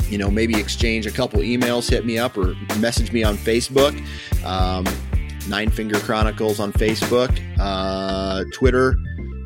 you 0.09 0.19
know, 0.19 0.31
maybe 0.31 0.59
exchange 0.59 1.07
a 1.07 1.11
couple 1.11 1.41
emails, 1.41 1.91
hit 1.91 2.07
me 2.07 2.19
up 2.19 2.37
or 2.37 2.55
message 2.79 3.13
me 3.13 3.25
on 3.25 3.37
Facebook. 3.37 3.97
Um, 4.45 4.85
Nine 5.49 5.71
Finger 5.71 5.99
Chronicles 6.01 6.59
on 6.59 6.73
Facebook, 6.73 7.41
uh, 7.59 8.45
Twitter, 8.53 8.97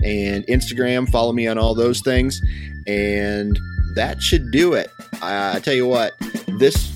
and 0.05 0.47
Instagram. 0.47 1.09
Follow 1.11 1.33
me 1.33 1.47
on 1.47 1.59
all 1.59 1.75
those 1.75 2.01
things. 2.01 2.41
And 2.87 3.59
that 3.95 4.23
should 4.23 4.51
do 4.51 4.75
it. 4.75 4.91
I, 5.23 5.57
I 5.57 5.61
tell 5.61 5.75
you 5.75 5.87
what, 5.87 6.15
this 6.59 6.91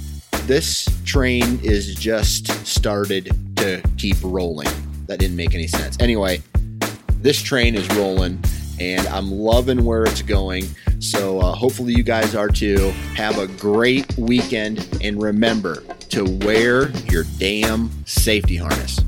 this 0.47 0.89
train 1.05 1.59
is 1.63 1.95
just 1.95 2.49
started 2.67 3.35
to 3.57 3.83
keep 3.97 4.17
rolling. 4.23 4.69
That 5.07 5.19
didn't 5.19 5.37
make 5.37 5.55
any 5.55 5.67
sense. 5.67 5.97
Anyway, 6.01 6.43
this 7.21 7.41
train 7.41 7.75
is 7.75 7.89
rolling 7.97 8.43
and 8.79 9.07
I'm 9.09 9.31
loving 9.31 9.85
where 9.85 10.05
it's 10.05 10.23
going. 10.23 10.65
So 10.99 11.41
uh, 11.41 11.53
hopefully 11.53 11.95
you 11.95 12.03
guys 12.03 12.35
are 12.35 12.49
too. 12.49 12.91
Have 13.15 13.39
a 13.39 13.47
great 13.47 14.17
weekend 14.19 14.87
and 15.01 15.23
remember 15.23 15.83
to 16.11 16.25
wear 16.45 16.91
your 17.11 17.25
damn 17.39 17.91
safety 18.05 18.57
harness. 18.57 19.01